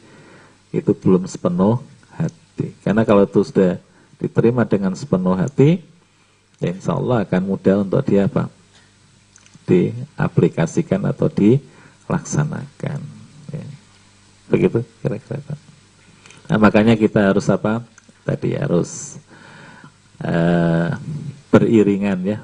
itu 0.70 0.94
belum 0.94 1.26
sepenuh 1.26 1.82
hati 2.14 2.70
karena 2.86 3.02
kalau 3.02 3.26
itu 3.26 3.42
sudah 3.42 3.82
diterima 4.22 4.62
dengan 4.62 4.94
sepenuh 4.94 5.34
hati 5.34 5.82
ya 6.62 6.70
insya 6.70 6.94
Allah 6.94 7.26
akan 7.26 7.42
mudah 7.42 7.82
untuk 7.82 7.98
dia 8.06 8.30
apa 8.30 8.46
diaplikasikan 9.66 11.02
atau 11.10 11.34
dilaksanakan 11.34 13.02
ya. 13.50 13.66
begitu 14.54 14.86
kira-kira 15.02 15.42
Nah, 16.52 16.60
makanya 16.60 17.00
kita 17.00 17.32
harus 17.32 17.48
apa? 17.48 17.80
Tadi 18.28 18.60
harus 18.60 19.16
uh, 20.20 21.00
beriringan 21.48 22.20
ya 22.28 22.44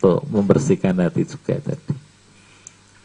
untuk 0.00 0.24
membersihkan 0.32 0.96
hati 0.96 1.28
juga 1.28 1.60
tadi. 1.60 1.92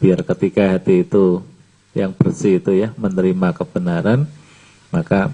Biar 0.00 0.24
ketika 0.24 0.64
hati 0.72 1.04
itu 1.04 1.44
yang 1.92 2.16
bersih 2.16 2.56
itu 2.56 2.72
ya 2.72 2.96
menerima 2.96 3.52
kebenaran, 3.52 4.24
maka 4.88 5.28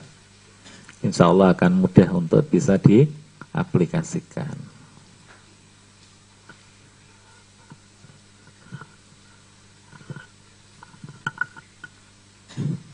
insya 1.07 1.31
Allah 1.31 1.55
akan 1.55 1.87
mudah 1.87 2.11
untuk 2.19 2.43
bisa 2.51 2.75
diaplikasikan. 2.83 4.59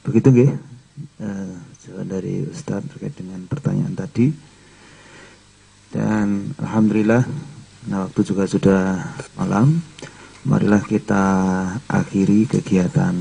Begitu 0.04 0.28
nggih. 0.28 0.52
Uh, 1.24 1.56
dari 2.04 2.44
Ustadz 2.44 2.94
terkait 2.94 3.16
dengan 3.16 3.42
pertanyaan 3.48 3.96
tadi 3.96 4.30
dan 5.90 6.52
Alhamdulillah 6.60 7.24
nah 7.88 8.04
waktu 8.04 8.20
juga 8.22 8.44
sudah 8.44 9.00
malam. 9.34 9.80
Marilah 10.46 10.80
kita 10.86 11.24
akhiri 11.90 12.46
kegiatan 12.48 13.16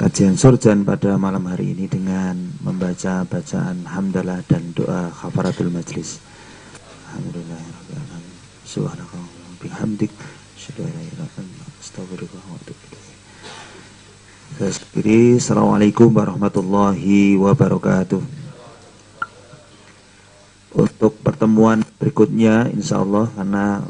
kajian 0.00 0.36
surjan 0.36 0.84
pada 0.84 1.20
malam 1.20 1.44
hari 1.48 1.76
ini 1.76 1.86
dengan 1.86 2.34
membaca 2.64 3.24
bacaan 3.28 3.84
hamdalah 3.84 4.40
dan 4.48 4.72
doa 4.72 5.12
khafaratul 5.12 5.68
majlis. 5.68 6.18
Alhamdulillah 7.08 7.62
Subhanakallah 8.64 9.58
bihamdik. 9.60 10.14
Assalamualaikum 14.60 16.08
warahmatullahi 16.14 17.34
wabarakatuh. 17.34 18.39
Untuk 20.70 21.18
pertemuan 21.20 21.82
berikutnya, 21.98 22.70
insya 22.70 23.02
Allah, 23.02 23.26
karena 23.34 23.82